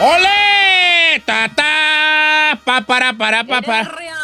¡Ole! 0.00 1.20
¡Ta, 1.24 1.48
ta! 1.54 2.60
Pa, 2.64 2.82
para, 2.82 3.12
para, 3.16 3.44
pa, 3.44 3.62
pa. 3.62 3.80
Herria. 3.80 4.14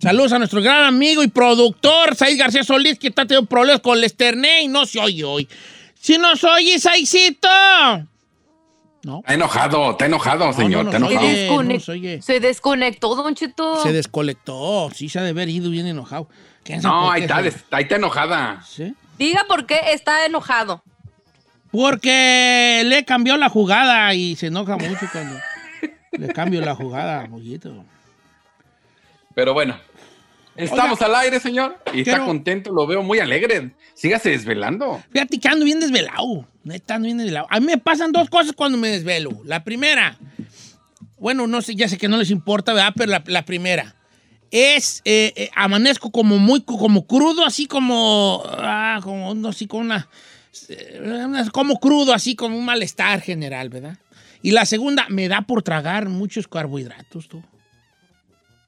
Saludos 0.00 0.32
a 0.32 0.38
nuestro 0.38 0.60
gran 0.60 0.84
amigo 0.84 1.22
y 1.22 1.28
productor, 1.28 2.14
Said 2.16 2.38
García 2.38 2.64
Solís, 2.64 2.98
que 2.98 3.08
está 3.08 3.24
teniendo 3.26 3.48
problemas 3.48 3.80
con 3.80 3.96
el 3.96 4.04
Esterné 4.04 4.62
y 4.62 4.68
no 4.68 4.84
se 4.86 5.00
oye 5.00 5.24
hoy. 5.24 5.48
Si 5.98 6.18
nos 6.18 6.42
oye, 6.44 6.78
Saicito. 6.78 7.48
No. 9.04 9.18
Está 9.20 9.34
enojado, 9.34 9.90
está 9.92 10.06
enojado, 10.06 10.52
señor, 10.52 10.84
no, 10.84 10.90
está 10.90 10.98
no, 10.98 11.10
enojado. 11.10 11.26
oye. 11.28 11.48
Desconec- 11.48 11.66
no 11.68 11.74
nos 11.74 11.88
oye. 11.88 12.22
Se 12.22 12.40
desconectó, 12.40 13.14
Don 13.14 13.34
Cheto. 13.34 13.82
Se 13.82 13.92
descolectó. 13.92 14.90
Sí, 14.94 15.08
se 15.08 15.18
ha 15.20 15.22
de 15.22 15.30
haber 15.30 15.48
ido 15.48 15.70
bien 15.70 15.86
enojado. 15.86 16.28
¿Quién 16.64 16.82
sabe 16.82 16.94
No, 16.94 17.10
ahí 17.10 17.22
está, 17.22 17.42
se- 17.42 17.54
ahí 17.70 17.82
está 17.84 17.96
enojada. 17.96 18.62
¿Sí? 18.66 18.94
Diga 19.18 19.44
por 19.48 19.64
qué 19.66 19.80
está 19.92 20.26
enojado. 20.26 20.82
Porque 21.78 22.82
le 22.84 23.04
cambió 23.04 23.36
la 23.36 23.48
jugada 23.48 24.14
y 24.14 24.36
se 24.36 24.46
enoja 24.46 24.76
mucho 24.76 25.08
cuando 25.10 25.36
le 26.12 26.28
cambio 26.28 26.60
la 26.60 26.76
jugada, 26.76 27.26
pollito. 27.26 27.84
Pero 29.34 29.54
bueno, 29.54 29.76
estamos 30.54 31.02
al 31.02 31.16
aire, 31.16 31.40
señor, 31.40 31.76
y 31.88 32.04
Quiero- 32.04 32.12
está 32.12 32.24
contento, 32.26 32.72
lo 32.72 32.86
veo 32.86 33.02
muy 33.02 33.18
alegre. 33.18 33.72
Sígase 33.94 34.30
desvelando. 34.30 35.02
Fíjate 35.10 35.40
que 35.40 35.48
ando 35.48 35.64
bien 35.64 35.80
desvelado. 35.80 36.46
Neta, 36.62 36.94
ando 36.94 37.06
bien 37.06 37.18
desvelado. 37.18 37.48
A 37.50 37.58
mí 37.58 37.66
me 37.66 37.78
pasan 37.78 38.12
dos 38.12 38.30
cosas 38.30 38.52
cuando 38.52 38.78
me 38.78 38.86
desvelo. 38.90 39.32
La 39.44 39.64
primera, 39.64 40.16
bueno, 41.18 41.48
no 41.48 41.60
sé, 41.60 41.74
ya 41.74 41.88
sé 41.88 41.98
que 41.98 42.06
no 42.06 42.18
les 42.18 42.30
importa, 42.30 42.72
¿verdad? 42.72 42.92
Pero 42.96 43.10
la, 43.10 43.24
la 43.26 43.44
primera 43.44 43.96
es, 44.52 45.02
eh, 45.04 45.32
eh, 45.34 45.50
amanezco 45.56 46.12
como 46.12 46.38
muy, 46.38 46.60
como 46.62 47.04
crudo, 47.04 47.44
así 47.44 47.66
como, 47.66 48.44
ah, 48.46 49.00
como, 49.02 49.34
no 49.34 49.52
sé, 49.52 49.66
con 49.66 49.80
una- 49.80 50.08
como 51.52 51.78
crudo, 51.80 52.12
así 52.12 52.34
como 52.36 52.56
un 52.56 52.64
malestar 52.64 53.20
general, 53.20 53.68
¿verdad? 53.68 53.98
Y 54.42 54.50
la 54.50 54.66
segunda, 54.66 55.06
me 55.08 55.28
da 55.28 55.42
por 55.42 55.62
tragar 55.62 56.08
muchos 56.08 56.46
carbohidratos, 56.46 57.28
tú. 57.28 57.42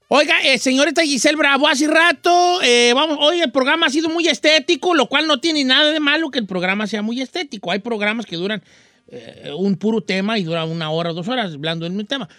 Oiga, 0.09 0.39
eh, 0.41 0.57
señorita 0.57 1.03
Giselle 1.03 1.35
Bravo, 1.35 1.67
hace 1.67 1.85
rato, 1.85 2.61
eh, 2.63 2.93
vamos, 2.95 3.17
hoy 3.19 3.41
el 3.41 3.51
programa 3.51 3.87
ha 3.87 3.89
sido 3.89 4.07
muy 4.07 4.25
estético, 4.27 4.95
lo 4.95 5.07
cual 5.07 5.27
no 5.27 5.41
tiene 5.41 5.65
nada 5.65 5.91
de 5.91 5.99
malo 5.99 6.31
que 6.31 6.39
el 6.39 6.45
programa 6.45 6.87
sea 6.87 7.01
muy 7.01 7.21
estético. 7.21 7.71
Hay 7.71 7.79
programas 7.79 8.25
que 8.25 8.37
duran 8.37 8.63
eh, 9.09 9.51
un 9.57 9.75
puro 9.75 9.99
tema 9.99 10.39
y 10.39 10.43
duran 10.43 10.69
una 10.69 10.89
hora 10.91 11.11
o 11.11 11.13
dos 11.13 11.27
horas 11.27 11.53
hablando 11.53 11.83
del 11.83 11.93
mismo 11.93 12.07
tema. 12.07 12.29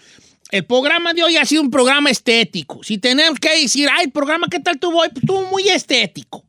El 0.51 0.65
programa 0.65 1.13
de 1.13 1.23
hoy 1.23 1.37
ha 1.37 1.45
sido 1.45 1.61
un 1.61 1.71
programa 1.71 2.09
estético. 2.09 2.83
Si 2.83 2.97
tenemos 2.97 3.39
que 3.39 3.51
decir, 3.61 3.87
ay, 3.93 4.07
el 4.07 4.13
programa, 4.13 4.49
¿qué 4.51 4.61
tal 4.61 4.79
tuvo 4.79 5.01
hoy? 5.01 5.09
Pues 5.11 5.23
estuvo 5.25 5.45
muy 5.51 5.69
estético. 5.69 6.45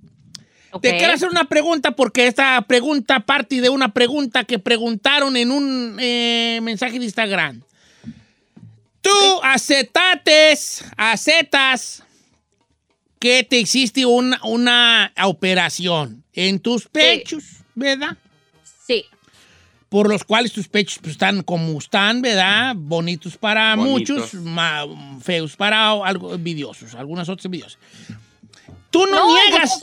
Ok. 0.72 0.82
Te 0.82 0.98
quiero 0.98 1.14
hacer 1.14 1.30
una 1.30 1.46
pregunta 1.46 1.92
porque 1.92 2.28
esta 2.28 2.62
pregunta 2.62 3.20
parte 3.22 3.62
de 3.62 3.70
una 3.70 3.94
pregunta 3.94 4.44
que 4.44 4.60
preguntaron 4.60 5.36
en 5.36 5.52
un 5.52 5.98
eh, 6.00 6.60
mensaje 6.62 7.00
de 7.00 7.06
Instagram. 7.06 7.62
Tú 9.02 9.10
acetates, 9.44 10.84
aceptas 10.98 12.04
que 13.20 13.44
te 13.44 13.60
hiciste 13.60 14.06
una, 14.06 14.40
una 14.44 15.14
operación 15.24 16.24
en 16.34 16.60
tus 16.60 16.88
pechos, 16.88 17.44
¿verdad? 17.76 18.18
Sí. 18.86 19.06
Por 19.90 20.08
los 20.08 20.24
cuales 20.24 20.54
tus 20.54 20.68
pechos 20.68 21.00
pues, 21.00 21.12
están 21.12 21.44
como 21.44 21.78
están, 21.78 22.22
¿verdad? 22.22 22.76
Bonitos 22.78 23.38
para 23.38 23.76
Bonitos. 23.76 24.34
muchos, 24.34 25.24
feos 25.24 25.56
para 25.56 25.92
algo 25.92 26.34
envidiosos, 26.34 26.94
algunas 26.96 27.28
otras 27.28 27.46
envidiosas. 27.46 27.80
Tú 28.90 29.06
no, 29.06 29.16
No, 29.16 29.36
niegas, 29.36 29.80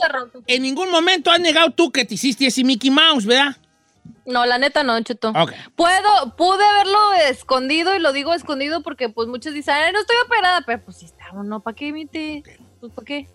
en 0.47 0.61
ningún 0.61 0.91
momento 0.91 1.31
has 1.31 1.39
negado 1.39 1.71
tú 1.71 1.91
que 1.91 2.03
te 2.03 2.15
hiciste 2.15 2.45
ese 2.47 2.63
Mickey 2.63 2.89
Mouse, 2.91 3.25
¿verdad? 3.25 3.55
No, 4.25 4.45
la 4.45 4.57
neta 4.57 4.83
no, 4.83 4.99
Cheto. 5.01 5.29
Ok. 5.29 5.53
Puedo, 5.77 6.35
pude 6.35 6.63
haberlo 6.63 7.13
escondido 7.29 7.95
y 7.95 7.99
lo 7.99 8.11
digo 8.11 8.33
escondido 8.33 8.81
porque 8.83 9.07
pues 9.07 9.29
muchos 9.29 9.53
dicen, 9.53 9.73
"Ay, 9.75 9.93
no 9.93 9.99
estoy 10.01 10.17
operada, 10.25 10.61
pero 10.65 10.81
pues 10.83 10.97
sí 10.97 11.05
estaba, 11.05 11.43
¿no? 11.43 11.61
¿Para 11.61 11.75
qué, 11.75 11.93
mite? 11.93 12.43
Pues 12.81 12.91
¿para 12.91 13.05
qué? 13.05 13.27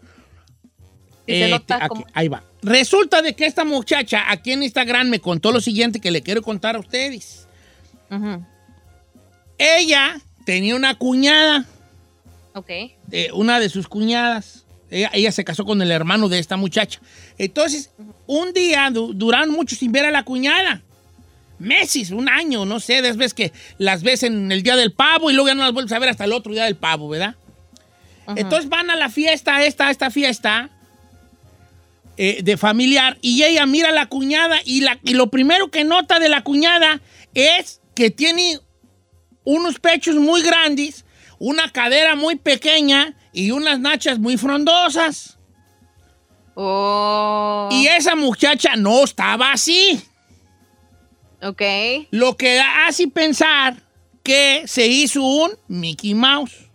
Se 1.27 1.47
Eh, 1.47 1.51
nota 1.51 1.79
te- 1.79 1.85
aquí- 1.85 1.89
como- 1.89 2.07
ahí 2.13 2.29
va. 2.29 2.43
Resulta 2.63 3.23
de 3.23 3.35
que 3.35 3.47
esta 3.47 3.65
muchacha 3.65 4.31
aquí 4.31 4.53
en 4.53 4.63
Instagram 4.65 5.09
me 5.09 5.21
contó 5.21 5.53
lo 5.53 5.61
siguiente 5.63 6.01
que 6.01 6.11
le 6.11 6.23
quiero 6.23 6.43
contar 6.43 6.77
a 6.77 6.81
ustedes. 6.81 7.47
Ella 9.59 10.21
tenía 10.45 10.75
una 10.77 10.95
cuñada, 10.97 11.65
Ok. 12.55 12.69
eh, 12.69 13.31
una 13.35 13.61
de 13.61 13.69
sus 13.69 13.89
cuñadas. 13.89 14.67
Ella, 14.93 15.11
ella 15.15 15.33
se 15.33 15.43
casó 15.45 15.65
con 15.65 15.81
el 15.83 15.91
hermano 15.91 16.29
de 16.29 16.39
esta 16.39 16.57
muchacha. 16.57 17.01
Entonces, 17.39 17.91
un 18.27 18.53
día 18.53 18.91
du- 18.93 19.13
duraron 19.15 19.51
mucho 19.51 19.75
sin 19.75 19.91
ver 19.91 20.05
a 20.05 20.11
la 20.11 20.23
cuñada. 20.23 20.83
Meses, 21.59 22.11
un 22.11 22.29
año, 22.29 22.65
no 22.65 22.81
sé, 22.81 23.03
de 23.03 23.13
veces 23.13 23.35
que 23.35 23.53
las 23.79 24.03
ves 24.03 24.23
en 24.23 24.51
el 24.53 24.63
día 24.63 24.77
del 24.77 24.93
pavo 24.93 25.31
y 25.31 25.35
luego 25.35 25.49
ya 25.49 25.55
no 25.55 25.63
las 25.63 25.73
vuelves 25.73 25.93
a 25.93 25.99
ver 25.99 26.09
hasta 26.09 26.25
el 26.25 26.33
otro 26.33 26.53
día 26.53 26.65
del 26.65 26.77
pavo, 26.77 27.09
¿verdad? 27.09 27.37
Entonces 28.37 28.69
van 28.69 28.91
a 28.91 28.97
la 28.97 29.09
fiesta, 29.11 29.65
esta, 29.65 29.91
esta 29.91 30.11
fiesta 30.11 30.71
eh, 32.17 32.43
de 32.43 32.57
familiar, 32.57 33.17
y 33.23 33.43
ella 33.43 33.65
mira 33.67 33.89
a 33.89 33.93
la 33.93 34.07
cuñada 34.07 34.59
y, 34.65 34.81
la, 34.83 34.99
y 35.03 35.15
lo 35.15 35.29
primero 35.31 35.71
que 35.71 35.83
nota 35.85 36.19
de 36.19 36.29
la 36.29 36.43
cuñada 36.45 37.01
es 37.35 37.81
que 37.95 38.11
tiene 38.11 38.61
unos 39.45 39.79
pechos 39.79 40.17
muy 40.17 40.43
grandes, 40.43 41.05
una 41.39 41.71
cadera 41.73 42.15
muy 42.15 42.37
pequeña 42.37 43.15
y 43.33 43.51
unas 43.51 43.81
nachas 43.81 44.19
muy 44.19 44.37
frondosas. 44.37 45.39
Oh. 46.55 47.69
Y 47.73 47.87
esa 47.87 48.15
muchacha 48.15 48.77
no 48.77 49.05
estaba 49.05 49.53
así. 49.53 50.01
Ok. 51.41 51.63
Lo 52.11 52.37
que 52.37 52.61
hace 52.61 53.09
pensar 53.09 53.77
que 54.23 54.63
se 54.67 54.87
hizo 54.87 55.23
un 55.23 55.53
Mickey 55.69 56.15
Mouse. 56.15 56.71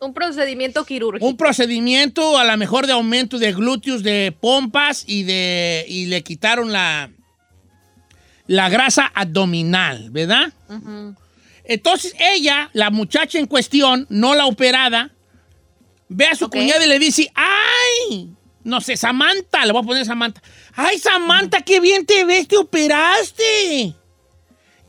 Un 0.00 0.14
procedimiento 0.14 0.84
quirúrgico. 0.84 1.26
Un 1.26 1.36
procedimiento 1.36 2.38
a 2.38 2.44
lo 2.44 2.56
mejor 2.56 2.86
de 2.86 2.92
aumento 2.92 3.38
de 3.38 3.52
glúteos, 3.52 4.02
de 4.02 4.34
pompas 4.38 5.04
y 5.06 5.24
de 5.24 5.84
y 5.88 6.06
le 6.06 6.22
quitaron 6.22 6.72
la, 6.72 7.10
la 8.46 8.68
grasa 8.68 9.10
abdominal, 9.12 10.10
¿verdad? 10.10 10.52
Entonces 11.64 12.14
ella, 12.18 12.70
la 12.72 12.90
muchacha 12.90 13.38
en 13.38 13.46
cuestión, 13.46 14.06
no 14.08 14.34
la 14.34 14.46
operada, 14.46 15.10
ve 16.08 16.26
a 16.26 16.34
su 16.34 16.48
cuñada 16.50 16.84
y 16.84 16.88
le 16.88 16.98
dice, 16.98 17.30
¡ay! 17.34 18.30
No 18.64 18.80
sé, 18.80 18.96
Samantha, 18.96 19.64
le 19.64 19.72
voy 19.72 19.82
a 19.82 19.86
poner 19.86 20.04
Samantha. 20.04 20.42
¡Ay, 20.74 20.98
Samantha, 20.98 21.62
qué 21.62 21.80
bien 21.80 22.04
te 22.06 22.24
ves, 22.24 22.48
te 22.48 22.56
operaste! 22.56 23.94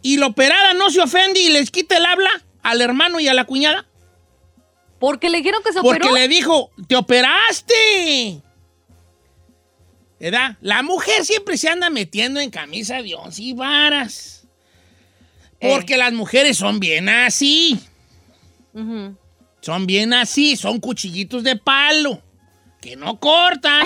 Y 0.01 0.17
la 0.17 0.27
operada 0.27 0.73
no 0.73 0.89
se 0.89 1.01
ofende 1.01 1.39
y 1.39 1.49
les 1.49 1.71
quita 1.71 1.97
el 1.97 2.05
habla 2.05 2.29
al 2.63 2.81
hermano 2.81 3.19
y 3.19 3.27
a 3.27 3.33
la 3.33 3.45
cuñada. 3.45 3.85
Porque 4.99 5.29
le 5.29 5.37
dijeron 5.37 5.61
que 5.63 5.71
se 5.71 5.81
Porque 5.81 6.07
operó. 6.07 6.15
le 6.15 6.27
dijo, 6.27 6.71
te 6.87 6.95
operaste. 6.95 8.41
¿Verdad? 10.19 10.57
La 10.61 10.83
mujer 10.83 11.23
siempre 11.23 11.57
se 11.57 11.69
anda 11.69 11.89
metiendo 11.89 12.41
en 12.41 12.49
camisa 12.49 13.01
de 13.01 13.15
once 13.15 13.41
y 13.41 13.53
varas. 13.53 14.47
Eh. 15.61 15.69
Porque 15.73 15.95
las 15.97 16.11
mujeres 16.11 16.57
son 16.57 16.79
bien 16.81 17.07
así. 17.07 17.79
Ujú. 18.73 19.15
Son 19.61 19.85
bien 19.85 20.13
así, 20.13 20.55
son 20.55 20.79
cuchillitos 20.79 21.43
de 21.43 21.55
palo. 21.55 22.21
Que 22.81 22.95
no 22.95 23.19
cortan, 23.19 23.85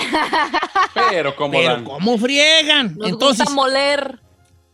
Pero 1.10 1.34
como 1.34 1.52
pero 1.58 1.74
dan. 1.74 1.84
cómo 1.84 2.16
friegan. 2.16 2.94
Nos 2.96 3.08
Entonces, 3.10 3.40
gusta 3.46 3.54
moler. 3.54 4.20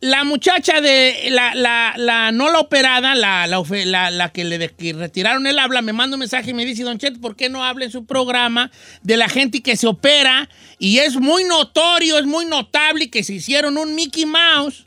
la 0.03 0.25
muchacha 0.25 0.83
de 0.83 1.29
la, 1.31 1.55
la, 1.55 1.95
la 1.97 2.31
no 2.31 2.51
la 2.51 2.59
operada, 2.61 3.15
la, 3.15 3.47
la, 3.47 3.63
la- 3.87 4.11
la 4.11 4.29
que 4.31 4.45
le 4.45 4.59
de- 4.59 4.69
que 4.75 4.93
retiraron 4.93 5.47
el 5.47 5.59
habla, 5.59 5.81
me 5.81 5.95
manda 5.95 6.17
un 6.17 6.21
mensaje 6.21 6.51
y 6.51 6.55
me 6.55 6.67
dice, 6.67 6.83
Don 6.83 6.99
Chet, 6.99 7.19
¿por 7.19 7.35
qué 7.35 7.49
no 7.49 7.65
habla 7.65 7.87
en 7.87 7.91
su 7.91 8.05
programa 8.05 8.71
de 9.03 9.17
la 9.17 9.31
gente 9.31 9.63
que 9.63 9.77
se 9.77 9.87
opera? 9.87 10.51
Y 10.79 10.99
es 10.99 11.17
muy 11.17 11.45
notorio, 11.45 12.19
es 12.19 12.27
muy 12.27 12.45
notable 12.45 13.09
que 13.09 13.25
se 13.25 13.33
hicieron 13.35 13.79
un 13.79 13.95
Mickey 13.95 14.27
Mouse. 14.27 14.85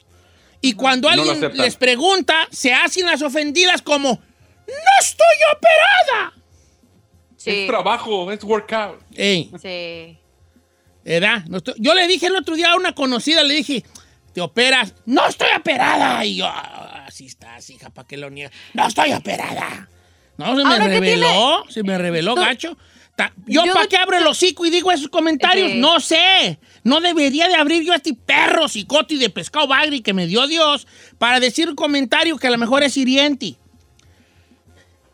Y 0.62 0.74
cuando 0.74 1.10
No 1.10 1.14
alguien 1.24 1.52
les 1.58 1.76
pregunta, 1.76 2.36
se 2.52 2.72
hacen 2.72 3.08
las 3.08 3.24
ofendidas 3.24 3.82
como, 3.82 4.22
¡No 4.68 4.92
estoy 5.02 5.26
operada! 5.56 6.34
Sí. 7.38 7.50
Es 7.52 7.68
trabajo, 7.68 8.32
es 8.32 8.44
workout. 8.44 9.02
Ey, 9.16 9.52
Sí. 9.62 10.18
estoy- 11.58 11.76
yo 11.78 11.94
le 11.94 12.08
dije 12.08 12.28
el 12.28 12.36
otro 12.36 12.56
día 12.56 12.72
a 12.72 12.76
una 12.76 12.94
conocida, 12.96 13.44
le 13.44 13.54
dije, 13.56 13.84
¿te 14.34 14.42
operas? 14.42 14.94
¡No 15.06 15.28
estoy 15.28 15.50
operada! 15.58 16.24
Y 16.26 16.38
yo, 16.38 16.46
"Ah, 16.48 17.06
así 17.08 17.26
estás, 17.26 17.70
hija, 17.70 17.90
¿para 17.90 18.08
qué 18.08 18.16
lo 18.18 18.30
niegas? 18.30 18.54
¡No 18.74 18.88
estoy 18.88 19.12
operada! 19.14 19.90
No, 20.38 20.48
se 20.56 20.56
me 20.56 20.62
Ahora, 20.64 20.86
¿qué 20.86 20.92
reveló, 20.94 21.64
se 21.70 21.84
me 21.84 21.98
reveló, 21.98 22.36
gacho. 22.36 22.78
Ta- 23.16 23.32
¿Yo, 23.46 23.64
Yo 23.66 23.74
para 23.74 23.86
qué 23.86 23.98
abro 23.98 24.18
el 24.18 24.26
hocico 24.26 24.66
y 24.66 24.72
digo 24.72 24.92
esos 24.92 25.08
comentarios? 25.10 25.72
Sí. 25.74 25.78
No 25.80 26.00
sé. 26.00 26.58
No 26.84 27.00
debería 27.00 27.48
de 27.48 27.54
abrir 27.56 27.84
yo 27.84 27.94
este 27.94 28.16
perro 28.16 28.68
cicote 28.68 29.18
de 29.18 29.30
pescado 29.30 29.68
bagri 29.68 30.02
que 30.02 30.14
me 30.14 30.26
dio 30.26 30.48
Dios 30.48 30.88
para 31.20 31.40
decir 31.40 31.70
un 31.70 31.76
comentario 31.76 32.38
que 32.38 32.48
a 32.48 32.50
lo 32.50 32.58
mejor 32.58 32.82
es 32.82 32.98
hiriente. 32.98 33.56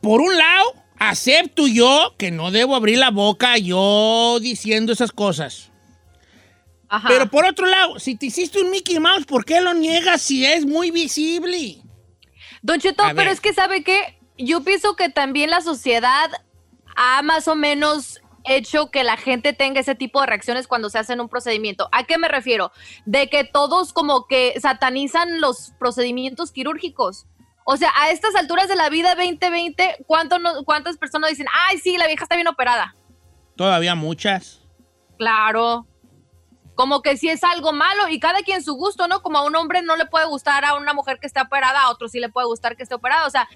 Por 0.01 0.21
un 0.21 0.37
lado, 0.37 0.73
acepto 0.97 1.67
yo 1.67 2.15
que 2.17 2.31
no 2.31 2.51
debo 2.51 2.75
abrir 2.75 2.97
la 2.97 3.11
boca 3.11 3.57
yo 3.57 4.39
diciendo 4.41 4.91
esas 4.93 5.11
cosas. 5.11 5.71
Ajá. 6.87 7.07
Pero 7.07 7.29
por 7.29 7.45
otro 7.45 7.65
lado, 7.67 7.99
si 7.99 8.15
te 8.15 8.27
hiciste 8.27 8.61
un 8.61 8.71
Mickey 8.71 8.99
Mouse, 8.99 9.25
¿por 9.25 9.45
qué 9.45 9.61
lo 9.61 9.73
niegas 9.73 10.21
si 10.21 10.45
es 10.45 10.65
muy 10.65 10.91
visible? 10.91 11.77
Don 12.61 12.79
Cheto, 12.79 13.03
A 13.03 13.07
ver. 13.07 13.15
pero 13.15 13.31
es 13.31 13.41
que 13.41 13.53
sabe 13.53 13.83
que 13.83 14.17
yo 14.37 14.63
pienso 14.63 14.95
que 14.95 15.09
también 15.09 15.49
la 15.49 15.61
sociedad 15.61 16.29
ha 16.95 17.21
más 17.21 17.47
o 17.47 17.55
menos 17.55 18.19
hecho 18.45 18.89
que 18.89 19.03
la 19.03 19.17
gente 19.17 19.53
tenga 19.53 19.81
ese 19.81 19.95
tipo 19.95 20.19
de 20.21 20.27
reacciones 20.27 20.67
cuando 20.67 20.89
se 20.89 20.97
hacen 20.97 21.21
un 21.21 21.29
procedimiento. 21.29 21.89
¿A 21.91 22.05
qué 22.05 22.17
me 22.17 22.27
refiero? 22.27 22.71
De 23.05 23.29
que 23.29 23.43
todos 23.43 23.93
como 23.93 24.25
que 24.27 24.59
satanizan 24.59 25.39
los 25.41 25.73
procedimientos 25.77 26.51
quirúrgicos. 26.51 27.27
O 27.71 27.77
sea, 27.77 27.91
a 27.95 28.09
estas 28.09 28.33
alturas 28.33 28.67
de 28.67 28.75
la 28.75 28.89
vida 28.89 29.13
2020, 29.13 30.03
¿cuánto 30.07 30.39
no- 30.39 30.63
¿cuántas 30.63 30.97
personas 30.97 31.29
dicen, 31.29 31.45
ay, 31.69 31.77
sí, 31.77 31.97
la 31.97 32.07
vieja 32.07 32.23
está 32.23 32.33
bien 32.35 32.47
operada? 32.47 32.95
Todavía 33.55 33.93
muchas. 33.93 34.61
Claro. 35.19 35.85
Como 36.73 37.03
que 37.03 37.15
si 37.15 37.29
es 37.29 37.43
algo 37.43 37.71
malo 37.71 38.07
y 38.09 38.19
cada 38.19 38.39
quien 38.39 38.63
su 38.63 38.73
gusto, 38.73 39.07
¿no? 39.07 39.21
Como 39.21 39.37
a 39.37 39.43
un 39.45 39.55
hombre 39.55 39.83
no 39.83 39.95
le 39.97 40.07
puede 40.07 40.25
gustar 40.25 40.65
a 40.65 40.73
una 40.73 40.95
mujer 40.95 41.19
que 41.19 41.27
esté 41.27 41.41
operada, 41.41 41.83
a 41.83 41.91
otro 41.91 42.07
sí 42.07 42.19
le 42.19 42.29
puede 42.29 42.47
gustar 42.47 42.75
que 42.75 42.81
esté 42.81 42.95
operada. 42.95 43.27
O 43.27 43.29
sea, 43.29 43.47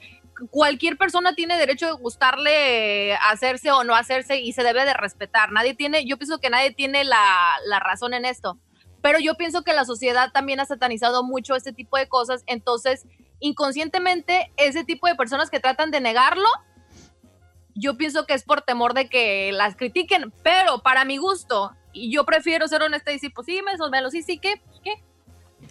cualquier 0.51 0.95
persona 0.95 1.33
tiene 1.33 1.57
derecho 1.57 1.87
de 1.87 1.93
gustarle 1.93 3.15
hacerse 3.15 3.71
o 3.71 3.83
no 3.83 3.95
hacerse 3.95 4.39
y 4.41 4.53
se 4.53 4.61
debe 4.61 4.85
de 4.85 4.93
respetar. 4.93 5.51
Nadie 5.51 5.73
tiene, 5.73 6.05
yo 6.05 6.17
pienso 6.17 6.37
que 6.39 6.51
nadie 6.51 6.71
tiene 6.71 7.03
la, 7.03 7.55
la 7.65 7.79
razón 7.79 8.13
en 8.13 8.25
esto. 8.25 8.59
Pero 9.01 9.17
yo 9.19 9.33
pienso 9.35 9.63
que 9.63 9.73
la 9.73 9.85
sociedad 9.85 10.31
también 10.31 10.59
ha 10.59 10.65
satanizado 10.65 11.23
mucho 11.23 11.55
este 11.55 11.73
tipo 11.73 11.97
de 11.97 12.07
cosas. 12.07 12.43
Entonces, 12.45 13.07
inconscientemente, 13.43 14.51
ese 14.57 14.83
tipo 14.83 15.07
de 15.07 15.15
personas 15.15 15.49
que 15.49 15.59
tratan 15.59 15.91
de 15.91 15.99
negarlo, 16.01 16.47
yo 17.75 17.97
pienso 17.97 18.25
que 18.25 18.33
es 18.33 18.43
por 18.43 18.61
temor 18.61 18.93
de 18.93 19.09
que 19.09 19.51
las 19.51 19.75
critiquen, 19.75 20.31
pero 20.43 20.79
para 20.79 21.05
mi 21.05 21.17
gusto, 21.17 21.71
y 21.91 22.11
yo 22.11 22.23
prefiero 22.25 22.67
ser 22.67 22.81
honesta 22.83 23.11
y 23.11 23.15
decir, 23.15 23.31
pues 23.33 23.45
sí, 23.45 23.59
me, 23.63 23.73
me 23.89 24.01
los 24.01 24.11
sí, 24.11 24.21
sí, 24.23 24.37
¿qué? 24.37 24.61
¿Qué? 24.83 24.93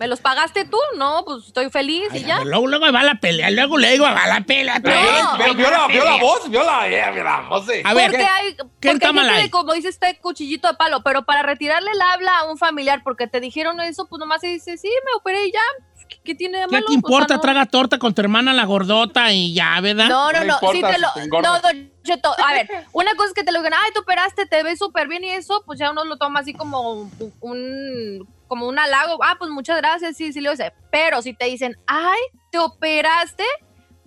¿Me 0.00 0.06
los 0.08 0.20
pagaste 0.20 0.64
tú? 0.64 0.78
No, 0.96 1.22
pues 1.24 1.46
estoy 1.48 1.68
feliz 1.70 2.08
y 2.14 2.18
Ay, 2.18 2.24
ya. 2.24 2.42
Luego, 2.44 2.66
luego 2.66 2.90
va 2.92 3.02
la 3.02 3.16
pelea, 3.16 3.50
luego 3.50 3.76
le 3.78 3.90
digo, 3.92 4.04
va 4.04 4.26
la 4.26 4.40
pelea. 4.40 4.80
Pero 4.82 4.98
otra 4.98 5.52
vio, 5.52 5.70
la- 5.70 5.86
vio- 5.86 6.04
la, 6.04 6.16
voz, 6.16 6.48
vio 6.50 6.64
la, 6.64 6.88
eh, 6.88 7.12
vio 7.12 7.22
la 7.22 7.40
voz. 7.42 7.68
A 7.84 7.92
ver, 7.94 8.06
porque 8.10 8.16
¿qué- 8.16 8.24
hay, 8.24 8.54
qué 8.80 8.90
porque 8.90 9.06
hay 9.06 9.12
gente 9.36 9.50
como 9.50 9.72
dice 9.74 9.88
este 9.90 10.18
cuchillito 10.18 10.66
de 10.66 10.74
palo, 10.74 11.02
pero 11.02 11.24
para 11.24 11.42
retirarle 11.42 11.90
el 11.90 12.00
habla 12.00 12.38
a 12.38 12.44
un 12.50 12.56
familiar 12.56 13.02
porque 13.04 13.26
te 13.26 13.38
dijeron 13.40 13.80
eso, 13.80 14.08
pues 14.08 14.18
nomás 14.18 14.40
se 14.40 14.46
dice, 14.48 14.78
sí, 14.78 14.88
me 15.04 15.12
operé 15.18 15.46
y 15.46 15.52
ya. 15.52 15.60
¿Qué, 16.16 16.20
qué 16.24 16.34
tiene 16.34 16.58
de 16.58 16.66
¿Qué 16.66 16.72
malo? 16.72 16.84
te 16.86 16.90
O 16.90 16.92
sea, 16.92 16.94
importa? 16.96 17.34
no. 17.34 17.40
Traga 17.40 17.66
torta 17.66 17.98
con 17.98 18.14
tu 18.14 18.20
hermana 18.22 18.52
la 18.52 18.64
gordota 18.64 19.32
y 19.32 19.54
ya, 19.54 19.80
¿verdad? 19.80 20.08
No, 20.08 20.32
no, 20.32 20.40
No 20.40 20.44
no, 20.46 20.52
importa 20.54 20.72
sí 20.72 20.82
te 20.82 20.94
si 20.94 21.00
lo. 21.00 21.08
te 21.14 21.20
engordas. 21.22 21.62
No, 21.62 21.68
Don 21.68 21.92
Cheto, 22.04 22.34
a 22.44 22.52
ver, 22.52 22.68
una 22.92 23.14
cosa 23.14 23.28
es 23.28 23.34
que 23.34 23.44
te 23.44 23.52
lo 23.52 23.58
digan, 23.60 23.74
ay, 23.74 23.92
te 23.92 24.00
operaste, 24.00 24.46
te 24.46 24.62
ves 24.64 24.78
súper 24.78 25.06
bien 25.08 25.22
y 25.24 25.30
eso, 25.30 25.62
pues 25.64 25.78
ya 25.78 25.90
uno 25.92 26.04
lo 26.04 26.16
toma 26.16 26.40
así 26.40 26.52
como 26.52 27.08
un, 27.40 28.28
como 28.48 28.66
un 28.66 28.78
halago. 28.78 29.18
Ah, 29.22 29.36
pues 29.38 29.50
muchas 29.50 29.76
gracias, 29.78 30.16
sí, 30.16 30.32
sí, 30.32 30.40
lo 30.40 30.54
sé. 30.56 30.72
Pero 30.90 31.22
si 31.22 31.32
te 31.34 31.46
dicen, 31.46 31.76
ay, 31.86 32.18
te 32.50 32.58
operaste, 32.58 33.44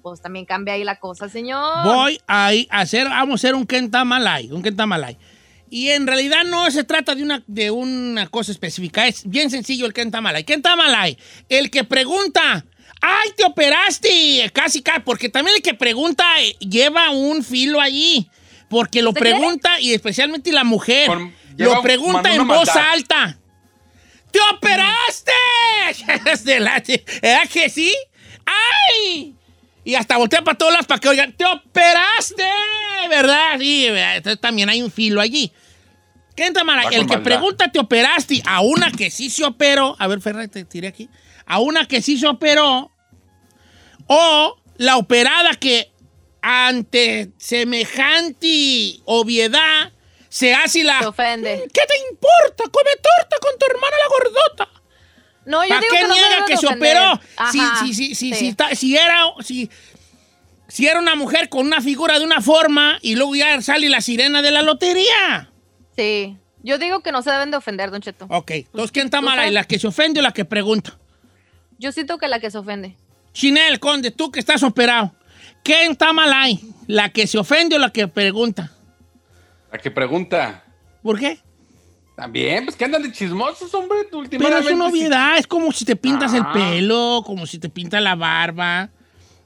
pues 0.02 0.22
también 0.22 0.46
cambia 0.46 0.74
ahí 0.74 0.84
la 0.84 1.00
cosa, 1.00 1.30
señor. 1.30 1.84
Voy 1.84 2.20
a, 2.28 2.54
ir 2.54 2.68
a 2.70 2.82
hacer, 2.82 3.08
vamos 3.08 3.34
a 3.34 3.36
hacer 3.36 3.56
un 3.56 3.66
kentamalay, 3.66 4.52
un 4.52 4.62
kentamalay. 4.62 5.18
Y 5.70 5.90
en 5.90 6.06
realidad 6.08 6.44
no 6.46 6.70
se 6.72 6.84
trata 6.84 7.16
de 7.16 7.24
una, 7.24 7.44
de 7.48 7.72
una 7.72 8.28
cosa 8.28 8.52
específica, 8.52 9.08
es 9.08 9.28
bien 9.28 9.50
sencillo 9.50 9.86
el 9.86 9.94
kentamalay. 9.94 10.44
Kentamalay, 10.44 11.18
el 11.50 11.70
que 11.72 11.84
pregunta, 11.84 12.66
¡ay, 13.02 13.30
te 13.36 13.44
operaste! 13.44 14.50
Casi, 14.54 14.82
casi, 14.82 15.00
porque 15.02 15.28
también 15.30 15.58
el 15.58 15.64
que 15.64 15.74
pregunta 15.74 16.24
eh, 16.42 16.56
lleva 16.60 17.10
un 17.10 17.44
filo 17.44 17.82
allí. 17.82 18.30
Porque 18.70 19.02
lo 19.02 19.14
pregunta, 19.14 19.80
y 19.80 19.94
especialmente 19.94 20.52
la 20.52 20.64
mujer, 20.64 21.08
Con- 21.08 21.34
lleva 21.58 21.74
lo 21.74 21.80
un- 21.80 21.84
pregunta 21.84 22.34
en 22.34 22.48
voz 22.48 22.68
maldad. 22.68 22.92
alta. 22.92 23.38
¡Te 24.32 24.40
operaste! 24.54 25.32
Es 26.32 26.44
de 26.46 26.60
la- 26.60 26.84
¿Verdad 27.22 27.50
que 27.52 27.70
sí? 27.70 27.94
¡Ay! 28.46 29.36
Y 29.84 29.96
hasta 29.96 30.18
voltea 30.18 30.42
para 30.44 30.58
todos 30.58 30.72
lados 30.74 30.88
para 30.88 31.00
que 31.00 31.10
oigan, 31.10 31.34
¡te 31.34 31.46
operaste! 31.46 32.44
¿Verdad? 33.10 33.58
Sí, 33.60 33.90
¿verdad? 33.90 34.18
entonces 34.18 34.42
también 34.42 34.70
hay 34.70 34.82
un 34.82 34.92
filo 34.92 35.22
allí. 35.22 35.52
¿Qué 36.36 36.46
entra 36.46 36.64
mala? 36.64 36.84
Va 36.84 36.90
El 36.90 37.02
que 37.02 37.08
maldad. 37.18 37.24
pregunta, 37.24 37.72
¿te 37.72 37.80
operaste? 37.80 38.42
A 38.46 38.60
una 38.62 38.92
que 38.92 39.10
sí 39.10 39.30
se 39.30 39.44
operó. 39.46 39.96
A 40.00 40.08
ver, 40.08 40.20
Ferra, 40.22 40.48
te 40.48 40.66
tiré 40.66 40.88
aquí. 40.90 41.10
A 41.46 41.60
una 41.60 41.88
que 41.88 42.02
sí 42.02 42.18
se 42.18 42.28
operó. 42.28 42.92
O 44.08 44.58
la 44.78 44.98
operada 44.98 45.52
que 45.56 45.92
ante 46.42 47.32
semejante 47.38 49.00
obviedad 49.06 49.92
se 50.30 50.54
hace 50.54 50.84
la... 50.84 51.00
Se 51.00 51.06
ofende. 51.08 51.68
¿Qué 51.74 51.82
te 51.88 51.98
importa? 52.12 52.64
Come 52.72 52.92
torta 53.02 53.38
con 53.42 53.58
tu 53.58 53.66
hermana 53.70 53.96
la 54.04 54.10
gordota. 54.10 54.82
No, 55.46 55.64
yo 55.64 55.70
¿Para 55.70 55.82
digo 55.82 55.94
qué 55.94 56.00
que 56.02 56.08
no 56.08 56.14
niega 56.14 56.30
debe 56.36 56.46
que 56.48 56.58
se 56.58 56.66
ofender. 56.68 56.98
operó? 56.98 57.22
Si, 57.52 57.60
Ajá, 57.60 57.80
si, 57.86 57.94
si, 57.94 58.08
si, 58.16 58.16
sí. 58.16 58.34
si 58.36 58.48
está- 58.50 58.76
si 58.76 58.98
era, 58.98 59.26
si, 59.44 59.70
si 60.76 60.88
era 60.88 61.00
una 61.00 61.16
mujer 61.16 61.48
con 61.48 61.66
una 61.66 61.80
figura 61.80 62.20
de 62.20 62.26
una 62.26 62.42
forma 62.42 62.98
y 63.02 63.16
luego 63.16 63.34
ya 63.34 63.62
sale 63.62 63.88
la 63.88 64.02
sirena 64.02 64.42
de 64.42 64.52
la 64.52 64.62
lotería. 64.62 65.50
Sí. 65.96 66.36
Yo 66.64 66.78
digo 66.78 67.00
que 67.00 67.14
no 67.14 67.22
se 67.22 67.32
deben 67.32 67.50
de 67.50 67.56
ofender, 67.56 67.92
Don 67.92 68.02
Cheto. 68.02 68.26
Ok, 68.30 68.52
entonces 68.52 68.92
¿quién 68.92 69.06
está 69.06 69.20
¿Tú 69.20 69.26
mal 69.26 69.40
ahí? 69.40 69.46
sabes? 69.46 69.54
¿La 69.54 69.64
que 69.64 69.80
se 69.80 69.88
ofende 69.88 70.20
o 70.20 70.24
la 70.24 70.34
que 70.34 70.44
pregunta? 70.44 70.98
Yo 71.78 71.94
siento 71.94 72.18
que 72.18 72.28
la 72.28 72.40
que 72.42 72.52
se 72.52 72.58
ofende. 72.58 72.98
Chinel, 73.32 73.80
Conde, 73.80 74.12
tú 74.12 74.32
que 74.32 74.40
estás 74.42 74.64
operado. 74.64 75.16
¿Quién 75.64 75.92
está 75.94 76.12
mal 76.12 76.34
ahí? 76.34 76.60
¿La 76.88 77.10
que 77.10 77.26
se 77.26 77.38
ofende 77.38 77.78
o 77.78 77.80
la 77.80 77.92
que 77.92 78.10
pregunta? 78.10 78.72
La 79.72 79.78
que 79.78 79.92
pregunta. 79.92 80.64
¿Por 81.02 81.18
qué? 81.20 81.40
También, 82.18 82.66
pues 82.66 82.76
que 82.76 82.84
andan 82.84 83.02
de 83.04 83.12
chismosos, 83.14 83.74
hombre. 83.74 84.00
Pero 84.06 84.20
últimamente. 84.20 84.60
es 84.68 84.72
una 84.74 84.88
obviedad, 84.88 85.38
es 85.38 85.48
como 85.48 85.72
si 85.72 85.86
te 85.86 85.96
pintas 85.96 86.34
el 86.34 86.42
Ah. 86.42 86.52
pelo, 86.54 87.24
como 87.26 87.46
si 87.46 87.60
te 87.60 87.70
pintas 87.70 88.02
la 88.02 88.16
barba. 88.16 88.90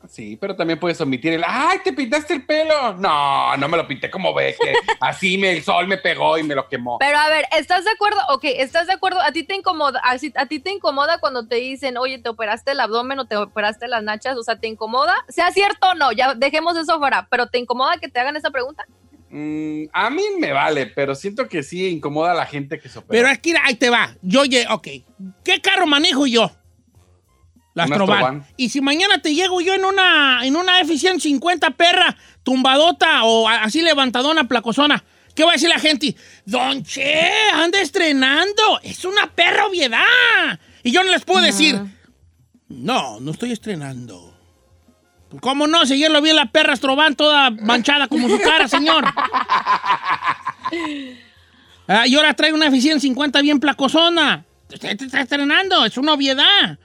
Sí, 0.10 0.38
pero 0.42 0.56
también 0.56 0.80
puedes 0.80 1.00
omitir 1.02 1.34
el. 1.34 1.44
¡Ay, 1.46 1.80
te 1.84 1.94
pintaste 1.94 2.34
el 2.34 2.44
pelo! 2.44 2.94
No, 2.94 3.56
no 3.58 3.68
me 3.70 3.78
lo 3.78 3.88
pinté 3.88 4.10
como 4.10 4.34
ve, 4.34 4.56
que 4.60 4.74
así 5.00 5.38
me, 5.38 5.52
el 5.52 5.64
sol 5.64 5.88
me 5.88 5.98
pegó 6.00 6.36
y 6.40 6.44
me 6.44 6.56
lo 6.56 6.68
quemó. 6.68 6.98
Pero 6.98 7.16
a 7.18 7.30
ver, 7.30 7.46
¿estás 7.56 7.86
de 7.86 7.92
acuerdo? 7.92 8.18
Ok, 8.30 8.44
¿estás 8.46 8.88
de 8.88 8.94
acuerdo? 8.94 9.22
¿A 9.22 9.32
ti 9.32 9.44
te 9.44 9.54
incomoda, 9.54 10.02
a, 10.04 10.14
a 10.42 10.46
ti 10.48 10.60
te 10.60 10.72
incomoda 10.72 11.20
cuando 11.20 11.46
te 11.48 11.56
dicen, 11.58 11.96
oye, 11.98 12.18
te 12.18 12.28
operaste 12.30 12.72
el 12.72 12.80
abdomen 12.80 13.20
o 13.20 13.26
te 13.28 13.38
operaste 13.38 13.88
las 13.88 14.02
nachas? 14.02 14.36
O 14.36 14.42
sea, 14.44 14.60
¿te 14.60 14.68
incomoda? 14.68 15.14
Sea 15.28 15.52
cierto 15.52 15.90
o 15.90 15.94
no, 15.94 16.12
ya 16.12 16.34
dejemos 16.34 16.76
eso 16.76 16.98
fuera, 16.98 17.28
pero 17.30 17.46
¿te 17.46 17.60
incomoda 17.60 17.98
que 17.98 18.08
te 18.08 18.20
hagan 18.20 18.36
esa 18.36 18.50
pregunta? 18.50 18.86
Mm, 19.30 19.84
a 19.94 20.10
mí 20.10 20.24
me 20.40 20.52
vale, 20.54 20.88
pero 20.88 21.14
siento 21.14 21.48
que 21.48 21.62
sí 21.62 21.88
incomoda 21.88 22.32
a 22.32 22.36
la 22.36 22.48
gente 22.48 22.80
que 22.80 22.90
se 22.90 22.98
opera. 22.98 23.12
Pero 23.12 23.28
aquí, 23.30 23.54
ahí 23.64 23.76
te 23.76 23.92
va. 23.92 24.10
Yo, 24.24 24.44
lle- 24.44 24.66
ok. 24.72 24.88
¿Qué 25.44 25.62
carro 25.62 25.86
manejo 25.86 26.26
yo? 26.26 26.50
La 27.88 27.96
Astrovan. 27.96 28.46
Y 28.58 28.70
si 28.70 28.82
mañana 28.82 29.22
te 29.22 29.34
llego 29.34 29.62
yo 29.62 29.74
en 29.74 29.86
una, 29.86 30.46
en 30.46 30.56
una 30.56 30.80
F-150 30.82 31.76
perra, 31.76 32.16
tumbadota 32.44 33.24
o 33.24 33.48
a- 33.48 33.64
así 33.64 33.82
levantadona, 33.82 34.48
placosona, 34.48 35.04
¿qué 35.36 35.44
va 35.44 35.52
a 35.52 35.54
decir 35.54 35.70
la 35.70 35.80
gente? 35.80 36.16
Don 36.46 36.84
Che, 36.84 37.30
anda 37.54 37.80
estrenando. 37.82 38.80
Es 38.84 39.06
una 39.06 39.28
perra 39.28 39.66
obviedad. 39.68 40.60
Y 40.84 40.92
yo 40.92 41.04
no 41.04 41.12
les 41.12 41.24
puedo 41.26 41.42
decir, 41.42 41.80
no, 42.68 43.20
no 43.20 43.32
estoy 43.32 43.52
estrenando. 43.52 44.28
¿Cómo 45.42 45.68
no? 45.68 45.86
Si 45.86 45.94
ayer 45.94 46.10
lo 46.10 46.22
vi 46.24 46.32
en 46.32 46.38
la 46.38 46.48
perra 46.48 46.74
Astrovan 46.74 47.16
toda 47.16 47.52
manchada 47.52 48.08
como 48.08 48.28
su 48.30 48.40
cara, 48.42 48.68
señor. 48.68 49.06
Ah, 51.88 52.06
y 52.08 52.16
ahora 52.16 52.34
trae 52.34 52.54
una 52.54 52.68
eficiencia 52.68 53.00
50 53.02 53.42
bien 53.42 53.60
placosona. 53.60 54.46
Usted 54.72 54.98
te 54.98 55.06
está 55.06 55.22
estrenando, 55.22 55.86
es 55.86 55.98
una 55.98 56.14
obviedad. 56.14 56.78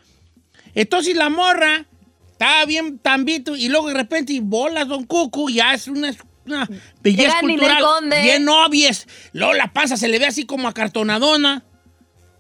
Entonces 0.75 1.17
la 1.17 1.29
morra 1.31 1.87
estaba 2.33 2.65
bien 2.67 2.99
tambito 2.99 3.57
y 3.57 3.69
luego 3.69 3.89
de 3.89 3.95
repente 3.95 4.39
bolas 4.43 4.89
Don 4.89 5.05
Cucu, 5.05 5.51
ya 5.51 5.75
es 5.75 5.87
una, 5.89 6.13
una 6.47 6.69
belleza 7.01 7.41
cultural 7.41 7.85
bien 8.23 8.49
obvias. 8.49 9.07
Luego 9.33 9.55
la 9.55 9.73
pasa, 9.73 9.97
se 9.97 10.09
le 10.09 10.19
ve 10.19 10.27
así 10.27 10.45
como 10.47 10.69
acartonadona. 10.69 11.65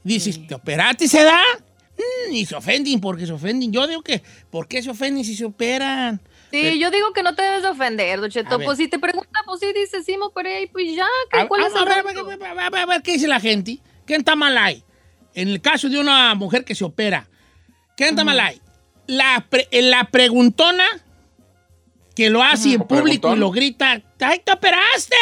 Dices, 0.03 0.47
¿te 0.47 0.55
operaste 0.55 1.05
y 1.05 1.09
se 1.09 1.23
da? 1.23 1.41
Mm, 2.29 2.35
y 2.35 2.45
se 2.45 2.55
ofenden 2.57 3.00
porque 3.00 3.25
se 3.26 3.33
ofenden. 3.33 3.73
Yo 3.73 3.87
digo 3.87 4.03
que, 4.03 4.23
¿por 4.50 4.69
qué 4.69 4.83
se 4.83 4.91
ofenden 4.91 5.25
si 5.25 5.35
se 5.37 5.45
operan? 5.45 6.21
Sí, 6.50 6.61
Pero- 6.62 6.76
yo 6.76 6.91
digo 6.91 7.12
que 7.12 7.23
no 7.23 7.35
te 7.35 7.43
debes 7.43 7.62
de 7.62 7.69
ofender, 7.69 8.21
Don 8.21 8.31
A 8.47 8.59
pues, 8.59 8.79
si 8.79 8.88
te 8.88 8.99
pregunta, 8.99 9.31
pues 9.47 9.61
sí, 9.61 9.67
dices, 9.75 10.05
sí, 10.05 10.17
me 10.19 10.25
operé 10.26 10.62
y 10.62 10.67
pues 10.67 10.95
ya, 10.95 11.07
¿qué- 11.31 11.47
¿cuál 11.49 11.62
a- 11.64 11.67
es 11.69 11.75
a 11.75 11.79
el 11.81 11.85
ver, 11.87 11.99
a 11.99 12.03
ver, 12.03 12.43
a 12.59 12.71
ver, 12.71 12.81
a 12.81 12.87
ver, 12.87 13.03
¿qué 13.03 13.12
dice 13.12 13.26
la 13.26 13.41
gente? 13.41 13.79
¿Quién 14.05 14.21
está 14.21 14.37
mal 14.37 14.57
ahí? 14.59 14.85
En 15.35 15.49
el 15.49 15.61
caso 15.61 15.88
de 15.88 15.99
una 15.99 16.35
mujer 16.35 16.64
que 16.64 16.75
se 16.75 16.85
opera, 16.85 17.29
¿quién 17.97 18.11
está 18.11 18.25
mal 18.25 18.39
ahí? 18.41 18.61
La, 19.07 19.47
pre- 19.49 19.69
la 19.71 20.05
preguntona 20.05 20.85
que 22.15 22.29
lo 22.31 22.43
hace 22.43 22.75
en 22.75 22.81
¿O 22.83 22.87
público 22.87 23.29
y 23.29 23.29
preguntón? 23.33 23.41
lo 23.41 23.51
grita, 23.51 24.01
¡ay, 24.21 24.41
te 24.45 24.53
operaste! 24.53 25.17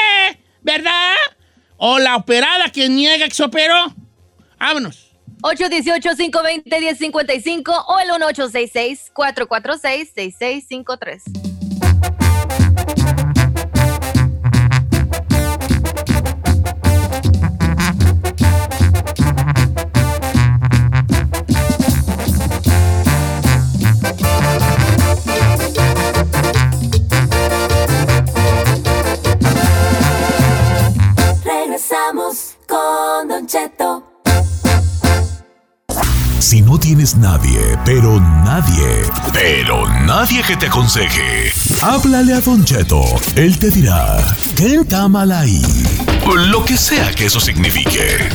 ¿Verdad? 0.63 1.15
O 1.77 1.99
la 1.99 2.17
operada 2.17 2.69
que 2.71 2.89
niega 2.89 3.27
que 3.29 3.35
se 3.35 3.43
operó. 3.43 3.93
Vámonos. 4.59 5.09
818-520-1055 5.41 7.85
o 7.89 7.99
el 7.99 8.11
Don 33.33 33.47
Cheto. 33.47 34.03
Si 36.39 36.61
no 36.61 36.79
tienes 36.79 37.17
nadie, 37.17 37.79
pero 37.83 38.21
nadie, 38.21 39.07
pero 39.33 39.89
nadie 40.05 40.43
que 40.43 40.55
te 40.55 40.67
aconseje, 40.67 41.51
háblale 41.81 42.35
a 42.35 42.43
Don 42.43 42.63
Cheto. 42.63 43.03
Él 43.35 43.59
te 43.59 43.71
dirá, 43.71 44.19
¿qué 44.55 44.75
está 44.75 45.09
mal 45.09 45.33
ahí? 45.33 45.63
Lo 46.51 46.63
que 46.63 46.77
sea 46.77 47.11
que 47.13 47.25
eso 47.25 47.41
signifique. 47.41 48.29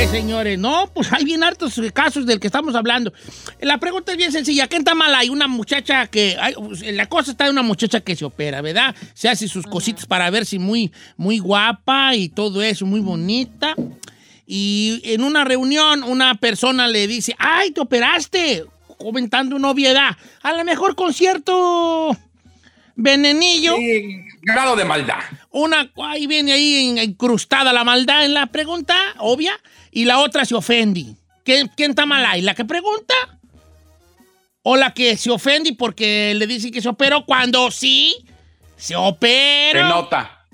Ok, 0.00 0.10
señores. 0.10 0.58
No, 0.58 0.88
pues 0.94 1.12
hay 1.12 1.24
bien 1.24 1.42
hartos 1.42 1.80
casos 1.92 2.24
del 2.24 2.38
que 2.38 2.46
estamos 2.46 2.74
hablando. 2.74 3.12
La 3.60 3.78
pregunta 3.78 4.12
es 4.12 4.18
bien 4.18 4.30
sencilla. 4.30 4.68
¿Qué 4.68 4.76
está 4.76 4.94
mal? 4.94 5.12
Hay 5.14 5.28
una 5.28 5.48
muchacha 5.48 6.06
que... 6.06 6.36
hay- 6.40 6.54
la 6.92 7.06
cosa 7.06 7.32
está 7.32 7.44
de 7.44 7.50
una 7.50 7.62
muchacha 7.62 8.00
que 8.00 8.14
se 8.14 8.24
opera, 8.24 8.60
¿verdad? 8.60 8.94
Se 9.14 9.28
hace 9.28 9.48
sus 9.48 9.66
cositas 9.66 10.06
para 10.06 10.30
verse 10.30 10.58
muy, 10.58 10.92
muy 11.16 11.38
guapa 11.40 12.14
y 12.14 12.28
todo 12.28 12.62
eso, 12.62 12.86
muy 12.86 13.00
bonita. 13.00 13.74
Y 14.46 15.00
en 15.04 15.22
una 15.24 15.44
reunión 15.44 16.02
una 16.04 16.34
persona 16.36 16.86
le 16.86 17.06
dice, 17.08 17.34
¡ay, 17.38 17.72
te 17.72 17.80
operaste! 17.80 18.64
Comentando 18.98 19.56
una 19.56 19.70
obviedad. 19.70 20.16
A 20.42 20.52
lo 20.52 20.64
mejor 20.64 20.94
con 20.94 21.12
cierto 21.12 22.16
venenillo. 22.94 23.76
Sí, 23.76 24.22
grado 24.42 24.74
de 24.76 24.84
maldad. 24.84 25.18
Una, 25.50 25.90
ahí 26.04 26.26
viene 26.26 26.52
ahí 26.52 26.88
en- 26.88 26.98
incrustada 26.98 27.72
la 27.72 27.84
maldad 27.84 28.24
en 28.24 28.34
la 28.34 28.46
pregunta, 28.46 28.96
obvia, 29.18 29.52
y 30.00 30.04
la 30.04 30.18
otra 30.20 30.44
se 30.44 30.54
ofende. 30.54 31.16
¿Quién, 31.44 31.68
quién 31.76 31.90
está 31.90 32.06
mal 32.06 32.24
ahí? 32.24 32.42
¿La 32.42 32.54
que 32.54 32.64
pregunta? 32.64 33.14
¿O 34.62 34.76
la 34.76 34.92
que 34.92 35.16
se 35.16 35.30
ofende 35.30 35.74
porque 35.74 36.34
le 36.34 36.46
dicen 36.46 36.70
que 36.72 36.80
se 36.82 36.88
operó 36.88 37.24
cuando 37.24 37.70
sí 37.70 38.24
se 38.76 38.88
Se 38.88 38.96
operó? 38.96 39.88
nota. 39.88 40.44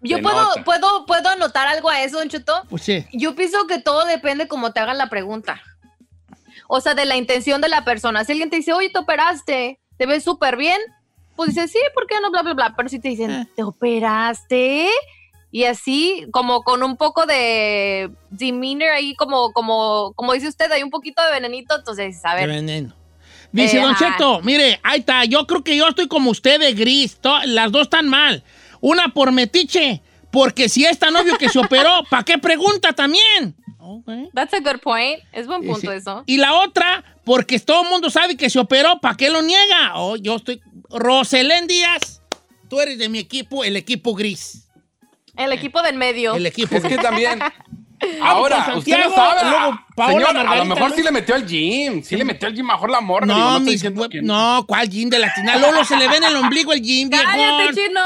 Yo 0.00 0.18
Se 0.18 0.22
puedo, 0.22 0.48
puedo, 0.64 1.06
puedo 1.06 1.28
anotar 1.30 1.66
algo 1.66 1.88
a 1.88 2.02
eso, 2.02 2.18
Don 2.18 2.28
Cheto. 2.28 2.62
Pues 2.68 2.82
sí. 2.82 3.06
Yo 3.12 3.34
pienso 3.34 3.66
que 3.66 3.78
todo 3.80 4.04
depende 4.04 4.46
cómo 4.48 4.72
te 4.72 4.80
hagan 4.80 4.98
la 4.98 5.08
pregunta. 5.08 5.62
O 6.68 6.80
sea, 6.80 6.94
de 6.94 7.04
la 7.06 7.16
intención 7.16 7.60
de 7.60 7.68
la 7.68 7.84
persona. 7.84 8.24
Si 8.24 8.32
alguien 8.32 8.50
te 8.50 8.56
dice, 8.56 8.72
oye, 8.74 8.90
te 8.90 8.98
operaste, 8.98 9.80
te 9.96 10.06
ves 10.06 10.22
súper 10.24 10.56
bien, 10.56 10.78
pues 11.36 11.50
dices, 11.54 11.72
sí, 11.72 11.78
¿por 11.94 12.06
qué 12.06 12.16
no? 12.20 12.30
Bla, 12.30 12.42
bla, 12.42 12.52
bla. 12.54 12.74
Pero 12.76 12.88
si 12.90 12.98
te 13.00 13.08
dicen, 13.08 13.30
Eh. 13.30 13.48
¿te 13.56 13.62
operaste? 13.62 14.88
Y 15.56 15.66
así, 15.66 16.26
como 16.32 16.64
con 16.64 16.82
un 16.82 16.96
poco 16.96 17.26
de 17.26 18.10
demeanor 18.30 18.88
ahí, 18.88 19.14
como, 19.14 19.52
como, 19.52 20.12
como 20.16 20.32
dice 20.32 20.48
usted, 20.48 20.68
hay 20.72 20.82
un 20.82 20.90
poquito 20.90 21.22
de 21.24 21.30
venenito, 21.30 21.76
entonces, 21.78 22.20
a 22.24 22.34
De 22.34 22.40
ver. 22.40 22.56
veneno. 22.56 22.92
Dice 23.52 23.78
Eh, 23.78 23.82
Don. 23.82 23.94
Cheto, 23.94 24.40
mire, 24.42 24.80
ahí 24.82 24.98
está, 24.98 25.24
yo 25.26 25.46
creo 25.46 25.62
que 25.62 25.76
yo 25.76 25.86
estoy 25.86 26.08
como 26.08 26.30
usted 26.32 26.58
de 26.58 26.72
gris, 26.72 27.18
to- 27.20 27.38
las 27.44 27.70
dos 27.70 27.82
están 27.82 28.08
mal. 28.08 28.42
Una 28.80 29.10
por 29.14 29.30
metiche, 29.30 30.02
porque 30.32 30.68
si 30.68 30.84
es 30.86 30.98
tan 30.98 31.14
obvio 31.14 31.38
que 31.38 31.48
se 31.48 31.60
operó, 31.60 32.02
¿para 32.10 32.24
qué 32.24 32.36
pregunta 32.36 32.92
también? 32.92 33.54
That's 34.34 34.54
a 34.54 34.58
good 34.58 34.80
point. 34.82 35.20
Es 35.30 35.46
buen 35.46 35.62
punto 35.64 35.88
Sí. 35.92 35.96
eso. 35.98 36.24
Y 36.26 36.38
la 36.38 36.54
otra, 36.54 37.04
porque 37.22 37.60
todo 37.60 37.82
el 37.84 37.90
mundo 37.90 38.10
sabe 38.10 38.36
que 38.36 38.50
se 38.50 38.58
operó, 38.58 38.98
¿para 39.00 39.16
qué 39.16 39.30
lo 39.30 39.40
niega? 39.40 39.92
Oh, 39.94 40.16
yo 40.16 40.34
estoy. 40.34 40.60
Roselén 40.90 41.68
Díaz, 41.68 42.22
tú 42.68 42.80
eres 42.80 42.98
de 42.98 43.08
mi 43.08 43.20
equipo, 43.20 43.62
el 43.62 43.76
equipo 43.76 44.14
gris. 44.16 44.62
El 45.36 45.52
equipo 45.52 45.82
del 45.82 45.96
medio. 45.96 46.34
El 46.34 46.46
equipo 46.46 46.76
Es 46.76 46.82
que 46.84 46.96
también. 46.96 47.40
Ahora, 48.20 48.58
usted 48.76 48.92
Santiago, 48.92 49.10
no 49.10 49.14
sabe. 49.16 49.50
luego 49.50 49.80
Paola 49.96 50.26
Señor, 50.26 50.46
a 50.46 50.56
lo 50.56 50.64
mejor 50.66 50.90
¿no? 50.90 50.96
sí 50.96 51.02
le 51.02 51.10
metió 51.10 51.34
al 51.34 51.46
gym. 51.46 52.02
Sí 52.02 52.16
le 52.16 52.24
metió 52.24 52.48
al 52.48 52.54
gym 52.54 52.66
mejor 52.66 52.90
la 52.90 53.00
morra. 53.00 53.24
digo, 53.26 53.38
No, 53.38 53.48
estoy 53.52 53.60
mis 53.64 53.72
diciendo 53.74 54.02
hue- 54.04 54.08
que 54.10 54.20
no, 54.20 54.64
¿cuál 54.66 54.90
gym 54.90 55.08
de 55.08 55.18
latina? 55.20 55.56
Lolo 55.56 55.84
se 55.84 55.96
le 55.96 56.08
ve 56.08 56.16
en 56.18 56.24
el 56.24 56.36
ombligo 56.36 56.72
el 56.72 56.82
gym, 56.82 57.08
¡Cállate, 57.08 57.36
viejón. 57.38 57.74
chino! 57.74 58.00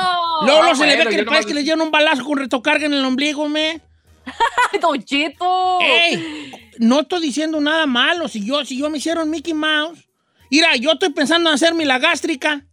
Lolo 0.46 0.70
Ah, 0.70 0.74
se 0.76 0.86
le 0.86 0.96
ve 0.96 1.06
que 1.06 1.16
le 1.16 1.24
parece 1.24 1.24
nomás- 1.24 1.46
que 1.46 1.54
le 1.54 1.62
dieron 1.62 1.80
un 1.80 1.90
balazo 1.90 2.22
con 2.24 2.38
retocarga 2.38 2.86
en 2.86 2.92
el 2.94 3.04
ombligo, 3.04 3.48
me. 3.48 3.80
¡Ay, 4.72 4.78
Don 4.78 5.02
Cheto! 5.02 5.78
¡Ey! 5.80 6.52
No 6.78 7.00
estoy 7.00 7.20
diciendo 7.22 7.60
nada 7.60 7.86
malo. 7.86 8.28
Si 8.28 8.44
yo, 8.44 8.64
si 8.64 8.78
yo 8.78 8.90
me 8.90 8.98
hicieron 8.98 9.28
Mickey 9.30 9.54
Mouse. 9.54 10.06
Mira, 10.50 10.76
yo 10.76 10.92
estoy 10.92 11.10
pensando 11.10 11.50
en 11.50 11.54
hacerme 11.56 11.84
la 11.86 11.98
gástrica. 11.98 12.64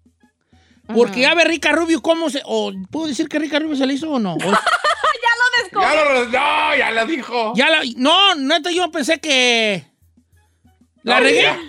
Porque 0.94 1.22
ya 1.22 1.34
ve 1.34 1.44
Rica 1.46 1.72
Rubio 1.72 2.02
cómo 2.02 2.30
se. 2.30 2.42
O, 2.46 2.72
¿Puedo 2.92 3.08
decir 3.08 3.28
que 3.28 3.40
Rica 3.40 3.60
Rubio 3.60 3.76
se 3.76 3.86
le 3.86 3.94
hizo 3.94 4.10
o 4.12 4.20
no? 4.20 4.36
O- 4.46 5.82
Ya 5.82 5.94
lo, 5.96 6.26
no, 6.26 6.76
ya 6.78 6.92
lo 6.92 7.06
dijo. 7.06 7.54
ya 7.56 7.70
la, 7.70 7.80
no, 7.98 8.36
neta, 8.36 8.72
yo 8.72 8.90
pensé 8.92 9.20
que. 9.20 9.86
¿La 11.04 11.16
No, 11.16 11.22
regué? 11.24 11.42
ya. 11.44 11.60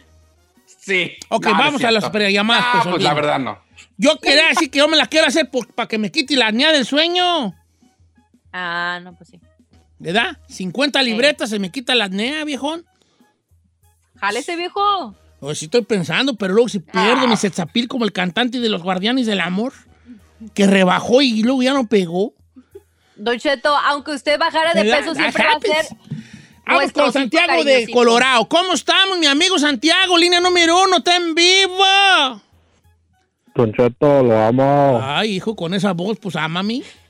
Sí. 0.67 1.13
Ok, 1.29 1.47
No, 1.47 1.51
no 1.53 1.59
es 1.59 1.65
vamos 1.65 1.85
a 1.85 1.91
las 1.91 2.05
superllamadas, 2.05 2.65
Ah, 2.67 2.81
pues, 2.83 2.93
pues 2.95 3.03
la 3.03 3.15
verdad 3.15 3.39
no. 3.41 3.59
Yo 3.97 4.19
quería 4.19 4.49
decir 4.49 4.71
que 4.71 4.79
yo 4.79 4.89
me 4.89 4.97
la 4.97 5.07
quiero 5.07 5.27
hacer 5.27 5.51
para 5.75 5.89
que 5.89 5.99
me 5.99 6.13
quite 6.13 6.37
la 6.37 6.49
apnea 6.49 6.71
del 6.73 6.87
sueño. 6.87 7.55
Ah, 8.53 9.01
no, 9.03 9.15
pues 9.17 9.31
sí. 9.31 9.41
¿Verdad? 9.99 10.39
50 10.49 11.03
libretas 11.03 11.51
se 11.51 11.59
me 11.59 11.71
quita 11.71 11.95
la 11.95 12.05
apnea, 12.05 12.45
viejón. 12.45 12.85
Jálese, 14.21 14.57
viejo. 14.57 15.15
Pues 15.41 15.59
sí 15.59 15.67
estoy 15.67 15.83
pensando, 15.83 16.35
pero 16.37 16.55
luego 16.55 16.69
si 16.69 16.79
pierdo 16.79 17.29
mi 17.29 17.37
sexapil 17.37 17.89
como 17.89 18.05
el 18.05 18.13
cantante 18.13 18.59
de 18.59 18.69
los 18.69 18.83
Guardianes 18.83 19.27
del 19.27 19.41
Amor, 19.41 19.73
que 20.55 20.67
rebajó 20.67 21.23
y 21.23 21.43
luego 21.43 21.63
ya 21.63 21.73
no 21.73 21.87
pegó. 21.87 22.35
Don 23.17 23.39
Cheto, 23.39 23.75
aunque 23.77 24.13
usted 24.13 24.39
bajara 24.39 24.75
de 24.75 24.91
peso, 24.91 25.13
That 25.13 25.21
siempre 25.21 25.45
va 25.45 25.53
a 25.53 25.61
ser. 25.61 25.97
Vamos 26.67 26.93
con 26.93 27.13
Santiago 27.13 27.65
de. 27.65 27.89
Colorado. 27.93 28.49
¿Cómo 28.49 28.73
estamos, 28.73 29.19
mi 29.19 29.27
amigo 29.27 29.59
Santiago? 29.59 30.19
Línea 30.19 30.41
número 30.41 30.83
uno, 30.83 30.99
está 30.99 31.17
en 31.17 31.35
vivo. 31.35 32.43
Don 33.55 33.73
Cheto, 33.73 34.23
lo 34.23 34.37
amo. 34.37 35.01
Ay, 35.03 35.37
hijo, 35.37 35.55
con 35.55 35.73
esa 35.75 35.93
voz, 35.93 36.19
pues. 36.19 36.35
Déjate 36.35 36.53
caer. 36.53 37.06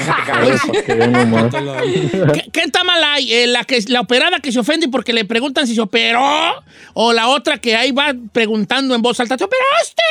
¿Qué, 2.34 2.50
qué 2.52 2.60
está 2.60 2.84
mal 2.84 3.02
ahí? 3.04 3.32
Eh, 3.32 3.46
la, 3.46 3.64
que, 3.64 3.78
la 3.88 4.00
operada 4.00 4.40
que 4.40 4.52
se 4.52 4.60
ofende 4.60 4.88
porque 4.88 5.12
le 5.12 5.24
preguntan 5.24 5.66
si 5.66 5.74
se 5.74 5.80
operó 5.80 6.22
o 6.94 7.12
la 7.12 7.28
otra 7.28 7.58
que 7.58 7.76
ahí 7.76 7.92
va 7.92 8.14
preguntando 8.32 8.94
en 8.94 9.02
voz 9.02 9.20
alta, 9.20 9.36
¿te 9.36 9.44
operaste? 9.44 10.02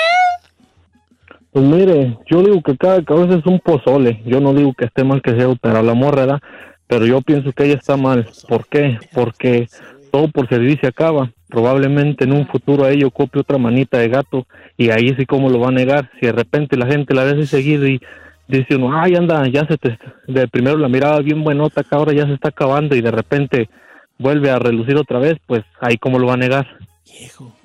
Pues 1.51 1.65
mire, 1.65 2.17
yo 2.29 2.43
digo 2.43 2.61
que 2.61 2.77
cada 2.77 3.03
cabeza 3.03 3.39
es 3.39 3.45
un 3.45 3.59
pozole. 3.59 4.21
Yo 4.25 4.39
no 4.39 4.53
digo 4.53 4.73
que 4.73 4.85
esté 4.85 5.03
mal 5.03 5.21
que 5.21 5.35
sea 5.35 5.49
operar 5.49 5.83
la 5.83 5.95
morra, 5.95 6.25
¿verdad? 6.25 6.39
Pero 6.87 7.05
yo 7.05 7.21
pienso 7.21 7.51
que 7.51 7.65
ella 7.65 7.75
está 7.75 7.97
mal. 7.97 8.27
¿Por 8.47 8.67
qué? 8.67 8.97
Porque 9.13 9.67
todo 10.11 10.29
por 10.29 10.47
servir 10.47 10.79
se 10.79 10.87
acaba. 10.87 11.31
Probablemente 11.47 12.25
en 12.25 12.33
un 12.33 12.47
futuro 12.47 12.85
a 12.85 12.91
ella 12.91 13.07
ocupe 13.07 13.39
otra 13.39 13.57
manita 13.57 13.97
de 13.97 14.09
gato 14.09 14.45
y 14.77 14.91
ahí 14.91 15.15
sí 15.17 15.25
cómo 15.25 15.49
lo 15.49 15.59
va 15.59 15.69
a 15.69 15.71
negar. 15.71 16.11
Si 16.19 16.27
de 16.27 16.31
repente 16.31 16.77
la 16.77 16.85
gente 16.85 17.15
la 17.15 17.23
ve 17.23 17.31
así 17.31 17.47
seguido 17.47 17.87
y 17.87 17.99
dice 18.49 18.75
uno, 18.75 18.99
ay, 19.01 19.15
anda, 19.15 19.47
ya 19.47 19.65
se 19.65 19.77
te... 19.77 19.97
De 20.27 20.47
primero 20.47 20.77
la 20.77 20.89
miraba 20.89 21.19
bien 21.21 21.43
buenota, 21.43 21.83
que 21.83 21.95
ahora 21.95 22.13
ya 22.13 22.25
se 22.25 22.33
está 22.33 22.49
acabando 22.49 22.95
y 22.95 23.01
de 23.01 23.11
repente 23.11 23.69
vuelve 24.17 24.49
a 24.51 24.59
relucir 24.59 24.97
otra 24.97 25.19
vez, 25.19 25.37
pues 25.47 25.63
ahí 25.79 25.97
cómo 25.97 26.19
lo 26.19 26.27
va 26.27 26.33
a 26.33 26.37
negar. 26.37 26.67
Viejo. 27.05 27.55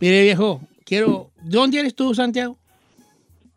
Mire, 0.00 0.22
viejo, 0.22 0.62
quiero... 0.84 1.30
¿De 1.42 1.56
dónde 1.58 1.78
eres 1.80 1.94
tú, 1.94 2.14
Santiago? 2.14 2.56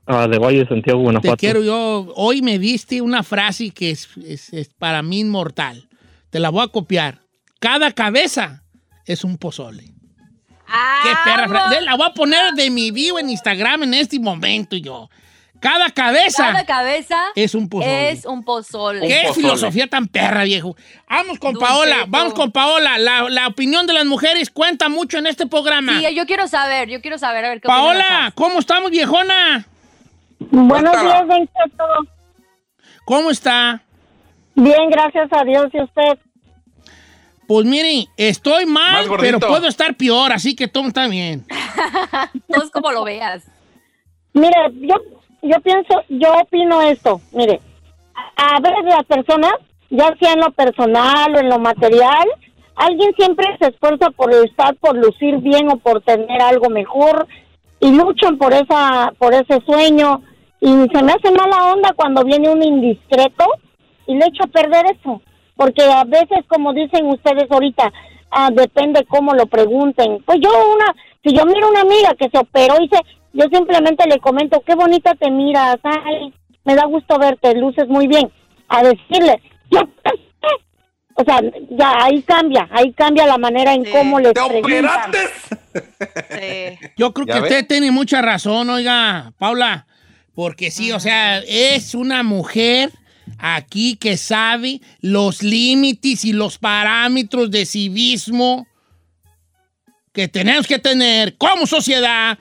Ah, 0.06 0.28
de 0.28 0.38
Valle 0.38 0.60
de 0.60 0.68
Santiago, 0.68 1.00
Guanajuato. 1.02 1.36
Te 1.36 1.40
quiero 1.40 1.62
yo. 1.64 2.12
Hoy 2.16 2.42
me 2.42 2.60
diste 2.60 3.02
una 3.02 3.24
frase 3.24 3.72
que 3.72 3.92
es, 3.92 4.10
es- 4.26 4.54
es 4.54 4.70
para 4.70 5.02
mí 5.02 5.20
inmortal. 5.22 5.88
Te 6.30 6.40
la 6.40 6.50
voy 6.50 6.64
a 6.64 6.68
copiar. 6.68 7.20
Cada 7.60 7.92
cabeza 7.92 8.64
es 9.06 9.24
un 9.24 9.38
pozole. 9.38 9.84
Qué 9.84 11.10
perra 11.24 11.48
frase. 11.48 11.82
La 11.82 11.96
voy 11.96 12.08
a 12.10 12.14
poner 12.14 12.54
de 12.54 12.70
mi 12.70 12.92
vivo 12.92 13.20
en 13.20 13.30
Instagram 13.30 13.84
en 13.84 13.94
este 13.96 14.20
momento 14.20 14.76
yo. 14.78 15.10
Cada 15.60 15.90
cabeza 15.90 16.48
Cada 16.52 16.66
cabeza 16.66 17.18
es 17.36 17.56
un 17.56 17.68
pozole. 17.68 18.12
es 18.12 18.26
un 18.26 18.44
pozole. 18.44 19.08
Qué 19.08 19.22
pozole. 19.28 19.34
filosofía 19.48 19.88
tan 19.88 20.08
perra, 20.08 20.44
viejo. 20.44 20.76
Vamos 21.10 21.40
con 21.40 21.56
Paola, 21.56 22.06
vamos 22.08 22.34
con 22.34 22.52
Paola. 22.52 22.98
La, 22.98 23.30
la 23.30 23.48
opinión 23.48 23.88
de 23.88 23.94
las 23.94 24.06
mujeres 24.06 24.50
cuenta 24.50 24.90
mucho 24.90 25.18
en 25.18 25.28
este 25.28 25.48
programa. 25.48 26.00
Sí, 26.00 26.16
yo 26.16 26.26
quiero 26.26 26.48
saber, 26.48 26.90
yo 26.90 27.02
quiero 27.02 27.18
saber, 27.18 27.46
a 27.46 27.50
ver 27.50 27.62
qué 27.62 27.68
Paola, 27.68 28.32
¿cómo 28.36 28.60
estamos, 28.60 28.92
viejona? 28.92 29.66
Buenos 30.40 31.02
días, 31.02 31.28
Don 31.28 31.48
Cheto. 31.48 31.86
¿Cómo 33.06 33.32
está? 33.32 33.82
Bien, 34.56 34.90
gracias 34.90 35.30
a 35.32 35.44
Dios 35.44 35.68
y 35.74 35.82
usted. 35.82 36.20
Pues 37.48 37.66
mire, 37.66 38.08
estoy 38.18 38.66
mal, 38.66 39.08
pero 39.20 39.40
puedo 39.40 39.68
estar 39.68 39.96
peor, 39.96 40.34
así 40.34 40.56
que 40.56 40.68
todo 40.68 40.88
está 40.88 41.08
bien. 41.08 41.46
Todos 42.54 42.70
como 42.72 42.92
lo 42.92 43.06
veas. 43.06 43.44
Mire, 44.34 44.56
yo, 44.82 44.96
yo 45.42 45.60
pienso, 45.62 46.04
yo 46.10 46.34
opino 46.42 46.82
esto. 46.82 47.22
Mire, 47.32 47.60
a, 48.36 48.60
veces 48.60 48.86
las 48.86 49.06
personas, 49.06 49.54
ya 49.90 50.16
sea 50.20 50.34
en 50.34 50.40
lo 50.40 50.52
personal 50.52 51.36
o 51.36 51.40
en 51.40 51.50
lo 51.50 51.60
material, 51.60 52.28
alguien 52.76 53.14
siempre 53.16 53.46
se 53.60 53.70
esfuerza 53.70 54.10
por 54.12 54.34
estar, 54.34 54.76
por 54.76 54.96
lucir 54.96 55.38
bien 55.38 55.70
o 55.72 55.78
por 55.78 56.02
tener 56.02 56.42
algo 56.42 56.70
mejor 56.70 57.28
y 57.80 57.92
luchan 57.92 58.38
por 58.38 58.54
esa, 58.54 59.14
por 59.18 59.34
ese 59.34 59.62
sueño. 59.66 60.22
Y 60.60 60.68
se 60.68 61.04
me 61.04 61.14
hace 61.14 61.32
mala 61.32 61.72
onda 61.74 61.94
cuando 61.96 62.24
viene 62.24 62.50
un 62.50 62.64
indiscreto 62.64 63.46
y 64.08 64.16
le 64.16 64.26
echa 64.26 64.46
a 64.46 64.48
perder 64.48 64.86
eso. 64.88 65.22
Porque 65.56 65.84
a 65.84 66.04
veces, 66.04 66.46
como 66.48 66.74
dicen 66.74 67.08
ustedes 67.08 67.50
ahorita, 67.50 67.92
ah, 68.32 68.50
depende 68.52 69.06
cómo 69.06 69.34
lo 69.34 69.46
pregunten. 69.48 70.22
Pues 70.26 70.40
yo 70.40 70.50
una, 70.50 70.96
si 71.24 71.36
yo 71.36 71.46
miro 71.46 71.70
una 71.70 71.82
amiga 71.82 72.14
que 72.18 72.30
se 72.30 72.38
operó 72.38 72.76
y 72.82 72.88
se, 72.90 73.00
yo 73.34 73.46
simplemente 73.52 74.08
le 74.08 74.20
comento, 74.20 74.62
qué 74.66 74.76
bonita 74.76 75.14
te 75.16 75.30
miras, 75.32 75.78
ay, 75.84 76.34
me 76.66 76.76
da 76.76 76.86
gusto 76.86 77.18
verte, 77.20 77.56
luces 77.56 77.88
muy 77.88 78.08
bien. 78.08 78.32
A 78.70 78.84
decirle, 78.84 79.42
yo 79.72 79.82
O 81.20 81.24
sea, 81.24 81.42
ya 81.72 81.94
ahí 82.04 82.22
cambia, 82.22 82.68
ahí 82.72 82.94
cambia 82.94 83.26
la 83.26 83.40
manera 83.40 83.74
en 83.74 83.84
Sí. 83.86 83.92
cómo 83.92 84.20
les 84.20 84.34
¿Te 84.34 84.42
preguntan. 84.48 85.10
operaste? 85.10 85.20
Sí. 86.80 86.92
Yo 86.96 87.12
creo 87.12 87.26
que 87.26 87.34
¿Ya 87.34 87.42
usted 87.42 87.68
tiene 87.68 87.90
mucha 87.90 88.22
razón, 88.22 88.70
oiga, 88.70 89.34
Paula, 89.40 89.88
porque 90.36 90.70
sí, 90.70 90.92
o 90.92 91.00
sea, 91.00 91.40
es 91.40 91.96
una 91.96 92.22
mujer 92.22 92.92
aquí 93.40 93.96
que 93.96 94.16
sabe 94.16 94.80
los 95.02 95.42
límites 95.42 96.24
y 96.24 96.34
los 96.34 96.60
parámetros 96.60 97.50
de 97.50 97.66
civismo 97.66 98.68
que 100.14 100.28
tenemos 100.28 100.68
que 100.68 100.78
tener 100.78 101.36
como 101.38 101.66
sociedad 101.66 102.38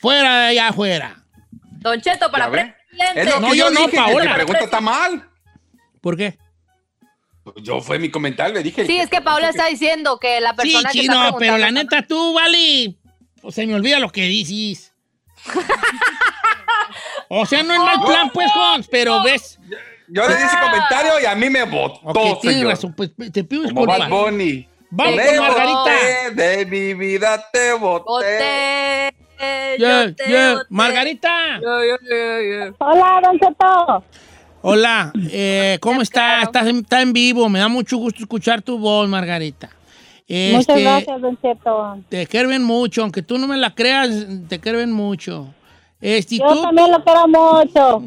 fuera 0.00 0.40
de 0.40 0.46
allá 0.48 0.68
afuera. 0.68 1.16
Don 1.78 2.00
Cheto, 2.00 2.30
para 2.30 2.50
presidente. 2.50 2.76
Es 3.14 3.26
lo 3.26 3.40
No, 3.40 3.50
que 3.50 3.56
yo 3.56 3.64
yo, 3.66 3.70
no, 3.70 3.80
dije, 3.80 3.90
que 3.92 3.96
Paola. 3.96 4.24
te 4.28 4.34
pregunta 4.34 4.60
está 4.64 4.80
mal. 4.80 5.28
¿Por 6.00 6.16
qué? 6.16 6.38
Yo 7.62 7.80
fue 7.80 7.98
mi 7.98 8.10
comentario, 8.10 8.54
le 8.54 8.62
dije. 8.62 8.86
Sí, 8.86 8.98
es 8.98 9.08
que 9.08 9.20
Paula 9.22 9.48
está 9.48 9.66
diciendo 9.66 10.18
que 10.18 10.40
la 10.40 10.50
Sí, 10.50 10.56
persona 10.56 10.90
que 10.90 11.00
está 11.00 11.12
chino, 11.14 11.36
pero 11.38 11.58
la 11.58 11.70
neta 11.70 12.02
tú, 12.06 12.34
vale, 12.34 12.96
pues, 13.40 13.54
se 13.54 13.66
me 13.66 13.74
olvida 13.74 13.98
lo 13.98 14.10
que 14.10 14.22
dices. 14.22 14.92
o 17.28 17.46
sea, 17.46 17.62
no 17.62 17.72
es 17.72 17.78
mal 17.80 18.00
plan, 18.04 18.30
pues, 18.30 18.50
Hans, 18.54 18.88
pero 18.88 19.22
ves. 19.22 19.58
Yo 20.08 20.28
le 20.28 20.36
di 20.36 20.42
ese 20.42 20.56
comentario 20.58 21.20
y 21.22 21.24
a 21.26 21.34
mí 21.36 21.48
me 21.50 21.62
votó, 21.64 22.00
Ok, 22.04 22.40
tienes 22.40 22.58
señor. 22.58 22.72
razón, 22.72 22.94
pues 22.94 23.10
te 23.32 23.44
pido 23.44 23.62
Como 23.68 23.86
Bad 23.86 23.96
disculpas. 23.96 24.10
Bunny. 24.32 24.68
Vamos 24.92 25.14
Me 25.16 25.26
con 25.36 25.38
Margarita. 25.46 26.30
de 26.34 26.66
mi 26.66 26.94
vida 26.94 27.48
te 27.52 27.72
boté. 27.74 28.04
Voté, 28.04 29.09
Yeah, 29.40 29.76
yo 30.06 30.14
te 30.14 30.24
yeah. 30.28 30.62
Margarita. 30.68 31.60
Hola, 32.78 33.20
Don 33.24 33.38
Cheto. 33.38 34.04
Hola, 34.62 35.12
eh, 35.30 35.78
¿cómo 35.80 36.02
estás? 36.02 36.42
Estás 36.42 36.66
en, 36.66 36.76
está 36.80 37.00
en 37.00 37.14
vivo, 37.14 37.48
me 37.48 37.58
da 37.58 37.68
mucho 37.68 37.96
gusto 37.96 38.20
escuchar 38.20 38.60
tu 38.60 38.78
voz, 38.78 39.08
Margarita. 39.08 39.70
Muchas 40.28 40.60
Este, 40.68 40.82
gracias, 40.82 41.20
Don 41.22 41.38
Cheto. 41.40 41.98
Te 42.10 42.26
quieren 42.26 42.62
mucho, 42.62 43.02
aunque 43.02 43.22
tú 43.22 43.38
no 43.38 43.46
me 43.46 43.56
la 43.56 43.74
creas, 43.74 44.10
te 44.48 44.60
quieren 44.60 44.92
mucho. 44.92 45.48
Este, 46.00 46.34
¿y 46.34 46.38
Yo 46.38 46.46
tú? 46.48 46.62
también 46.62 46.90
lo 46.92 47.02
quiero 47.02 47.26
mucho. 47.28 48.02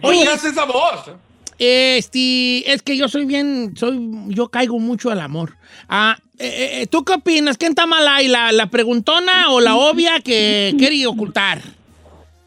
¿Por 0.00 0.10
qué 0.10 0.18
Oye, 0.18 0.28
haces 0.28 0.52
esa 0.52 0.64
voz? 0.64 1.12
Este, 1.58 2.72
es 2.72 2.82
que 2.82 2.96
yo 2.96 3.08
soy 3.08 3.24
bien, 3.24 3.74
soy, 3.76 3.98
yo 4.28 4.48
caigo 4.48 4.78
mucho 4.78 5.10
al 5.10 5.20
amor. 5.20 5.56
Ah, 5.88 6.16
eh, 6.38 6.82
eh, 6.82 6.86
¿Tú 6.86 7.04
qué 7.04 7.14
opinas? 7.14 7.58
¿Quién 7.58 7.72
está 7.72 7.86
mal 7.86 8.06
ahí? 8.06 8.28
¿La, 8.28 8.52
la 8.52 8.66
preguntona 8.66 9.50
o 9.50 9.60
la 9.60 9.76
obvia 9.76 10.20
que 10.20 10.74
quiere 10.78 11.04
ocultar? 11.06 11.60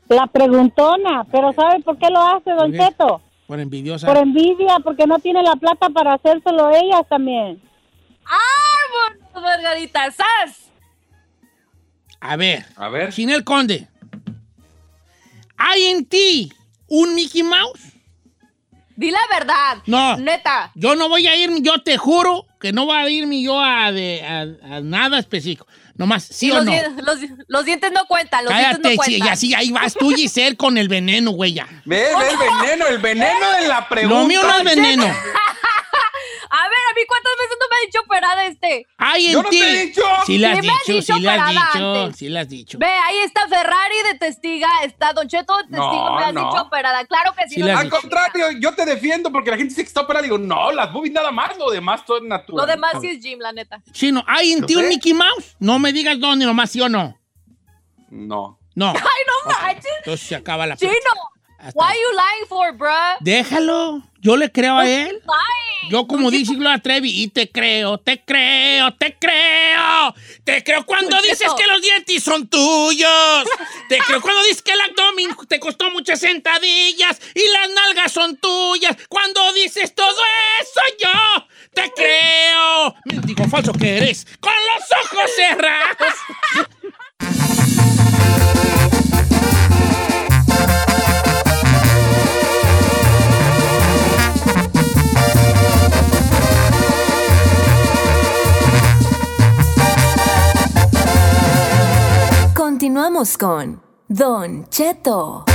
La 0.08 0.28
preguntona, 0.28 1.26
pero 1.32 1.54
¿sabe 1.54 1.82
por 1.82 1.98
qué 1.98 2.10
lo 2.10 2.20
hace, 2.22 2.52
Don 2.52 2.72
bien. 2.72 2.86
Cheto? 2.86 3.22
Por 3.48 3.60
envidiosa. 3.60 4.08
Por 4.08 4.18
envidia, 4.18 4.78
porque 4.84 5.06
no 5.06 5.20
tiene 5.20 5.44
la 5.44 5.56
plata 5.56 5.90
para 5.90 6.14
hacérselo 6.14 6.70
ellas 6.70 7.02
también. 7.10 7.62
¡Ah, 8.26 9.18
bueno, 9.34 9.42
Margarita! 9.42 10.10
¡Sas! 10.12 10.70
A 12.22 12.36
ver, 12.36 12.66
A 12.76 12.88
ver. 12.90 13.12
Chinel 13.12 13.44
Conde, 13.44 13.88
¿hay 15.58 15.84
en 15.86 16.06
ti 16.06 16.52
un 16.88 17.16
Mickey 17.16 17.44
Mouse? 17.44 17.82
Di 19.02 19.10
la 19.12 19.20
verdad. 19.32 19.78
No. 19.88 20.16
Neta. 20.18 20.72
Yo 20.76 20.96
no 20.96 21.10
voy 21.10 21.28
a 21.28 21.36
ir, 21.36 21.50
yo 21.62 21.82
te 21.82 21.98
juro 21.98 22.46
que 22.60 22.72
no 22.72 22.86
voy 22.86 22.98
a 22.98 23.10
irme 23.10 23.42
yo 23.42 23.60
a, 23.60 23.92
de- 23.92 24.22
a- 24.24 24.76
a 24.76 24.80
nada 24.82 25.18
específico. 25.18 25.66
Nomás, 25.96 26.24
¿sí 26.24 26.48
Y 26.48 26.52
o 26.52 26.56
los, 26.56 26.66
no? 26.66 26.72
los, 27.04 27.18
los 27.48 27.66
dientes 27.66 27.92
no 27.92 28.06
cuentan, 28.06 28.46
los 28.46 28.54
dientes 28.54 28.78
Cállate, 28.78 28.84
no 28.84 28.90
sí, 28.92 28.96
cuentan. 29.12 29.28
y 29.28 29.32
así 29.32 29.54
ahí 29.56 29.72
vas 29.72 29.94
tú, 29.94 30.10
Giselle, 30.12 30.56
con 30.56 30.78
el 30.78 30.88
veneno, 30.88 31.32
güey, 31.32 31.54
ya. 31.54 31.68
Ve, 31.86 31.98
ve 32.18 32.30
el 32.30 32.38
veneno, 32.38 32.88
el 32.88 32.98
veneno 33.00 33.52
de 33.60 33.68
la 33.68 33.88
pregunta. 33.90 34.20
Lo 34.20 34.26
mío 34.28 34.42
no 34.44 34.58
es 34.58 34.64
veneno. 34.64 35.06
Mí 37.02 37.08
cuántas 37.08 37.32
veces 37.40 37.58
no 37.60 37.66
me 37.70 37.76
ha 37.76 37.80
dicho 37.86 38.00
operada 38.06 38.46
este. 38.46 38.86
Hay 38.98 39.26
en 39.28 39.32
Yo 39.34 39.44
no 39.44 39.50
ti. 39.50 39.60
te 39.60 39.70
he 39.70 39.86
dicho. 39.88 40.02
Sí 40.26 40.38
le 40.38 40.48
has 40.48 40.60
Sí 40.60 40.62
me 40.68 40.74
has 40.74 40.80
dicho, 40.86 40.94
dicho 40.94 41.02
sí 41.02 41.12
has 41.12 41.20
operada 41.20 41.50
dicho, 41.50 41.96
antes. 42.04 42.18
sí 42.18 42.38
has 42.38 42.50
dicho. 42.50 42.78
Ve, 42.78 42.86
ahí 42.88 43.18
está 43.20 43.48
Ferrari 43.48 43.96
de 44.12 44.20
testiga, 44.20 44.70
está 44.84 45.14
Don 45.14 45.28
Cheto 45.28 45.58
de 45.58 45.64
testigo, 45.64 46.10
No, 46.10 46.16
me 46.18 46.24
has 46.26 46.34
no. 46.34 46.46
dicho 46.50 46.62
operada. 46.62 47.06
Claro 47.06 47.34
que 47.36 47.48
sí. 47.50 47.56
Sí 47.56 47.60
no 47.62 47.66
te 47.66 47.72
has 47.72 47.80
Al 47.80 47.86
dicho. 47.86 48.02
contrario, 48.02 48.52
yo 48.60 48.74
te 48.76 48.86
defiendo 48.86 49.32
porque 49.32 49.50
la 49.52 49.58
gente 49.58 49.70
dice 49.70 49.82
que 49.84 49.88
está 49.88 50.02
operada. 50.02 50.24
Digo, 50.24 50.38
no, 50.38 50.72
las 50.72 50.94
boobies 50.94 51.14
nada 51.14 51.32
más, 51.32 51.58
lo 51.58 51.72
demás 51.72 52.06
todo 52.06 52.18
es 52.18 52.24
natural. 52.24 52.66
Lo 52.68 52.72
demás 52.72 52.94
sí 53.02 53.10
es 53.10 53.22
Jim, 53.24 53.40
la 53.40 53.52
neta. 53.52 53.82
Chino, 53.92 54.24
¿hay 54.28 54.52
en 54.54 54.60
¿Yo 54.62 54.66
ti 54.68 54.76
un 54.76 54.82
qué? 54.84 54.88
Mickey 54.90 55.14
Mouse? 55.14 55.56
No 55.60 55.80
me 55.80 55.92
digas 55.92 56.20
dónde, 56.20 56.46
nomás 56.46 56.70
sí 56.70 56.82
o 56.82 56.88
no. 56.90 57.18
No. 58.10 58.60
No. 58.76 58.90
Ay, 58.96 59.24
no 59.28 59.52
manches. 59.52 59.86
Entonces 60.00 60.28
se 60.28 60.36
acaba 60.36 60.68
la 60.68 60.78
Chino, 60.78 60.92
Hasta- 61.58 61.80
why 61.80 61.94
you 61.94 62.12
lying 62.12 62.48
for, 62.48 62.72
bruh? 62.78 63.18
Déjalo. 63.20 64.02
Yo 64.22 64.38
le 64.38 64.52
creo 64.52 64.78
a 64.78 64.88
él. 64.88 65.22
Yo, 65.90 66.08
como 66.08 66.30
dice 66.30 66.54
Gloria 66.54 66.78
Trevi, 66.78 67.24
y 67.24 67.28
te 67.28 67.50
creo, 67.50 67.98
te 67.98 68.24
creo, 68.24 68.94
te 68.94 69.18
creo. 69.18 70.14
Te 70.44 70.64
creo 70.64 70.86
cuando 70.86 71.16
Don 71.16 71.24
dices 71.24 71.52
que 71.58 71.66
los 71.66 71.82
dientes 71.82 72.24
son 72.24 72.48
tuyos. 72.48 73.46
Te 73.90 73.98
creo 73.98 74.22
cuando 74.22 74.44
dices 74.44 74.62
que 74.62 74.74
el 74.74 74.82
abdomen 74.82 75.36
te 75.50 75.60
costó 75.60 75.90
muchas 75.90 76.20
sentadillas 76.20 77.20
y 77.34 77.42
las 77.52 77.70
nalgas 77.72 78.12
son 78.12 78.38
tuyas. 78.38 78.96
Cuando 79.10 79.52
dices 79.54 79.94
todo 79.96 80.16
eso, 80.62 80.82
yo 81.00 81.48
te 81.74 81.92
creo. 81.92 82.96
Digo 83.24 83.44
falso 83.50 83.74
que 83.74 83.98
eres, 83.98 84.28
con 84.40 84.54
los 84.54 84.84
ojos 85.04 85.32
cerrados. 85.36 86.14
Continuamos 102.82 103.38
con 103.38 103.80
Don 104.08 104.68
Cheto. 104.70 105.46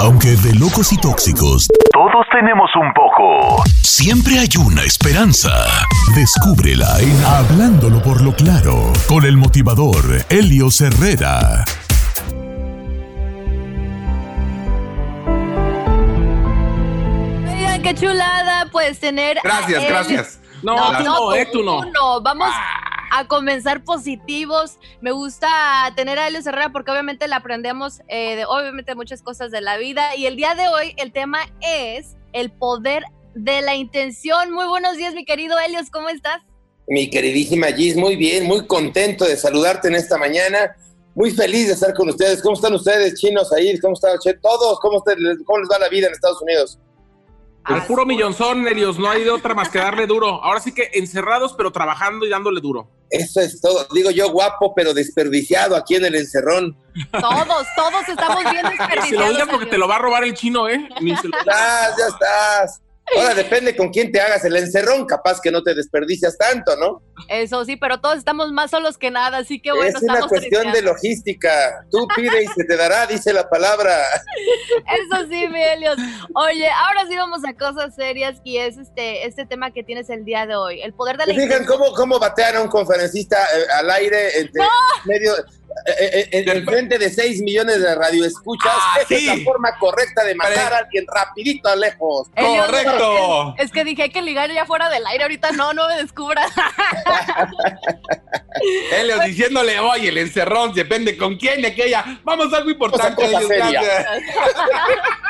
Aunque 0.00 0.36
de 0.36 0.54
locos 0.54 0.90
y 0.90 0.96
tóxicos, 0.96 1.68
Todos 1.92 2.24
tenemos 2.32 2.70
un 2.76 2.90
poco. 2.94 3.62
siempre 3.82 4.38
hay 4.38 4.48
una 4.58 4.84
esperanza. 4.84 5.50
Descúbrela 6.14 6.98
en 6.98 7.24
Hablándolo 7.26 8.00
por 8.00 8.22
lo 8.22 8.32
claro, 8.34 8.90
con 9.06 9.26
el 9.26 9.36
motivador 9.36 10.24
Helio 10.30 10.68
Herrera. 10.80 11.66
Oigan, 17.50 17.82
qué 17.82 17.94
chulada, 17.94 18.66
pues 18.72 18.98
tener. 18.98 19.38
Gracias, 19.44 19.84
gracias. 19.86 20.40
No, 20.62 20.74
No, 20.74 20.98
tú 20.98 21.04
no, 21.04 21.14
no, 21.20 21.34
eh, 21.34 21.48
tú 21.52 21.62
no. 21.62 21.84
no. 21.92 22.20
Vamos 22.22 22.48
a 23.10 23.26
comenzar 23.26 23.84
positivos. 23.84 24.78
Me 25.00 25.12
gusta 25.12 25.48
tener 25.96 26.18
a 26.18 26.28
Elios 26.28 26.46
Herrera 26.46 26.70
porque 26.70 26.90
obviamente 26.90 27.28
le 27.28 27.34
aprendemos 27.34 28.00
eh, 28.08 28.36
de 28.36 28.44
obviamente 28.44 28.94
muchas 28.94 29.22
cosas 29.22 29.50
de 29.50 29.60
la 29.60 29.76
vida. 29.76 30.16
Y 30.16 30.26
el 30.26 30.36
día 30.36 30.54
de 30.54 30.68
hoy 30.68 30.94
el 30.96 31.12
tema 31.12 31.38
es 31.60 32.16
el 32.32 32.50
poder 32.50 33.04
de 33.34 33.62
la 33.62 33.74
intención. 33.74 34.50
Muy 34.50 34.66
buenos 34.66 34.96
días, 34.96 35.14
mi 35.14 35.24
querido 35.24 35.58
Helios, 35.58 35.90
¿cómo 35.90 36.08
estás? 36.08 36.42
Mi 36.86 37.10
queridísima 37.10 37.68
Gis, 37.68 37.96
muy 37.96 38.16
bien, 38.16 38.46
muy 38.46 38.66
contento 38.66 39.24
de 39.24 39.36
saludarte 39.36 39.88
en 39.88 39.94
esta 39.94 40.16
mañana. 40.16 40.74
Muy 41.14 41.32
feliz 41.32 41.66
de 41.66 41.72
estar 41.74 41.92
con 41.94 42.08
ustedes. 42.08 42.40
¿Cómo 42.40 42.54
están 42.54 42.72
ustedes, 42.74 43.20
chinos, 43.20 43.52
ahí? 43.52 43.76
¿Cómo 43.80 43.94
están 43.94 44.12
todos? 44.40 44.78
¿Cómo, 44.80 45.02
¿Cómo 45.02 45.58
les 45.58 45.68
va 45.68 45.78
la 45.80 45.88
vida 45.88 46.06
en 46.06 46.12
Estados 46.12 46.40
Unidos? 46.40 46.78
El 47.70 47.82
puro 47.82 48.06
millonzón, 48.06 48.62
Nerios, 48.62 48.98
no 48.98 49.08
hay 49.10 49.24
de 49.24 49.30
otra 49.30 49.54
más 49.54 49.68
que 49.68 49.78
darle 49.78 50.06
duro. 50.06 50.42
Ahora 50.42 50.60
sí 50.60 50.72
que 50.72 50.90
encerrados, 50.94 51.54
pero 51.56 51.70
trabajando 51.70 52.24
y 52.26 52.30
dándole 52.30 52.60
duro. 52.60 52.88
Eso 53.10 53.40
es 53.40 53.60
todo. 53.60 53.86
Digo 53.94 54.10
yo, 54.10 54.30
guapo, 54.30 54.74
pero 54.74 54.92
desperdiciado 54.94 55.76
aquí 55.76 55.96
en 55.96 56.04
el 56.06 56.14
encerrón. 56.14 56.76
Todos, 57.12 57.66
todos 57.76 58.08
estamos 58.08 58.42
bien 58.50 58.56
Que 58.66 58.70
se 58.70 58.76
lo 58.76 58.86
desperdiciados. 58.86 59.30
digas 59.30 59.48
porque 59.50 59.66
te 59.66 59.78
lo 59.78 59.88
va 59.88 59.96
a 59.96 59.98
robar 59.98 60.24
el 60.24 60.34
chino, 60.34 60.68
¿eh? 60.68 60.88
Ni 61.00 61.16
se 61.16 61.28
lo- 61.28 61.36
Ya 61.44 61.52
estás, 61.88 61.96
ya 61.98 62.06
estás. 62.06 62.82
Ahora 63.16 63.34
depende 63.34 63.76
con 63.76 63.90
quién 63.90 64.12
te 64.12 64.20
hagas 64.20 64.44
el 64.44 64.56
encerrón, 64.56 65.06
capaz 65.06 65.40
que 65.40 65.50
no 65.50 65.62
te 65.62 65.74
desperdicias 65.74 66.36
tanto, 66.36 66.76
¿no? 66.76 67.02
Eso 67.28 67.64
sí, 67.64 67.76
pero 67.76 68.00
todos 68.00 68.18
estamos 68.18 68.52
más 68.52 68.70
solos 68.70 68.98
que 68.98 69.10
nada, 69.10 69.38
así 69.38 69.60
que 69.60 69.72
bueno, 69.72 69.86
es 69.86 70.02
una 70.02 70.14
estamos 70.14 70.28
cuestión 70.28 70.72
de 70.72 70.82
logística. 70.82 71.84
Tú 71.90 72.06
pide 72.14 72.44
y 72.44 72.46
se 72.48 72.64
te 72.64 72.76
dará, 72.76 73.06
dice 73.06 73.32
la 73.32 73.48
palabra. 73.48 73.96
Eso 74.76 75.26
sí, 75.28 75.48
mi 75.48 75.60
Helios. 75.60 75.96
Oye, 76.34 76.68
ahora 76.70 77.06
sí 77.08 77.16
vamos 77.16 77.40
a 77.46 77.54
cosas 77.54 77.94
serias 77.94 78.40
y 78.44 78.58
es 78.58 78.76
este, 78.76 79.26
este 79.26 79.46
tema 79.46 79.72
que 79.72 79.82
tienes 79.82 80.10
el 80.10 80.24
día 80.24 80.46
de 80.46 80.56
hoy, 80.56 80.80
el 80.82 80.92
poder 80.94 81.16
de 81.16 81.26
la 81.26 81.34
¿Se 81.34 81.40
fijan 81.40 81.64
cómo, 81.64 81.92
cómo 81.94 82.18
batean 82.18 82.56
a 82.56 82.62
un 82.62 82.68
conferencista 82.68 83.36
eh, 83.36 83.64
al 83.78 83.90
aire 83.90 84.38
entre 84.40 84.62
medio, 85.04 85.32
eh, 85.86 85.92
eh, 85.98 86.28
eh, 86.32 86.44
en 86.46 86.64
frente 86.64 86.98
de 86.98 87.10
6 87.10 87.42
millones 87.42 87.80
de 87.80 87.94
radioescuchas? 87.94 88.72
Ah, 88.74 88.98
Esa 89.02 89.14
es 89.14 89.24
la 89.24 89.36
forma 89.44 89.76
correcta 89.78 90.24
de 90.24 90.34
matar 90.34 90.54
Pare- 90.54 90.74
a 90.74 90.78
alguien 90.78 91.04
rapidito 91.06 91.68
a 91.68 91.76
lejos. 91.76 92.28
Correcto. 92.36 93.54
Es, 93.58 93.66
es 93.66 93.72
que 93.72 93.84
dije 93.84 94.02
hay 94.04 94.10
que 94.10 94.22
ligar 94.22 94.50
ya 94.50 94.66
fuera 94.66 94.88
del 94.90 95.06
aire, 95.06 95.24
ahorita 95.24 95.52
no, 95.52 95.72
no 95.72 95.88
me 95.88 95.96
descubras. 95.96 96.50
Helios 98.92 99.24
diciéndole, 99.24 99.78
oye, 99.78 100.08
el 100.08 100.18
encerrón 100.18 100.72
depende 100.74 101.16
con 101.16 101.36
quién 101.36 101.64
aquella. 101.64 102.04
Vamos 102.24 102.52
a 102.52 102.58
algo 102.58 102.70
importante. 102.70 103.22
Vamos 103.30 103.50
a. 103.50 104.04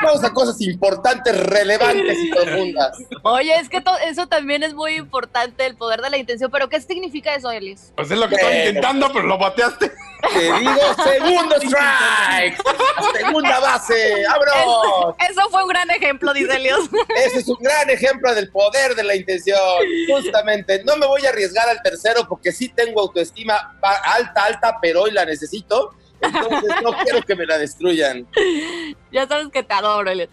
Vamos 0.01 0.29
cosas 0.31 0.59
importantes, 0.61 1.37
relevantes 1.45 2.17
y 2.17 2.31
profundas. 2.31 2.97
Oye, 3.23 3.55
es 3.59 3.69
que 3.69 3.83
eso 4.07 4.27
también 4.27 4.63
es 4.63 4.73
muy 4.73 4.95
importante, 4.95 5.65
el 5.65 5.75
poder 5.75 6.01
de 6.01 6.09
la 6.09 6.17
intención. 6.17 6.49
Pero, 6.51 6.69
¿qué 6.69 6.79
significa 6.81 7.35
eso, 7.35 7.51
Elis? 7.51 7.91
Pues 7.95 8.09
es 8.09 8.17
lo 8.17 8.27
que 8.29 8.35
estoy 8.35 8.49
Bueno. 8.53 8.67
intentando, 8.69 9.11
pero 9.13 9.27
lo 9.27 9.37
bateaste. 9.37 9.91
Te 10.33 10.53
digo, 10.59 10.81
segundo 11.03 11.55
strike. 11.55 12.61
Segunda 13.17 13.59
base. 13.59 14.23
¡Vámonos! 14.27 15.15
Eso 15.29 15.49
fue 15.49 15.63
un 15.63 15.69
gran 15.69 15.89
ejemplo, 15.89 16.33
dice 16.33 16.55
Elios. 16.55 16.89
Ese 17.15 17.39
es 17.39 17.47
un 17.47 17.57
gran 17.59 17.89
ejemplo 17.89 18.33
del 18.33 18.49
poder 18.51 18.95
de 18.95 19.03
la 19.03 19.15
intención. 19.15 19.59
Justamente, 20.07 20.83
no 20.83 20.97
me 20.97 21.07
voy 21.07 21.25
a 21.25 21.29
arriesgar 21.29 21.67
al 21.69 21.81
tercero 21.81 22.27
porque 22.27 22.51
sí 22.51 22.69
tengo 22.69 23.01
autoestima 23.01 23.77
alta, 23.81 24.45
alta, 24.45 24.77
pero 24.81 25.03
hoy 25.03 25.11
la 25.11 25.25
necesito. 25.25 25.95
Entonces 26.21 26.75
no 26.83 26.91
quiero 27.03 27.21
que 27.21 27.35
me 27.35 27.45
la 27.45 27.57
destruyan. 27.57 28.27
ya 29.11 29.27
sabes 29.27 29.47
que 29.51 29.63
te 29.63 29.73
adoro, 29.73 30.11
Elios. 30.11 30.29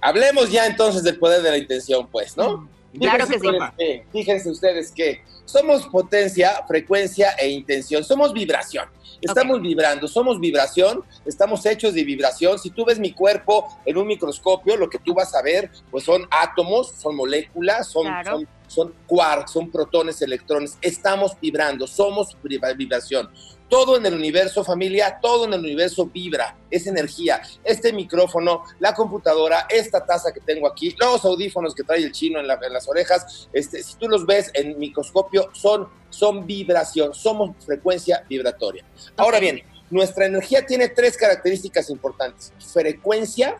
Hablemos 0.00 0.50
ya 0.50 0.66
entonces 0.66 1.02
del 1.04 1.18
poder 1.18 1.42
de 1.42 1.50
la 1.50 1.58
intención, 1.58 2.08
pues, 2.08 2.36
¿no? 2.36 2.68
Claro 2.98 3.26
que 3.26 3.38
sí. 3.38 3.46
que- 3.78 4.04
fíjense 4.12 4.50
ustedes 4.50 4.92
que 4.92 5.22
somos 5.44 5.86
potencia, 5.86 6.62
frecuencia 6.68 7.30
e 7.32 7.48
intención. 7.48 8.04
Somos 8.04 8.32
vibración. 8.32 8.86
Estamos 9.20 9.62
vibrando, 9.62 10.08
somos 10.08 10.40
vibración, 10.40 11.04
estamos 11.24 11.64
hechos 11.64 11.94
de 11.94 12.02
vibración. 12.02 12.58
Si 12.58 12.70
tú 12.70 12.84
ves 12.84 12.98
mi 12.98 13.12
cuerpo 13.12 13.68
en 13.84 13.96
un 13.96 14.06
microscopio, 14.08 14.76
lo 14.76 14.90
que 14.90 14.98
tú 14.98 15.14
vas 15.14 15.32
a 15.36 15.42
ver, 15.42 15.70
pues 15.92 16.04
son 16.04 16.26
átomos, 16.30 16.90
son 16.98 17.14
moléculas, 17.14 17.86
son, 17.88 18.06
Claro. 18.06 18.30
son, 18.38 18.48
son 18.66 18.94
quarks, 19.06 19.52
son 19.52 19.70
protones, 19.70 20.20
electrones. 20.22 20.76
Estamos 20.80 21.32
vibrando, 21.40 21.86
somos 21.86 22.36
vibra- 22.42 22.72
vibración. 22.74 23.30
Todo 23.72 23.96
en 23.96 24.04
el 24.04 24.12
universo, 24.12 24.62
familia, 24.64 25.18
todo 25.22 25.46
en 25.46 25.54
el 25.54 25.60
universo 25.60 26.04
vibra, 26.04 26.58
es 26.70 26.86
energía. 26.86 27.40
Este 27.64 27.90
micrófono, 27.90 28.64
la 28.80 28.92
computadora, 28.94 29.66
esta 29.70 30.04
taza 30.04 30.30
que 30.30 30.40
tengo 30.40 30.68
aquí, 30.68 30.94
los 31.00 31.24
audífonos 31.24 31.74
que 31.74 31.82
trae 31.82 32.04
el 32.04 32.12
chino 32.12 32.38
en, 32.38 32.48
la- 32.48 32.60
en 32.62 32.70
las 32.70 32.86
orejas, 32.86 33.48
este, 33.50 33.82
si 33.82 33.94
tú 33.94 34.08
los 34.08 34.26
ves 34.26 34.50
en 34.52 34.78
microscopio, 34.78 35.48
son, 35.54 35.88
son 36.10 36.46
vibración, 36.46 37.14
somos 37.14 37.56
frecuencia 37.64 38.22
vibratoria. 38.28 38.84
Ahora 39.16 39.40
bien, 39.40 39.62
nuestra 39.88 40.26
energía 40.26 40.66
tiene 40.66 40.88
tres 40.90 41.16
características 41.16 41.88
importantes: 41.88 42.52
frecuencia, 42.74 43.56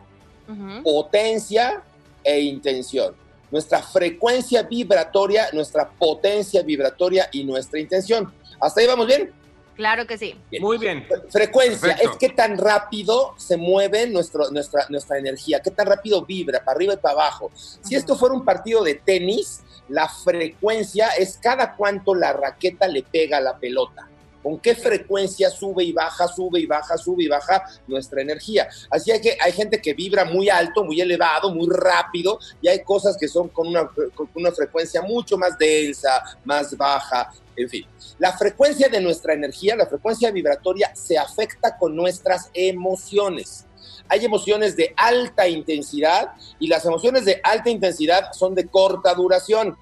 Ujú. 0.47 0.83
potencia 0.83 1.81
e 2.23 2.39
intención. 2.39 3.15
Nuestra 3.49 3.81
frecuencia 3.81 4.61
vibratoria, 4.61 5.49
nuestra 5.53 5.89
potencia 5.89 6.61
vibratoria 6.61 7.29
y 7.31 7.43
nuestra 7.45 7.79
intención. 7.79 8.31
¿Hasta 8.61 8.79
ahí 8.81 8.85
vamos 8.85 9.07
bien? 9.07 9.33
Claro 9.75 10.05
que 10.05 10.17
sí. 10.17 10.35
Muy 10.59 10.77
bien. 10.77 11.05
Frecuencia 11.29 11.95
Perfecto. 11.95 12.11
es 12.11 12.17
qué 12.17 12.29
tan 12.29 12.57
rápido 12.57 13.33
se 13.37 13.57
mueve 13.57 14.07
nuestro, 14.07 14.49
nuestra, 14.51 14.85
nuestra 14.89 15.17
energía, 15.17 15.61
qué 15.61 15.71
tan 15.71 15.87
rápido 15.87 16.23
vibra 16.25 16.63
para 16.63 16.75
arriba 16.75 16.93
y 16.93 16.97
para 16.97 17.13
abajo. 17.13 17.51
Si 17.55 17.95
esto 17.95 18.15
fuera 18.15 18.35
un 18.35 18.45
partido 18.45 18.83
de 18.83 18.95
tenis, 18.95 19.61
la 19.89 20.07
frecuencia 20.07 21.09
es 21.09 21.37
cada 21.41 21.75
cuánto 21.75 22.15
la 22.15 22.33
raqueta 22.33 22.87
le 22.87 23.03
pega 23.03 23.37
a 23.37 23.41
la 23.41 23.57
pelota. 23.57 24.07
Con 24.43 24.59
qué 24.59 24.75
frecuencia 24.75 25.49
sube 25.49 25.85
y 25.85 25.93
baja, 25.93 26.27
sube 26.27 26.59
y 26.59 26.65
baja, 26.65 26.97
sube 26.97 27.23
y 27.23 27.27
baja 27.27 27.63
nuestra 27.87 28.21
energía. 28.21 28.67
Así 28.89 29.11
que 29.21 29.37
hay 29.41 29.53
gente 29.53 29.81
que 29.81 29.93
vibra 29.93 30.25
muy 30.25 30.49
alto, 30.49 30.83
muy 30.83 30.99
elevado, 30.99 31.49
muy 31.55 31.67
rápido, 31.71 32.37
y 32.61 32.67
hay 32.67 32.83
cosas 32.83 33.17
que 33.17 33.27
son 33.27 33.47
con 33.47 33.67
una, 33.67 33.89
con 34.13 34.29
una 34.35 34.51
frecuencia 34.51 35.01
mucho 35.01 35.37
más 35.37 35.57
densa, 35.57 36.21
más 36.43 36.75
baja, 36.77 37.31
en 37.55 37.69
fin. 37.69 37.85
La 38.19 38.37
frecuencia 38.37 38.89
de 38.89 39.01
nuestra 39.01 39.33
energía, 39.33 39.75
la 39.75 39.87
frecuencia 39.87 40.31
vibratoria, 40.31 40.93
se 40.93 41.17
afecta 41.17 41.77
con 41.77 41.95
nuestras 41.95 42.49
emociones. 42.53 43.65
Hay 44.09 44.25
emociones 44.25 44.75
de 44.75 44.93
alta 44.95 45.47
intensidad 45.47 46.33
y 46.59 46.67
las 46.67 46.85
emociones 46.85 47.25
de 47.25 47.39
alta 47.43 47.69
intensidad 47.69 48.31
son 48.33 48.53
de 48.53 48.67
corta 48.67 49.13
duración. 49.13 49.77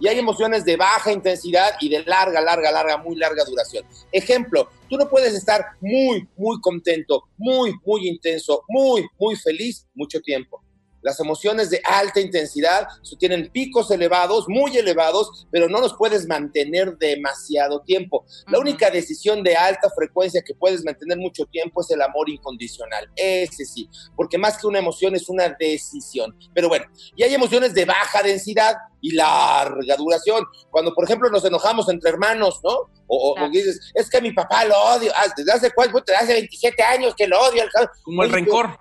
Y 0.00 0.08
hay 0.08 0.18
emociones 0.18 0.64
de 0.64 0.76
baja 0.76 1.12
intensidad 1.12 1.74
y 1.80 1.88
de 1.88 2.04
larga, 2.04 2.40
larga, 2.40 2.70
larga, 2.70 2.96
muy 2.96 3.16
larga 3.16 3.44
duración. 3.44 3.84
Ejemplo, 4.10 4.68
tú 4.88 4.96
no 4.96 5.08
puedes 5.08 5.34
estar 5.34 5.64
muy, 5.80 6.28
muy 6.36 6.60
contento, 6.60 7.24
muy, 7.36 7.74
muy 7.84 8.08
intenso, 8.08 8.64
muy, 8.68 9.06
muy 9.18 9.36
feliz 9.36 9.86
mucho 9.94 10.20
tiempo. 10.20 10.62
Las 11.02 11.18
emociones 11.18 11.68
de 11.68 11.82
alta 11.84 12.20
intensidad 12.20 12.86
tienen 13.18 13.50
picos 13.50 13.90
elevados, 13.90 14.46
muy 14.48 14.76
elevados, 14.76 15.46
pero 15.50 15.68
no 15.68 15.80
los 15.80 15.94
puedes 15.94 16.26
mantener 16.28 16.96
demasiado 16.96 17.82
tiempo. 17.82 18.24
La 18.46 18.60
única 18.60 18.88
decisión 18.88 19.42
de 19.42 19.56
alta 19.56 19.90
frecuencia 19.90 20.42
que 20.42 20.54
puedes 20.54 20.84
mantener 20.84 21.18
mucho 21.18 21.44
tiempo 21.46 21.80
es 21.80 21.90
el 21.90 22.00
amor 22.00 22.30
incondicional. 22.30 23.10
Ese 23.16 23.64
sí, 23.64 23.88
porque 24.16 24.38
más 24.38 24.58
que 24.58 24.68
una 24.68 24.78
emoción 24.78 25.16
es 25.16 25.28
una 25.28 25.48
decisión. 25.58 26.36
Pero 26.54 26.68
bueno, 26.68 26.86
y 27.16 27.24
hay 27.24 27.34
emociones 27.34 27.74
de 27.74 27.84
baja 27.84 28.22
densidad 28.22 28.76
y 29.02 29.12
larga 29.14 29.96
duración. 29.96 30.44
Cuando, 30.70 30.94
por 30.94 31.04
ejemplo, 31.04 31.28
nos 31.28 31.44
enojamos 31.44 31.88
entre 31.90 32.08
hermanos, 32.10 32.60
¿no? 32.64 32.70
O, 32.70 33.16
o- 33.16 33.30
o 33.32 33.34
Claro. 33.34 33.50
dices, 33.50 33.78
es 33.94 34.08
que 34.08 34.22
mi 34.22 34.32
papá 34.32 34.64
lo 34.64 34.74
odio. 34.94 35.12
Ah, 35.14 35.26
¿Desde 35.36 35.52
hace 35.52 35.70
cuánto? 35.72 35.98
Desde 36.00 36.16
hace 36.16 36.32
27 36.34 36.82
años 36.82 37.14
que 37.14 37.26
lo 37.26 37.38
odio. 37.38 37.64
Como 38.04 38.22
el 38.22 38.30
Oye, 38.32 38.36
rencor. 38.42 38.78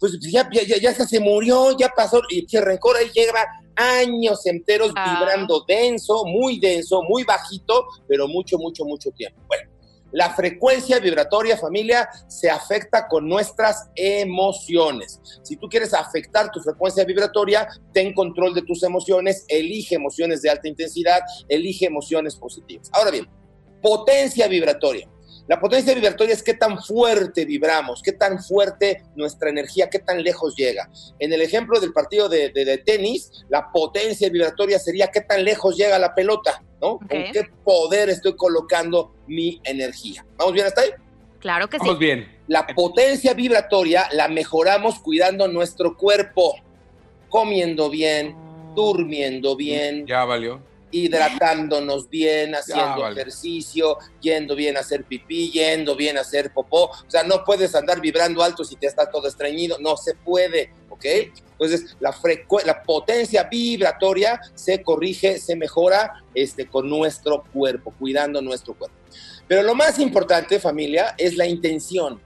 pues 0.00 0.18
ya, 0.20 0.48
ya, 0.52 0.62
ya- 0.62 0.78
ya 0.78 0.90
hasta 0.90 1.06
se 1.06 1.20
murió, 1.20 1.76
ya 1.78 1.88
pasó, 1.90 2.20
y 2.30 2.44
ese 2.46 2.60
rencor 2.60 2.96
ahí 2.96 3.10
lleva 3.12 3.44
años 3.76 4.44
enteros 4.46 4.92
Ah. 4.96 5.18
vibrando 5.18 5.64
denso, 5.68 6.24
muy 6.24 6.58
denso, 6.58 7.02
muy 7.02 7.22
bajito, 7.24 7.86
pero 8.08 8.26
mucho, 8.28 8.56
mucho, 8.58 8.84
mucho 8.84 9.10
tiempo. 9.10 9.40
Bueno, 9.46 9.70
la 10.12 10.30
frecuencia 10.34 10.98
vibratoria, 10.98 11.56
familia, 11.56 12.08
se 12.26 12.50
afecta 12.50 13.06
con 13.08 13.28
nuestras 13.28 13.88
emociones. 13.94 15.20
Si 15.42 15.56
tú 15.56 15.68
quieres 15.68 15.94
afectar 15.94 16.50
tu 16.50 16.60
frecuencia 16.60 17.04
vibratoria, 17.04 17.68
ten 17.92 18.12
control 18.14 18.54
de 18.54 18.62
tus 18.62 18.82
emociones, 18.82 19.44
elige 19.48 19.94
emociones 19.94 20.42
de 20.42 20.50
alta 20.50 20.68
intensidad, 20.68 21.20
elige 21.48 21.86
emociones 21.86 22.36
positivas. 22.36 22.90
Ahora 22.92 23.10
bien, 23.10 23.28
potencia 23.82 24.48
vibratoria. 24.48 25.08
La 25.48 25.58
potencia 25.58 25.94
vibratoria 25.94 26.34
es 26.34 26.44
qué 26.44 26.54
tan 26.54 26.80
fuerte 26.80 27.44
vibramos, 27.44 28.02
qué 28.02 28.12
tan 28.12 28.40
fuerte 28.40 29.02
nuestra 29.16 29.50
energía, 29.50 29.90
qué 29.90 29.98
tan 29.98 30.22
lejos 30.22 30.54
llega. 30.56 30.88
En 31.18 31.32
el 31.32 31.40
ejemplo 31.40 31.80
del 31.80 31.92
partido 31.92 32.28
de, 32.28 32.50
de- 32.50 32.78
tenis, 32.78 33.32
la 33.48 33.72
potencia 33.72 34.28
vibratoria 34.28 34.78
sería 34.78 35.08
qué 35.08 35.22
tan 35.22 35.42
lejos 35.44 35.76
llega 35.76 35.98
la 35.98 36.14
pelota, 36.14 36.62
¿no? 36.80 36.98
Con 36.98 37.08
qué 37.08 37.44
poder 37.64 38.08
estoy 38.08 38.34
colocando 38.36 39.12
mi 39.26 39.60
energía. 39.64 40.24
¿Vamos 40.36 40.54
bien 40.54 40.66
hasta 40.66 40.82
ahí? 40.82 40.90
Claro 41.38 41.68
que 41.68 41.78
sí. 41.78 41.84
Vamos 41.84 41.98
bien. 41.98 42.28
La 42.48 42.66
potencia 42.66 43.34
vibratoria 43.34 44.08
la 44.12 44.28
mejoramos 44.28 44.98
cuidando 45.00 45.48
nuestro 45.48 45.96
cuerpo, 45.96 46.56
comiendo 47.28 47.88
bien, 47.88 48.34
durmiendo 48.74 49.56
bien, 49.56 50.06
Ya 50.06 50.24
valió. 50.24 50.60
Hidratándonos 50.90 52.08
bien, 52.08 52.54
haciendo 52.54 53.02
vale. 53.02 53.20
ejercicio, 53.20 53.98
yendo 54.20 54.54
bien 54.54 54.76
a 54.76 54.80
hacer 54.80 55.04
pipí, 55.04 55.50
yendo 55.50 55.96
bien 55.96 56.18
a 56.18 56.22
hacer 56.22 56.52
popó. 56.52 56.86
O 56.86 57.10
sea, 57.10 57.22
no 57.22 57.44
puedes 57.44 57.74
andar 57.74 58.00
vibrando 58.00 58.42
alto 58.42 58.64
si 58.64 58.76
te 58.76 58.86
está 58.86 59.10
todo 59.10 59.28
estreñido, 59.28 59.78
no 59.78 59.96
se 59.96 60.14
puede, 60.14 60.72
¿ok? 60.88 61.04
Entonces, 61.52 61.96
la, 62.00 62.14
la 62.64 62.82
potencia 62.82 63.44
vibratoria 63.44 64.40
se 64.54 64.82
corrige, 64.82 65.38
se 65.38 65.56
mejora 65.56 66.24
este, 66.34 66.66
con 66.66 66.88
nuestro 66.88 67.44
cuerpo, 67.52 67.92
cuidando 67.98 68.40
nuestro 68.40 68.74
cuerpo. 68.74 68.96
Pero 69.46 69.62
lo 69.62 69.74
más 69.74 69.98
importante, 69.98 70.58
familia, 70.60 71.14
es 71.18 71.36
la 71.36 71.46
intención. 71.46 72.20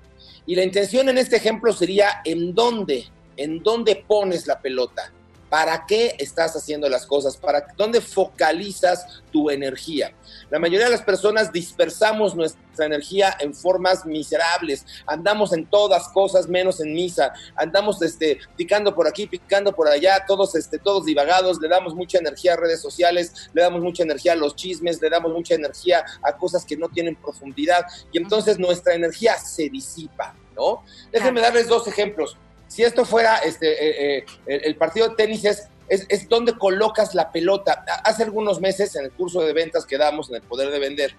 Y 0.47 0.55
la 0.55 0.63
intención 0.63 1.09
en 1.09 1.19
este 1.19 1.37
ejemplo 1.37 1.73
sería 1.73 2.21
en 2.25 2.55
dónde, 2.55 3.07
en 3.37 3.63
dónde 3.63 4.05
pones 4.07 4.47
la 4.47 4.61
pelota. 4.61 5.11
¿Para 5.55 5.87
qué 5.87 6.17
estás 6.19 6.57
haciendo 6.57 6.89
las 6.89 7.07
cosas? 7.07 7.37
¿Para 7.37 7.65
dónde 7.77 8.01
focalizas 8.01 9.23
tu 9.31 9.51
energía? 9.51 10.13
La 10.51 10.59
mayoría 10.59 10.87
de 10.87 10.91
las 10.91 11.03
personas 11.03 11.53
dispersamos 11.53 12.35
nuestra 12.35 12.87
energía 12.87 13.37
en 13.39 13.55
formas 13.55 14.05
miserables. 14.05 14.85
Andamos 15.07 15.53
en 15.53 15.67
todas 15.67 16.09
cosas 16.09 16.49
menos 16.49 16.81
en 16.81 16.93
misa. 16.93 17.33
Andamos 17.55 18.03
este, 18.03 18.41
picando 18.57 18.97
por 18.97 19.07
aquí, 19.07 19.29
picando 19.29 19.73
por 19.73 19.87
allá, 19.87 20.25
todos, 20.27 20.57
este, 20.57 20.81
todos 20.81 21.05
divagados. 21.05 21.61
Le 21.61 21.69
damos 21.69 21.95
mucha 21.95 22.19
energía 22.19 22.55
a 22.55 22.57
redes 22.57 22.83
sociales, 22.83 23.49
le 23.53 23.63
damos 23.63 23.81
mucha 23.81 24.03
energía 24.03 24.33
a 24.33 24.37
los 24.37 24.57
chismes, 24.57 25.01
le 25.01 25.09
damos 25.09 25.31
mucha 25.31 25.55
energía 25.55 26.05
a 26.25 26.37
cosas 26.37 26.65
que 26.65 26.77
no 26.77 26.89
tienen 26.89 27.15
profundidad. 27.15 27.87
Y 28.11 28.19
entonces 28.19 28.59
nuestra 28.59 28.95
energía 28.95 29.39
se 29.39 29.69
disipa, 29.71 30.35
¿no? 30.57 30.83
Déjenme 31.13 31.41
darles 31.41 31.69
dos 31.69 31.87
ejemplos 31.87 32.37
si 32.75 32.83
esto 32.83 33.05
fuera 33.05 33.37
este, 33.39 33.71
eh, 33.73 34.19
eh, 34.19 34.25
el, 34.47 34.65
el 34.65 34.77
partido 34.77 35.09
de 35.09 35.15
tenis 35.15 35.45
es, 35.45 35.69
es, 35.89 36.07
es 36.09 36.29
donde 36.29 36.55
colocas 36.59 37.15
la 37.15 37.31
pelota. 37.31 37.85
Hace 38.05 38.25
algunos 38.25 38.61
meses 38.61 38.97
en 38.97 39.05
el 39.05 39.13
curso 39.13 39.41
de 39.43 39.53
ventas 39.53 39.87
que 39.87 39.97
damos 39.99 40.29
en 40.31 40.37
el 40.37 40.43
poder 40.43 40.71
de 40.71 40.79
vender, 40.79 41.15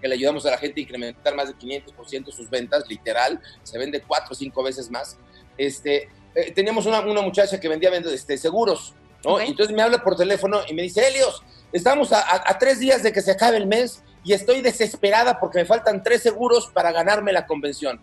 que 0.00 0.08
le 0.08 0.14
ayudamos 0.14 0.46
a 0.46 0.50
la 0.52 0.58
gente 0.58 0.80
a 0.80 0.82
incrementar 0.84 1.34
más 1.34 1.48
de 1.48 1.54
500% 1.54 2.30
sus 2.32 2.48
ventas, 2.48 2.84
literal, 2.88 3.40
se 3.64 3.76
vende 3.78 4.00
cuatro 4.00 4.28
o 4.32 4.34
cinco 4.34 4.62
veces 4.62 4.90
más. 4.90 5.18
Este, 5.58 6.08
eh, 6.34 6.52
teníamos 6.54 6.86
una, 6.86 7.00
una 7.00 7.20
muchacha 7.20 7.58
que 7.60 7.68
vendía 7.68 7.90
este, 7.90 8.38
seguros, 8.38 8.94
¿no? 9.24 9.38
Entonces 9.40 9.74
me 9.74 9.82
habla 9.82 10.02
por 10.02 10.16
teléfono 10.16 10.60
y 10.68 10.72
me 10.74 10.82
dice, 10.82 11.06
Helios, 11.06 11.42
estamos 11.72 12.12
a, 12.12 12.20
a- 12.20 12.44
a 12.50 12.58
tres 12.58 12.78
días 12.78 13.02
de 13.02 13.12
que 13.12 13.20
se 13.20 13.32
acabe 13.32 13.56
el 13.58 13.66
mes 13.66 14.02
y 14.24 14.32
estoy 14.32 14.60
desesperada 14.62 15.40
porque 15.40 15.58
me 15.58 15.64
faltan 15.66 16.02
tres 16.02 16.22
seguros 16.22 16.68
para 16.72 16.92
ganarme 16.92 17.32
la 17.32 17.46
convención. 17.46 18.00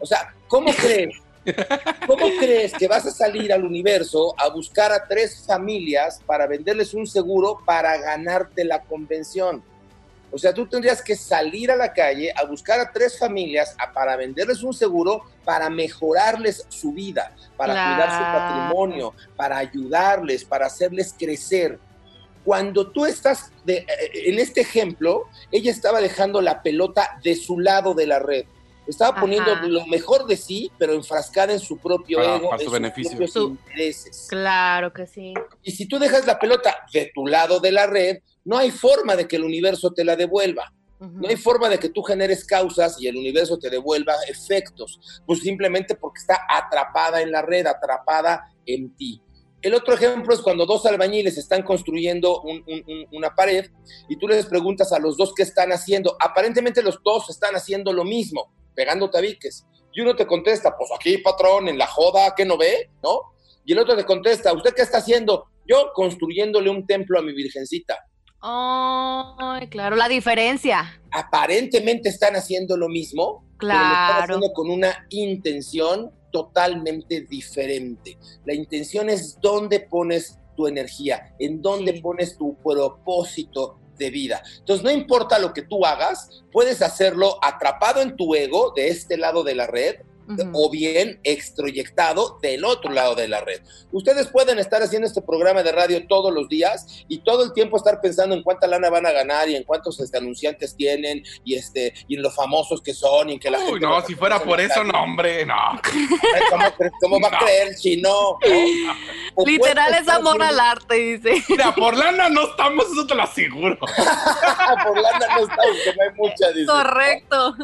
O 0.00 0.04
sea, 0.06 0.34
¿cómo 0.48 0.70
crees? 0.80 1.14
¿Cómo 2.06 2.26
crees 2.38 2.72
que 2.72 2.88
vas 2.88 3.06
a 3.06 3.10
salir 3.10 3.52
al 3.52 3.64
universo 3.64 4.34
a 4.38 4.48
buscar 4.48 4.92
a 4.92 5.06
tres 5.06 5.44
familias 5.46 6.20
para 6.26 6.46
venderles 6.46 6.94
un 6.94 7.06
seguro 7.06 7.58
para 7.64 7.96
ganarte 7.98 8.64
la 8.64 8.82
convención? 8.82 9.62
O 10.32 10.38
sea, 10.38 10.52
tú 10.52 10.66
tendrías 10.66 11.00
que 11.02 11.14
salir 11.16 11.70
a 11.70 11.76
la 11.76 11.92
calle 11.92 12.32
a 12.36 12.44
buscar 12.44 12.80
a 12.80 12.90
tres 12.92 13.18
familias 13.18 13.74
a- 13.78 13.92
para 13.92 14.16
venderles 14.16 14.62
un 14.62 14.74
seguro 14.74 15.22
para 15.44 15.70
mejorarles 15.70 16.66
su 16.68 16.92
vida, 16.92 17.32
para 17.56 17.74
cuidar 17.84 18.10
su 18.10 18.24
patrimonio, 18.32 19.14
para 19.36 19.58
ayudarles, 19.58 20.44
para 20.44 20.66
hacerles 20.66 21.14
crecer. 21.16 21.78
Cuando 22.44 22.90
tú 22.90 23.06
estás, 23.06 23.50
de- 23.64 23.78
eh, 23.78 23.86
en 24.26 24.38
este 24.38 24.60
ejemplo, 24.60 25.24
ella 25.50 25.70
estaba 25.70 26.00
dejando 26.00 26.40
la 26.40 26.62
pelota 26.62 27.18
de 27.22 27.34
su 27.36 27.58
lado 27.60 27.94
de 27.94 28.06
la 28.06 28.18
red. 28.18 28.44
Estaba 28.86 29.20
poniendo 29.20 29.52
Ajá. 29.52 29.66
lo 29.66 29.86
mejor 29.86 30.26
de 30.26 30.36
sí, 30.36 30.70
pero 30.78 30.92
enfrascada 30.94 31.52
en 31.52 31.60
su 31.60 31.76
propio 31.78 32.18
Para- 32.18 32.36
ego, 32.36 32.50
para 32.50 32.62
en 32.62 32.64
su 32.68 32.70
sus 32.70 32.72
beneficio. 32.72 33.10
propios 33.10 33.32
Su- 33.32 33.48
intereses. 33.48 34.26
Claro 34.28 34.92
que 34.92 35.06
sí. 35.06 35.34
Y 35.62 35.72
si 35.72 35.86
tú 35.86 35.98
dejas 35.98 36.26
la 36.26 36.38
pelota 36.38 36.74
de 36.92 37.10
tu 37.14 37.26
lado 37.26 37.58
de 37.60 37.72
la 37.72 37.86
red, 37.86 38.18
no 38.44 38.56
hay 38.58 38.70
forma 38.70 39.16
de 39.16 39.26
que 39.26 39.36
el 39.36 39.44
universo 39.44 39.92
te 39.92 40.04
la 40.04 40.14
devuelva. 40.16 40.72
No 40.98 41.28
hay 41.28 41.36
forma 41.36 41.68
de 41.68 41.78
que 41.78 41.90
tú 41.90 42.02
generes 42.02 42.46
causas 42.46 42.96
y 42.98 43.06
el 43.06 43.16
universo 43.18 43.58
te 43.58 43.68
devuelva 43.68 44.14
efectos, 44.28 45.20
pues 45.26 45.40
simplemente 45.40 45.94
porque 45.94 46.20
está 46.20 46.40
atrapada 46.48 47.20
en 47.20 47.30
la 47.30 47.42
red, 47.42 47.66
atrapada 47.66 48.50
en 48.64 48.96
ti. 48.96 49.20
El 49.60 49.74
otro 49.74 49.92
ejemplo 49.94 50.32
es 50.32 50.40
cuando 50.40 50.64
dos 50.64 50.86
albañiles 50.86 51.36
están 51.36 51.62
construyendo 51.64 52.40
un- 52.40 52.64
un- 52.66 52.84
un- 52.86 53.06
una 53.12 53.34
pared 53.34 53.68
y 54.08 54.16
tú 54.16 54.26
les 54.26 54.46
preguntas 54.46 54.90
a 54.92 54.98
los 54.98 55.18
dos 55.18 55.34
qué 55.34 55.42
están 55.42 55.70
haciendo. 55.70 56.16
Aparentemente 56.18 56.82
los 56.82 56.98
dos 57.04 57.28
están 57.28 57.54
haciendo 57.56 57.92
lo 57.92 58.04
mismo, 58.04 58.50
pegando 58.76 59.10
tabiques. 59.10 59.66
Y 59.92 60.02
uno 60.02 60.14
te 60.14 60.26
contesta, 60.26 60.76
pues 60.76 60.90
aquí, 60.94 61.18
patrón, 61.18 61.68
en 61.68 61.78
la 61.78 61.86
joda, 61.86 62.34
¿qué 62.36 62.44
no 62.44 62.58
ve? 62.58 62.90
¿No? 63.02 63.20
Y 63.64 63.72
el 63.72 63.78
otro 63.78 63.96
te 63.96 64.04
contesta, 64.04 64.52
¿usted 64.52 64.74
qué 64.74 64.82
está 64.82 64.98
haciendo? 64.98 65.46
Yo 65.66 65.90
construyéndole 65.94 66.70
un 66.70 66.86
templo 66.86 67.18
a 67.18 67.22
mi 67.22 67.32
virgencita. 67.32 67.98
Ay, 68.40 69.68
claro, 69.68 69.96
la 69.96 70.08
diferencia. 70.08 71.00
aparentemente 71.10 72.10
están 72.10 72.36
haciendo 72.36 72.76
lo 72.76 72.88
mismo, 72.88 73.42
pero 73.58 73.72
lo 73.72 73.78
están 73.78 73.94
Claro. 74.06 74.22
haciendo 74.34 74.52
con 74.52 74.70
una 74.70 75.06
intención 75.08 76.12
totalmente 76.30 77.22
diferente. 77.22 78.18
La 78.44 78.52
intención 78.54 79.08
es 79.08 79.40
dónde 79.40 79.80
pones 79.80 80.38
tu 80.56 80.66
energía, 80.66 81.34
en 81.38 81.62
dónde 81.62 82.00
pones 82.02 82.36
tu 82.36 82.54
propósito 82.62 83.78
de 83.96 84.10
vida. 84.10 84.42
Entonces, 84.58 84.84
no 84.84 84.90
importa 84.90 85.38
lo 85.38 85.52
que 85.52 85.62
tú 85.62 85.84
hagas, 85.84 86.44
puedes 86.52 86.82
hacerlo 86.82 87.38
atrapado 87.42 88.00
en 88.00 88.16
tu 88.16 88.34
ego 88.34 88.72
de 88.74 88.88
este 88.88 89.16
lado 89.16 89.42
de 89.42 89.54
la 89.54 89.66
red 89.66 89.96
o 90.52 90.70
bien 90.70 91.20
extroyectado 91.22 92.38
del 92.42 92.64
otro 92.64 92.92
lado 92.92 93.14
de 93.14 93.28
la 93.28 93.40
red. 93.40 93.60
Ustedes 93.92 94.28
pueden 94.28 94.58
estar 94.58 94.82
haciendo 94.82 95.06
este 95.06 95.22
programa 95.22 95.62
de 95.62 95.72
radio 95.72 96.06
todos 96.06 96.32
los 96.32 96.48
días 96.48 97.04
y 97.08 97.18
todo 97.18 97.44
el 97.44 97.52
tiempo 97.52 97.76
estar 97.76 98.00
pensando 98.00 98.34
en 98.34 98.42
cuánta 98.42 98.66
lana 98.66 98.90
van 98.90 99.06
a 99.06 99.12
ganar 99.12 99.48
y 99.48 99.56
en 99.56 99.64
cuántos 99.64 100.00
este, 100.00 100.18
anunciantes 100.18 100.76
tienen 100.76 101.22
y 101.44 101.54
este 101.54 101.94
y 102.08 102.16
en 102.16 102.22
lo 102.22 102.30
famosos 102.30 102.82
que 102.82 102.94
son 102.94 103.30
y 103.30 103.34
en 103.34 103.38
que 103.38 103.50
la 103.50 103.58
Uy, 103.58 103.64
gente 103.64 103.80
no, 103.80 103.98
los 103.98 104.06
si 104.06 104.14
fuera 104.14 104.42
por 104.42 104.60
eso, 104.60 104.84
no, 104.84 105.02
hombre, 105.02 105.46
no. 105.46 105.54
¿Cómo, 106.50 106.64
cómo 107.00 107.20
va 107.20 107.28
a 107.28 107.38
creer 107.44 107.68
el 107.68 107.76
chino? 107.76 108.38
Literal 109.46 109.94
es 109.94 110.08
amor 110.08 110.42
al 110.42 110.58
arte, 110.58 110.94
dice. 110.94 111.44
Mira, 111.48 111.74
por 111.74 111.96
lana 111.96 112.28
no 112.28 112.48
estamos, 112.48 112.86
eso 112.86 113.06
te 113.06 113.14
lo 113.14 113.22
aseguro. 113.22 113.78
por 113.78 115.00
lana 115.00 115.26
no 115.36 115.42
estamos, 115.42 115.76
que 115.84 115.94
no 115.94 116.02
hay 116.02 116.14
mucha, 116.16 116.52
dice. 116.52 116.66
Correcto. 116.66 117.54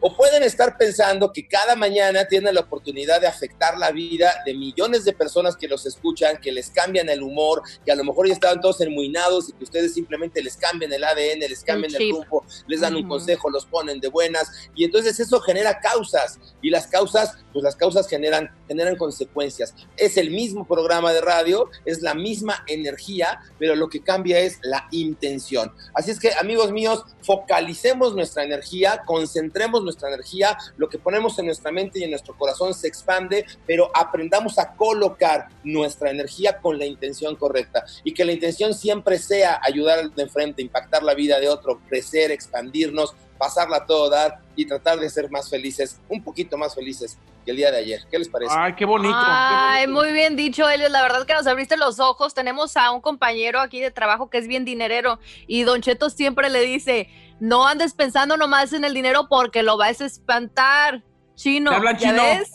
O 0.00 0.16
pueden 0.16 0.42
estar 0.42 0.76
pensando 0.76 1.32
que 1.32 1.46
cada 1.46 1.74
mañana 1.74 2.11
tienen 2.28 2.54
la 2.54 2.60
oportunidad 2.60 3.20
de 3.20 3.26
afectar 3.26 3.78
la 3.78 3.90
vida 3.90 4.32
de 4.44 4.54
millones 4.54 5.04
de 5.04 5.12
personas 5.12 5.56
que 5.56 5.68
los 5.68 5.86
escuchan, 5.86 6.38
que 6.38 6.52
les 6.52 6.70
cambian 6.70 7.08
el 7.08 7.22
humor, 7.22 7.62
que 7.84 7.92
a 7.92 7.96
lo 7.96 8.04
mejor 8.04 8.26
ya 8.26 8.34
estaban 8.34 8.60
todos 8.60 8.80
enmuinados 8.80 9.48
y 9.48 9.52
que 9.52 9.64
ustedes 9.64 9.94
simplemente 9.94 10.42
les 10.42 10.56
cambian 10.56 10.92
el 10.92 11.04
ADN, 11.04 11.40
les 11.40 11.64
cambian 11.64 11.94
el, 11.94 12.10
rumbo, 12.10 12.44
les 12.66 12.80
dan 12.80 12.94
un 12.94 13.08
consejo, 13.08 13.50
los 13.50 13.66
ponen 13.66 14.00
de 14.00 14.08
buenas. 14.08 14.50
Y 14.74 14.84
entonces 14.84 15.18
eso 15.18 15.40
genera 15.40 15.80
causas. 15.80 16.38
Y 16.60 16.70
las 16.70 16.86
causas, 16.86 17.36
pues 17.52 17.62
las 17.62 17.76
causas 17.76 18.08
generan, 18.08 18.50
generan 18.72 18.96
consecuencias. 18.96 19.74
Es 19.98 20.16
el 20.16 20.30
mismo 20.30 20.66
programa 20.66 21.12
de 21.12 21.20
radio, 21.20 21.68
es 21.84 22.00
la 22.00 22.14
misma 22.14 22.64
energía, 22.66 23.40
pero 23.58 23.76
lo 23.76 23.88
que 23.88 24.02
cambia 24.02 24.38
es 24.40 24.58
la 24.62 24.88
intención. 24.90 25.72
Así 25.92 26.10
es 26.10 26.18
que, 26.18 26.30
amigos 26.40 26.72
míos, 26.72 27.04
focalicemos 27.22 28.14
nuestra 28.14 28.44
energía, 28.44 29.02
concentremos 29.04 29.82
nuestra 29.84 30.08
energía, 30.08 30.56
lo 30.78 30.88
que 30.88 30.98
ponemos 30.98 31.38
en 31.38 31.46
nuestra 31.46 31.70
mente 31.70 31.98
y 31.98 32.04
en 32.04 32.10
nuestro 32.10 32.36
corazón 32.36 32.72
se 32.72 32.88
expande, 32.88 33.44
pero 33.66 33.90
aprendamos 33.94 34.58
a 34.58 34.72
colocar 34.74 35.48
nuestra 35.64 36.10
energía 36.10 36.58
con 36.58 36.78
la 36.78 36.86
intención 36.86 37.36
correcta 37.36 37.84
y 38.04 38.14
que 38.14 38.24
la 38.24 38.32
intención 38.32 38.72
siempre 38.72 39.18
sea 39.18 39.60
ayudar 39.62 39.98
al 39.98 40.14
de 40.14 40.22
enfrente, 40.22 40.62
impactar 40.62 41.02
la 41.02 41.14
vida 41.14 41.38
de 41.38 41.50
otro, 41.50 41.80
crecer, 41.88 42.30
expandirnos, 42.30 43.14
pasarla 43.38 43.78
a 43.78 43.86
todo 43.86 44.08
dar 44.08 44.40
y 44.54 44.66
tratar 44.66 45.00
de 45.00 45.10
ser 45.10 45.30
más 45.30 45.50
felices, 45.50 45.98
un 46.08 46.22
poquito 46.22 46.56
más 46.56 46.74
felices 46.74 47.18
el 47.50 47.56
día 47.56 47.70
de 47.70 47.78
ayer. 47.78 48.00
¿Qué 48.10 48.18
les 48.18 48.28
parece? 48.28 48.54
Ay, 48.56 48.74
qué 48.74 48.84
bonito. 48.84 49.14
Ay, 49.16 49.86
muy 49.86 50.12
bien 50.12 50.36
dicho, 50.36 50.68
Elios. 50.68 50.90
La 50.90 51.02
verdad 51.02 51.26
que 51.26 51.34
nos 51.34 51.46
abriste 51.46 51.76
los 51.76 52.00
ojos. 52.00 52.34
Tenemos 52.34 52.76
a 52.76 52.90
un 52.90 53.00
compañero 53.00 53.60
aquí 53.60 53.80
de 53.80 53.90
trabajo 53.90 54.30
que 54.30 54.38
es 54.38 54.46
bien 54.46 54.64
dinerero 54.64 55.18
y 55.46 55.64
Don 55.64 55.80
Cheto 55.82 56.10
siempre 56.10 56.50
le 56.50 56.60
dice, 56.60 57.08
no 57.40 57.66
andes 57.66 57.94
pensando 57.94 58.36
nomás 58.36 58.72
en 58.72 58.84
el 58.84 58.94
dinero 58.94 59.26
porque 59.28 59.62
lo 59.62 59.76
vas 59.76 60.00
a 60.00 60.06
espantar. 60.06 61.02
Chino, 61.34 61.70
¿Te 61.70 61.76
hablan 61.76 61.96
¿ya 61.96 62.10
chino? 62.10 62.22
ves? 62.22 62.50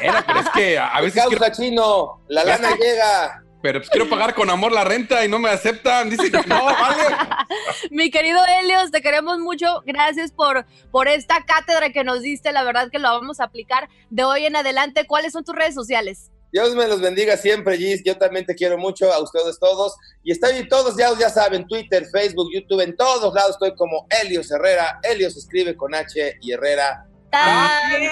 Era, 0.00 0.24
pero 0.24 0.40
es 0.40 0.48
que 0.50 0.78
a 0.78 1.00
veces 1.00 1.20
Causa 1.22 1.38
quiero, 1.38 1.54
chino, 1.54 2.20
la 2.28 2.44
lana 2.44 2.70
llega. 2.76 3.42
Pero 3.62 3.80
pues 3.80 3.90
quiero 3.90 4.08
pagar 4.08 4.34
con 4.34 4.48
amor 4.50 4.72
la 4.72 4.84
renta 4.84 5.24
y 5.24 5.28
no 5.28 5.38
me 5.38 5.50
aceptan. 5.50 6.08
Dicen 6.10 6.32
que 6.32 6.46
no, 6.46 6.64
vale. 6.64 7.04
Mi 7.90 8.10
querido 8.10 8.38
Helios, 8.46 8.90
te 8.90 9.02
queremos 9.02 9.38
mucho. 9.38 9.82
Gracias 9.84 10.32
por, 10.32 10.66
por 10.90 11.08
esta 11.08 11.44
cátedra 11.44 11.90
que 11.90 12.04
nos 12.04 12.22
diste. 12.22 12.52
La 12.52 12.64
verdad 12.64 12.90
que 12.90 12.98
lo 12.98 13.08
vamos 13.08 13.40
a 13.40 13.44
aplicar 13.44 13.88
de 14.08 14.24
hoy 14.24 14.46
en 14.46 14.56
adelante. 14.56 15.06
¿Cuáles 15.06 15.32
son 15.32 15.44
tus 15.44 15.54
redes 15.54 15.74
sociales? 15.74 16.30
Dios 16.52 16.74
me 16.74 16.88
los 16.88 17.00
bendiga 17.00 17.36
siempre, 17.36 17.76
Gis. 17.76 18.02
Yo 18.04 18.16
también 18.16 18.44
te 18.44 18.54
quiero 18.54 18.76
mucho, 18.76 19.12
a 19.12 19.22
ustedes 19.22 19.58
todos. 19.60 19.94
Y 20.24 20.32
está 20.32 20.50
bien, 20.50 20.68
todos 20.68 20.96
ya, 20.96 21.08
ya 21.18 21.30
saben, 21.30 21.66
Twitter, 21.68 22.06
Facebook, 22.10 22.48
YouTube, 22.52 22.80
en 22.80 22.96
todos 22.96 23.32
lados 23.34 23.52
estoy 23.52 23.74
como 23.76 24.06
Helios 24.10 24.50
Herrera. 24.50 24.98
Helios 25.02 25.36
escribe 25.36 25.76
con 25.76 25.94
H 25.94 26.38
y 26.40 26.52
Herrera. 26.52 27.06
También. 27.30 28.10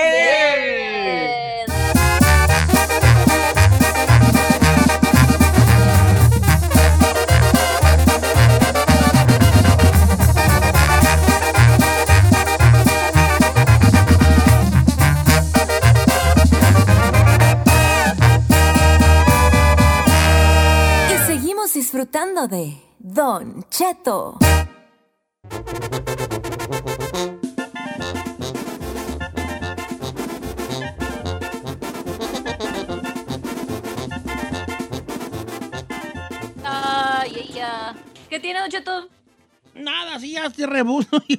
Disfrutando 22.11 22.49
de 22.49 22.75
Don 22.99 23.65
Cheto. 23.71 24.39
Ay, 36.65 37.33
ay, 37.37 37.59
ay. 37.61 37.95
¿Qué 38.29 38.41
tiene, 38.41 38.61
Don 38.61 38.71
Cheto? 38.71 39.09
Nada, 39.75 40.19
sí, 40.19 40.33
ya 40.33 40.51
te 40.51 40.67
rebuzo 40.67 41.23
yo. 41.29 41.39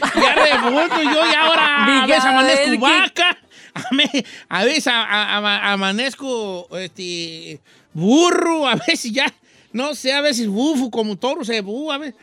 ya 0.00 0.34
rebuzo 0.34 1.02
yo 1.02 1.30
y 1.30 1.34
ahora 1.34 1.84
a 1.84 1.86
Diga, 1.86 2.06
veces 2.06 2.24
amanezco 2.24 2.70
que- 2.70 2.78
vaca, 2.78 3.38
a, 3.74 3.94
me- 3.94 4.24
a 4.48 4.64
veces 4.64 4.86
a- 4.88 5.02
a- 5.04 5.38
a- 5.38 5.72
amanezco 5.72 6.66
este, 6.78 7.60
burro, 7.92 8.66
a 8.66 8.74
veces 8.74 9.12
ya, 9.12 9.32
no 9.74 9.94
sé, 9.94 10.12
a 10.14 10.22
veces 10.22 10.48
bufo 10.48 10.90
como 10.90 11.16
toro 11.16 11.44
se 11.44 11.60
bu, 11.60 11.92
a 11.92 11.98
veces, 11.98 12.14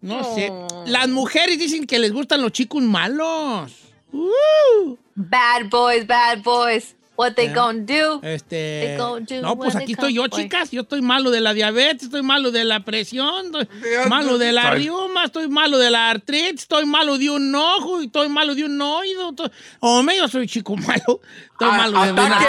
no 0.00 0.24
sé. 0.34 0.50
Las 0.86 1.08
mujeres 1.08 1.58
dicen 1.58 1.86
que 1.86 1.98
les 2.00 2.12
gustan 2.12 2.42
los 2.42 2.50
chicos 2.52 2.82
malos. 2.82 3.70
Uh. 4.12 4.96
Bad 5.14 5.68
boys, 5.70 6.06
bad 6.06 6.42
boys. 6.42 6.96
What 7.16 7.34
they 7.34 7.48
Yeah. 7.48 7.54
gonna 7.54 7.80
do? 7.80 8.20
Este, 8.22 8.86
They 8.86 8.96
gonna 8.96 9.26
do 9.28 9.42
no, 9.42 9.54
pues 9.54 9.76
aquí 9.76 9.92
estoy 9.92 10.14
yo, 10.14 10.22
boy. 10.26 10.30
chicas. 10.30 10.70
Yo 10.70 10.80
estoy 10.80 11.02
malo 11.02 11.30
de 11.30 11.42
la 11.42 11.52
diabetes, 11.52 12.04
estoy 12.04 12.22
malo 12.22 12.50
de 12.50 12.64
la 12.64 12.80
presión, 12.82 13.44
estoy 13.54 13.68
malo 14.08 14.38
de 14.38 14.52
la 14.52 14.70
riuma, 14.70 15.24
estoy 15.26 15.46
malo 15.48 15.76
de 15.76 15.90
la 15.90 16.08
artritis, 16.08 16.62
estoy 16.62 16.86
malo 16.86 17.18
de 17.18 17.28
un 17.28 17.54
ojo, 17.54 18.00
y 18.00 18.06
estoy 18.06 18.30
malo 18.30 18.54
de 18.54 18.64
un 18.64 18.80
oído. 18.80 19.28
estoy- 19.30 19.50
Hombre, 19.80 20.16
yo 20.16 20.28
soy 20.28 20.46
chico 20.46 20.74
malo. 20.76 21.20
Estoy 21.52 21.68
Ah, 21.70 21.76
malo 21.90 22.00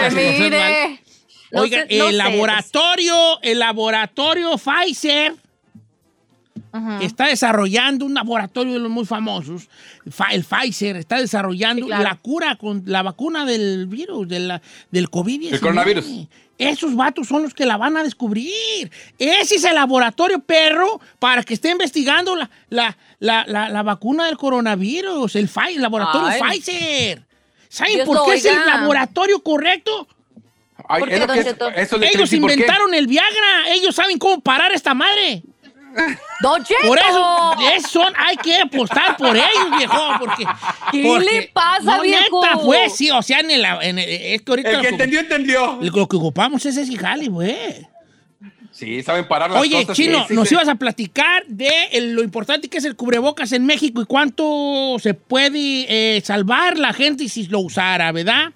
de. 0.08 0.38
Mire. 0.40 1.02
No 1.52 1.60
Oiga, 1.60 1.86
sé- 1.86 1.98
no 1.98 2.06
el 2.06 2.12
sé. 2.12 2.16
laboratorio, 2.16 3.40
el 3.42 3.58
laboratorio 3.58 4.56
Pfizer 4.56 5.34
Ajá. 6.72 7.00
está 7.02 7.26
desarrollando 7.26 8.06
un 8.06 8.14
laboratorio 8.14 8.72
de 8.74 8.78
los 8.78 8.90
muy 8.90 9.04
famosos, 9.04 9.68
Fa- 10.10 10.32
el 10.32 10.44
Pfizer, 10.44 10.96
está 10.96 11.18
desarrollando 11.18 11.82
Sí, 11.82 11.88
claro. 11.88 12.02
la 12.04 12.14
cura 12.16 12.56
con 12.56 12.82
la 12.86 13.02
vacuna 13.02 13.44
del 13.44 13.86
virus, 13.86 14.26
de 14.28 14.40
la- 14.40 14.62
del 14.90 15.10
COVID-19. 15.10 15.52
El 15.54 15.60
coronavirus. 15.60 16.06
Esos 16.58 16.94
vatos 16.94 17.26
son 17.28 17.42
los 17.42 17.54
que 17.54 17.66
la 17.66 17.76
van 17.76 17.96
a 17.96 18.02
descubrir. 18.02 18.90
Ese 19.18 19.56
es 19.56 19.64
el 19.64 19.74
laboratorio 19.74 20.38
perro 20.40 21.00
para 21.18 21.42
que 21.42 21.54
esté 21.54 21.70
investigando 21.70 22.36
la, 22.36 22.48
la, 22.70 22.96
la, 23.18 23.44
la- 23.46 23.68
la 23.68 23.82
vacuna 23.82 24.26
del 24.26 24.36
coronavirus, 24.36 25.36
el, 25.36 25.50
el 25.68 25.82
laboratorio 25.82 26.28
Ay. 26.28 26.40
Pfizer. 26.60 27.24
¿Saben 27.68 27.94
Dios 27.96 28.06
por 28.06 28.24
qué 28.26 28.34
es 28.34 28.44
el 28.44 28.64
laboratorio 28.66 29.42
correcto? 29.42 30.06
Ay, 30.88 31.00
¿Por 31.00 31.08
es 31.08 31.14
qué, 31.14 31.20
lo 31.20 31.26
que 31.26 31.32
Don 31.32 31.38
es- 31.38 31.44
Cheto? 31.46 31.68
eso 31.70 31.98
le 31.98 32.08
Ellos 32.08 32.32
¿y 32.32 32.40
por 32.40 32.48
qué? 32.50 32.54
inventaron 32.54 32.94
el 32.94 33.06
Viagra. 33.06 33.68
Ellos 33.70 33.94
saben 33.94 34.18
cómo 34.18 34.40
parar 34.40 34.72
esta 34.72 34.94
madre. 34.94 35.42
¡Don 36.40 36.64
Cheto! 36.64 36.86
Por 36.88 36.98
eso, 37.76 38.02
hay 38.16 38.36
que 38.38 38.56
apostar 38.60 39.16
por 39.18 39.36
ellos, 39.36 39.76
viejo, 39.76 40.00
porque... 40.18 40.44
¿Qué 40.90 41.02
porque- 41.06 41.24
le 41.24 41.42
pasa, 41.52 41.96
no, 41.96 42.02
viejo? 42.02 42.42
neta, 42.42 42.58
fue, 42.58 42.88
sí, 42.88 43.10
o 43.10 43.20
sea, 43.20 43.40
en 43.40 43.50
el, 43.50 43.62
en 43.82 43.98
el- 43.98 44.08
es 44.08 44.40
que 44.42 44.52
ahorita 44.52 44.70
El 44.70 44.76
que 44.76 44.82
lo, 44.84 44.88
entendió, 44.88 45.20
entendió. 45.20 45.78
lo 45.82 46.08
que 46.08 46.16
ocupamos 46.16 46.64
es 46.64 46.76
ese 46.78 46.96
jale, 46.96 47.28
güey. 47.28 47.56
Sí, 48.70 49.02
saben 49.02 49.28
parar 49.28 49.50
las 49.50 49.60
Oye, 49.60 49.80
cosas. 49.82 49.94
Chino, 49.96 50.26
nos 50.30 50.50
ibas 50.50 50.66
a 50.66 50.76
platicar 50.76 51.44
de 51.46 51.68
el- 51.92 52.14
lo 52.14 52.22
importante 52.22 52.68
que 52.68 52.78
es 52.78 52.84
el 52.86 52.96
cubrebocas 52.96 53.52
en 53.52 53.66
México 53.66 54.00
y 54.00 54.06
cuánto 54.06 54.96
se 54.98 55.12
puede 55.12 55.84
eh, 56.16 56.22
salvar 56.24 56.78
la 56.78 56.94
gente 56.94 57.28
si 57.28 57.46
lo 57.48 57.58
usara, 57.60 58.10
¿verdad? 58.12 58.52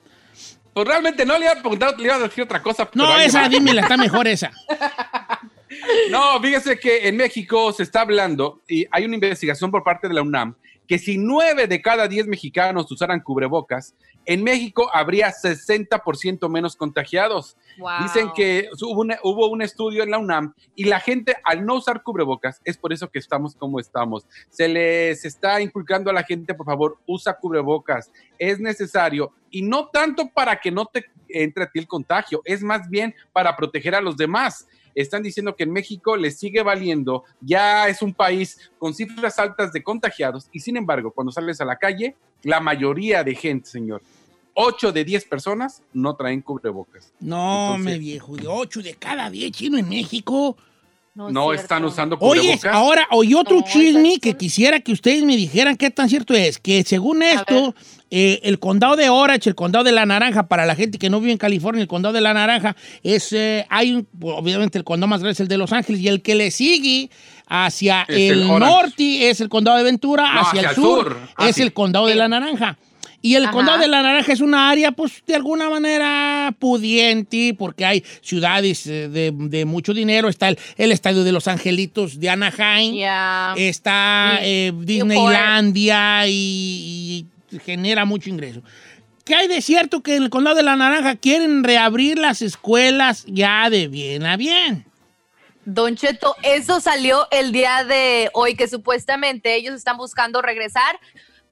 Pues 0.76 0.88
realmente 0.88 1.24
no 1.24 1.38
le 1.38 1.46
iba 1.46 1.52
a 1.52 1.58
preguntar, 1.58 1.98
le 1.98 2.04
iba 2.04 2.16
a 2.16 2.18
decir 2.18 2.44
otra 2.44 2.62
cosa. 2.62 2.86
No, 2.92 3.18
esa, 3.18 3.48
dímela, 3.48 3.80
está 3.80 3.96
mejor 3.96 4.28
esa. 4.28 4.52
No, 6.10 6.40
fíjese 6.40 6.78
que 6.78 7.08
en 7.08 7.16
México 7.16 7.72
se 7.72 7.82
está 7.82 8.02
hablando 8.02 8.62
y 8.68 8.86
hay 8.90 9.04
una 9.04 9.14
investigación 9.14 9.70
por 9.70 9.82
parte 9.82 10.06
de 10.06 10.14
la 10.14 10.22
UNAM 10.22 10.54
que 10.87 10.99
si 10.99 11.18
nueve 11.18 11.66
de 11.66 11.83
cada 11.83 12.09
diez 12.09 12.27
mexicanos 12.27 12.90
usaran 12.90 13.20
cubrebocas, 13.20 13.94
en 14.25 14.42
México 14.42 14.88
habría 14.92 15.31
60% 15.31 16.49
menos 16.49 16.77
contagiados. 16.77 17.57
Wow. 17.79 17.90
Dicen 18.03 18.31
que 18.35 18.68
hubo, 18.83 19.01
una- 19.03 19.18
hubo 19.22 19.49
un 19.49 19.62
estudio 19.62 20.03
en 20.03 20.11
la 20.11 20.18
UNAM 20.18 20.55
y 20.75 20.85
la 20.85 20.99
gente 21.01 21.37
al 21.44 21.64
no 21.64 21.75
usar 21.75 22.03
cubrebocas 22.03 22.61
es 22.64 22.77
por 22.77 22.92
eso 22.92 23.09
que 23.11 23.18
estamos 23.18 23.55
como 23.55 23.79
estamos. 23.79 24.25
Se 24.51 24.68
les 24.68 25.25
está 25.25 25.61
inculcando 25.61 26.11
a 26.11 26.14
la 26.14 26.25
gente, 26.25 26.55
por 26.55 26.66
favor, 26.66 26.99
usa 27.07 27.37
cubrebocas. 27.38 28.11
Es 28.38 28.59
necesario 28.59 29.33
y 29.51 29.62
no 29.62 29.88
tanto 29.88 30.29
para 30.29 30.57
que 30.61 30.70
no 30.70 30.87
te 30.87 31.05
entre 31.28 31.64
a 31.64 31.70
ti 31.70 31.78
el 31.78 31.86
contagio, 31.86 32.42
es 32.44 32.62
más 32.62 32.88
bien 32.88 33.14
para 33.32 33.56
proteger 33.56 33.94
a 33.94 34.00
los 34.00 34.16
demás. 34.16 34.66
Están 34.94 35.22
diciendo 35.22 35.54
que 35.54 35.64
en 35.64 35.72
México 35.72 36.16
les 36.16 36.38
sigue 36.38 36.62
valiendo, 36.62 37.24
ya 37.40 37.86
es 37.88 38.00
un 38.00 38.14
país 38.14 38.70
con 38.78 38.94
cifras 38.94 39.38
altas 39.38 39.72
de 39.72 39.82
contagiados 39.82 40.48
y 40.52 40.60
sin 40.60 40.76
embargo, 40.76 41.10
cuando 41.10 41.32
sales 41.32 41.60
a 41.60 41.64
la 41.66 41.76
calle, 41.76 42.16
la 42.42 42.60
mayoría 42.60 43.22
de 43.22 43.34
gente, 43.34 43.68
señor, 43.68 44.00
8 44.54 44.92
de 44.92 45.04
10 45.04 45.26
personas 45.26 45.82
no 45.92 46.16
traen 46.16 46.40
cubrebocas. 46.40 47.12
No, 47.20 47.74
Entonces- 47.74 47.92
me 47.92 47.98
viejo, 47.98 48.36
de 48.36 48.46
8 48.46 48.82
de 48.82 48.94
cada 48.94 49.28
10 49.28 49.52
chino 49.52 49.76
en 49.76 49.88
México. 49.88 50.56
No 51.16 51.52
están 51.55 51.83
usando 51.85 52.18
Oye, 52.20 52.40
cubrebocas. 52.40 52.74
ahora, 52.74 53.07
oí 53.11 53.33
otro 53.35 53.57
No, 53.61 53.64
chisme 53.64 54.18
que 54.20 54.35
quisiera 54.37 54.81
que 54.81 54.92
ustedes 54.92 55.24
me 55.24 55.35
dijeran 55.35 55.76
qué 55.76 55.90
tan 55.90 56.11
cierto 56.11 56.35
es, 56.35 56.59
que 56.59 56.85
según 56.85 57.22
esto, 57.22 57.74
eh, 58.11 58.40
el 58.42 58.59
condado 58.59 58.96
de 58.96 59.09
Orange, 59.09 59.48
el 59.48 59.55
condado 59.55 59.83
de 59.83 59.92
la 59.92 60.05
Naranja, 60.05 60.46
para 60.46 60.66
la 60.66 60.74
gente 60.74 60.98
que 60.98 61.09
no 61.09 61.18
vive 61.20 61.33
en 61.33 61.38
California, 61.38 61.81
el 61.81 61.88
condado 61.88 62.12
de 62.12 62.20
la 62.20 62.35
Naranja, 62.35 62.76
es, 63.02 63.33
eh, 63.33 63.66
hay 63.70 63.92
un, 63.94 64.07
obviamente 64.20 64.76
el 64.76 64.85
condado 64.85 65.09
más 65.09 65.20
grande 65.20 65.33
es 65.33 65.40
el 65.40 65.48
de 65.48 65.57
Los 65.57 65.72
Ángeles, 65.72 66.02
y 66.02 66.09
el 66.09 66.20
que 66.20 66.35
le 66.35 66.50
sigue 66.50 67.09
hacia 67.48 68.02
Es 68.09 68.33
el 68.33 68.46
norte 68.46 69.31
es 69.31 69.40
el 69.40 69.48
condado 69.48 69.79
de 69.79 69.85
Ventura, 69.85 70.35
No, 70.35 70.40
hacia, 70.42 70.61
hacia 70.61 70.68
el 70.70 70.74
sur, 70.74 71.05
sur. 71.05 71.18
Ah, 71.37 71.48
es 71.48 71.57
sí. 71.57 71.62
el 71.62 71.72
condado 71.72 72.07
de 72.09 72.14
la 72.16 72.29
Naranja. 72.29 72.76
Y 73.26 73.34
el 73.34 73.44
Ajá. 73.44 73.52
condado 73.52 73.78
de 73.78 73.88
la 73.88 74.02
Naranja 74.02 74.32
es 74.32 74.40
una 74.40 74.70
área, 74.70 74.92
pues, 74.92 75.20
de 75.26 75.34
alguna 75.34 75.68
manera 75.68 76.54
pudiente, 76.60 77.56
porque 77.58 77.84
hay 77.84 78.04
ciudades 78.20 78.86
eh, 78.86 79.08
de, 79.08 79.32
de 79.34 79.64
mucho 79.64 79.92
dinero. 79.92 80.28
Está 80.28 80.48
el, 80.48 80.58
el 80.76 80.92
estadio 80.92 81.24
de 81.24 81.32
Los 81.32 81.48
Angelitos 81.48 82.20
de 82.20 82.30
Anaheim. 82.30 82.94
Ya. 82.94 83.52
Está 83.56 84.38
eh. 84.42 84.72
Disneylandia 84.76 86.28
y, 86.28 87.26
y 87.50 87.58
genera 87.58 88.04
mucho 88.04 88.30
ingreso. 88.30 88.62
¿Qué 89.24 89.34
hay 89.34 89.48
de 89.48 89.60
cierto 89.60 90.04
que 90.04 90.14
en 90.14 90.22
el 90.22 90.30
condado 90.30 90.54
de 90.54 90.62
la 90.62 90.76
Naranja 90.76 91.16
quieren 91.16 91.64
reabrir 91.64 92.16
las 92.16 92.42
escuelas 92.42 93.24
ya 93.26 93.68
de 93.70 93.88
bien 93.88 94.24
a 94.24 94.36
bien? 94.36 94.84
Don 95.64 95.96
Cheto, 95.96 96.36
eso 96.44 96.78
salió 96.78 97.26
el 97.32 97.50
día 97.50 97.82
de 97.82 98.30
hoy, 98.34 98.54
que 98.54 98.68
supuestamente 98.68 99.56
ellos 99.56 99.74
están 99.74 99.96
buscando 99.96 100.40
regresar, 100.42 101.00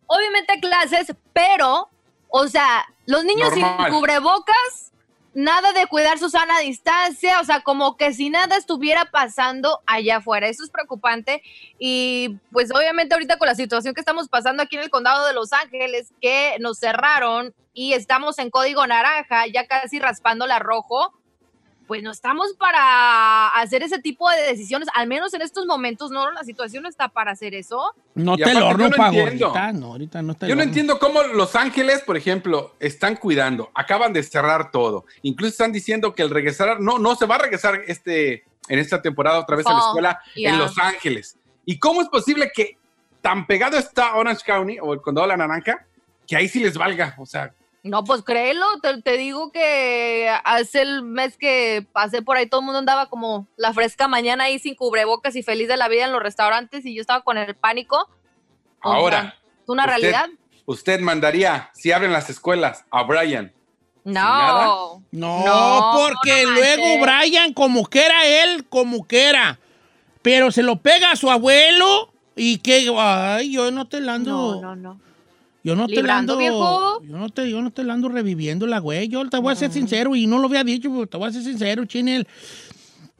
obviamente 0.06 0.52
a 0.52 0.60
clases, 0.60 1.14
pero, 1.32 1.88
o 2.28 2.48
sea, 2.48 2.84
los 3.06 3.24
niños 3.24 3.50
Normal. 3.50 3.90
sin 3.90 3.94
cubrebocas, 3.98 4.92
nada 5.34 5.72
de 5.72 5.86
cuidar 5.86 6.18
su 6.18 6.30
sana 6.30 6.60
distancia, 6.60 7.40
o 7.40 7.44
sea, 7.44 7.60
como 7.60 7.96
que 7.96 8.12
si 8.12 8.30
nada 8.30 8.56
estuviera 8.56 9.10
pasando 9.10 9.80
allá 9.86 10.18
afuera. 10.18 10.48
Eso 10.48 10.64
es 10.64 10.70
preocupante. 10.70 11.42
Y 11.78 12.36
pues 12.52 12.70
obviamente 12.72 13.14
ahorita 13.14 13.36
con 13.36 13.48
la 13.48 13.54
situación 13.54 13.94
que 13.94 14.00
estamos 14.00 14.28
pasando 14.28 14.62
aquí 14.62 14.76
en 14.76 14.82
el 14.82 14.90
condado 14.90 15.26
de 15.26 15.34
Los 15.34 15.52
Ángeles, 15.52 16.12
que 16.20 16.56
nos 16.60 16.78
cerraron 16.78 17.54
y 17.74 17.94
estamos 17.94 18.38
en 18.38 18.50
código 18.50 18.86
naranja, 18.86 19.46
ya 19.48 19.66
casi 19.66 19.98
raspando 19.98 20.46
la 20.46 20.60
rojo, 20.60 21.12
pues 21.86 22.02
no 22.02 22.10
estamos 22.10 22.54
para 22.54 23.48
hacer 23.48 23.82
ese 23.82 23.98
tipo 23.98 24.30
de 24.30 24.42
decisiones, 24.42 24.88
al 24.94 25.06
menos 25.06 25.34
en 25.34 25.42
estos 25.42 25.66
momentos, 25.66 26.10
no, 26.10 26.30
la 26.32 26.42
situación 26.42 26.82
no 26.82 26.88
está 26.88 27.08
para 27.08 27.32
hacer 27.32 27.54
eso. 27.54 27.94
No 28.14 28.34
Y 28.34 28.42
te 28.42 28.54
yo 28.54 28.72
no 28.72 28.90
pago 28.90 29.18
entiendo. 29.18 29.46
ahorita. 29.48 29.72
No, 29.72 29.86
ahorita 29.86 30.22
no 30.22 30.34
te 30.34 30.48
Yo 30.48 30.56
no 30.56 30.62
entiendo 30.62 30.98
cómo 30.98 31.22
Los 31.22 31.56
Ángeles, 31.56 32.02
por 32.02 32.16
ejemplo, 32.16 32.74
están 32.80 33.16
cuidando, 33.16 33.70
acaban 33.74 34.12
de 34.12 34.22
cerrar 34.22 34.70
todo. 34.70 35.04
Incluso 35.22 35.50
están 35.52 35.72
diciendo 35.72 36.14
que 36.14 36.22
el 36.22 36.30
regresar, 36.30 36.80
no, 36.80 36.98
no 36.98 37.16
se 37.16 37.26
va 37.26 37.36
a 37.36 37.38
regresar 37.38 37.82
este, 37.86 38.44
en 38.68 38.78
esta 38.78 39.02
temporada 39.02 39.40
otra 39.40 39.56
vez 39.56 39.66
a 39.66 39.72
la 39.72 39.78
Fall, 39.80 39.88
escuela 39.88 40.20
yeah. 40.34 40.50
en 40.50 40.58
Los 40.58 40.78
Ángeles. 40.78 41.36
¿Y 41.66 41.78
cómo 41.78 42.02
es 42.02 42.08
posible 42.08 42.50
que 42.54 42.78
tan 43.20 43.46
pegado 43.46 43.76
está 43.76 44.16
Orange 44.16 44.42
County 44.44 44.78
o 44.80 44.94
el 44.94 45.00
condado 45.00 45.26
de 45.26 45.36
la 45.36 45.46
Naranja 45.46 45.86
que 46.26 46.36
ahí 46.36 46.48
sí 46.48 46.60
les 46.60 46.76
valga? 46.76 47.14
O 47.18 47.26
sea, 47.26 47.52
No, 47.84 48.02
pues 48.02 48.22
créelo, 48.22 48.64
te, 48.82 49.00
te 49.02 49.16
digo 49.18 49.52
que 49.52 50.28
hace 50.44 50.80
el 50.82 51.02
mes 51.02 51.36
que 51.36 51.86
pasé 51.92 52.22
por 52.22 52.36
ahí, 52.38 52.46
todo 52.48 52.60
el 52.60 52.64
mundo 52.64 52.78
andaba 52.78 53.10
como 53.10 53.46
la 53.56 53.72
fresca 53.74 54.08
mañana 54.08 54.44
ahí 54.44 54.58
sin 54.58 54.74
cubrebocas 54.74 55.36
y 55.36 55.42
feliz 55.42 55.68
de 55.68 55.76
la 55.76 55.86
vida 55.88 56.06
en 56.06 56.12
los 56.12 56.22
restaurantes 56.22 56.86
y 56.86 56.94
yo 56.94 57.02
estaba 57.02 57.22
con 57.22 57.36
el 57.36 57.54
pánico. 57.54 58.08
O 58.82 58.90
ahora. 58.92 59.20
sea, 59.20 59.28
¿Es 59.62 59.68
una 59.68 59.82
usted- 59.84 59.96
realidad? 60.00 60.28
Usted 60.66 61.00
mandaría, 61.00 61.70
si 61.74 61.92
abren 61.92 62.10
las 62.12 62.30
escuelas, 62.30 62.86
a 62.90 63.02
Brian. 63.02 63.52
No. 64.02 65.02
No, 65.12 65.44
No, 65.44 65.92
porque 65.94 66.44
no 66.44 66.50
luego. 66.52 66.84
Brian, 67.04 67.52
como 67.52 67.86
que 67.86 68.04
era 68.04 68.26
él, 68.26 68.66
como 68.68 69.06
que 69.06 69.28
era. 69.28 69.58
Pero 70.22 70.50
se 70.50 70.62
lo 70.62 70.76
pega 70.76 71.10
a 71.10 71.16
su 71.16 71.30
abuelo 71.30 72.10
y 72.34 72.58
que, 72.58 72.90
ay, 72.98 73.52
yo 73.52 73.70
no 73.70 73.86
te 73.88 74.00
la 74.00 74.14
ando. 74.14 74.60
No, 74.60 74.74
no, 74.74 74.76
no. 74.76 75.00
Yo 75.64 75.74
no 75.74 75.86
te 75.88 75.94
la 75.94 76.00
Librando, 76.02 76.34
ando. 76.34 76.38
viejo. 76.38 77.02
Yo 77.04 77.16
no 77.16 77.28
te, 77.30 77.50
yo 77.50 77.62
no 77.62 77.70
te 77.72 77.82
la 77.84 77.94
ando 77.94 78.08
reviviendo 78.10 78.66
la 78.66 78.78
güey. 78.80 79.08
Yo 79.08 79.28
te 79.28 79.38
voy 79.38 79.52
a 79.52 79.56
ser 79.56 79.72
sincero 79.72 80.14
y 80.14 80.26
no 80.26 80.38
lo 80.38 80.46
había 80.46 80.62
dicho, 80.62 80.90
pero 80.90 81.06
te 81.06 81.16
voy 81.16 81.28
a 81.28 81.32
ser 81.32 81.42
sincero, 81.42 81.84
Chinel. 81.86 82.28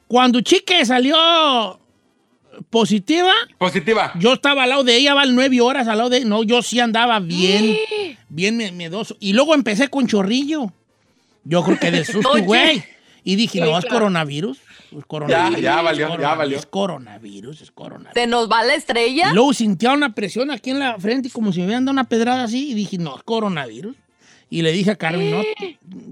Cuando 0.07 0.41
Chique 0.43 0.85
salió 0.85 1.81
positiva, 2.71 3.33
Positiva. 3.59 4.13
yo 4.21 4.35
estaba 4.35 4.65
al 4.65 4.69
lado 4.71 4.85
de 4.85 4.97
ella, 4.97 5.15
va 5.15 5.25
nueve 5.27 5.61
horas 5.61 5.89
al 5.89 5.99
lado 5.99 6.11
de 6.11 6.25
No, 6.25 6.43
yo 6.45 6.63
sí 6.63 6.79
andaba 6.81 7.19
bien, 7.19 7.77
bien 8.29 8.77
miedoso. 8.77 9.17
Y 9.21 9.33
luego 9.33 9.55
empecé 9.55 9.89
con 9.89 10.07
chorrillo. 10.07 10.73
Yo 11.45 11.63
creo 11.65 11.79
que 11.79 11.91
de 11.91 12.05
susto, 12.05 12.31
güey. 12.43 12.85
Y 13.25 13.37
dije, 13.37 13.59
Sí, 13.59 13.61
no, 13.61 13.77
es 13.79 13.85
claro. 13.87 14.01
coronavirus. 14.01 14.59
Es 14.99 15.05
coronavirus. 15.07 15.61
ya 15.61 15.83
valió, 15.83 15.91
es 15.91 15.99
ya 15.99 16.07
coronavirus, 16.09 16.39
valió. 16.39 16.59
Es 16.59 16.67
coronavirus, 16.67 17.61
es 17.63 17.71
coronavirus. 17.71 18.15
¿Se 18.15 18.27
nos 18.27 18.51
va 18.51 18.63
la 18.65 18.75
estrella? 18.75 19.31
Y 19.31 19.35
luego 19.35 19.53
sentía 19.53 19.93
una 19.93 20.15
presión 20.15 20.51
aquí 20.51 20.71
en 20.71 20.79
la 20.79 20.99
frente, 20.99 21.31
como 21.31 21.53
si 21.53 21.61
me 21.61 21.67
hubieran 21.67 21.85
dado 21.85 21.93
una 21.93 22.05
pedrada 22.09 22.45
así, 22.45 22.71
y 22.71 22.75
dije, 22.75 22.99
no, 22.99 23.17
es 23.17 23.23
coronavirus. 23.23 23.97
Y 24.51 24.63
le 24.63 24.71
dije 24.73 24.93
a 24.93 24.97
Carmen, 24.97 25.31
no, 25.33 25.43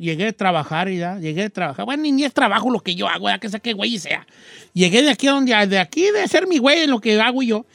llegué 0.00 0.24
de 0.24 0.32
trabajar 0.32 0.88
y 0.88 0.98
ya, 0.98 1.16
llegué 1.18 1.42
de 1.42 1.50
trabajar. 1.50 1.84
Bueno, 1.84 2.02
ni, 2.02 2.10
ni 2.10 2.24
es 2.24 2.32
trabajo 2.34 2.70
lo 2.70 2.80
que 2.80 2.94
yo 2.96 3.06
hago, 3.06 3.28
ya 3.28 3.38
que 3.38 3.48
sea 3.48 3.60
que 3.60 3.72
güey 3.72 3.98
sea. 3.98 4.26
Llegué 4.72 5.02
de 5.02 5.10
aquí 5.10 5.28
a 5.28 5.32
donde, 5.32 5.66
de 5.66 5.78
aquí 5.78 6.10
de 6.10 6.26
ser 6.26 6.48
mi 6.48 6.58
güey 6.58 6.80
en 6.80 6.90
lo 6.90 7.00
que 7.00 7.20
hago 7.20 7.42
yo. 7.42 7.66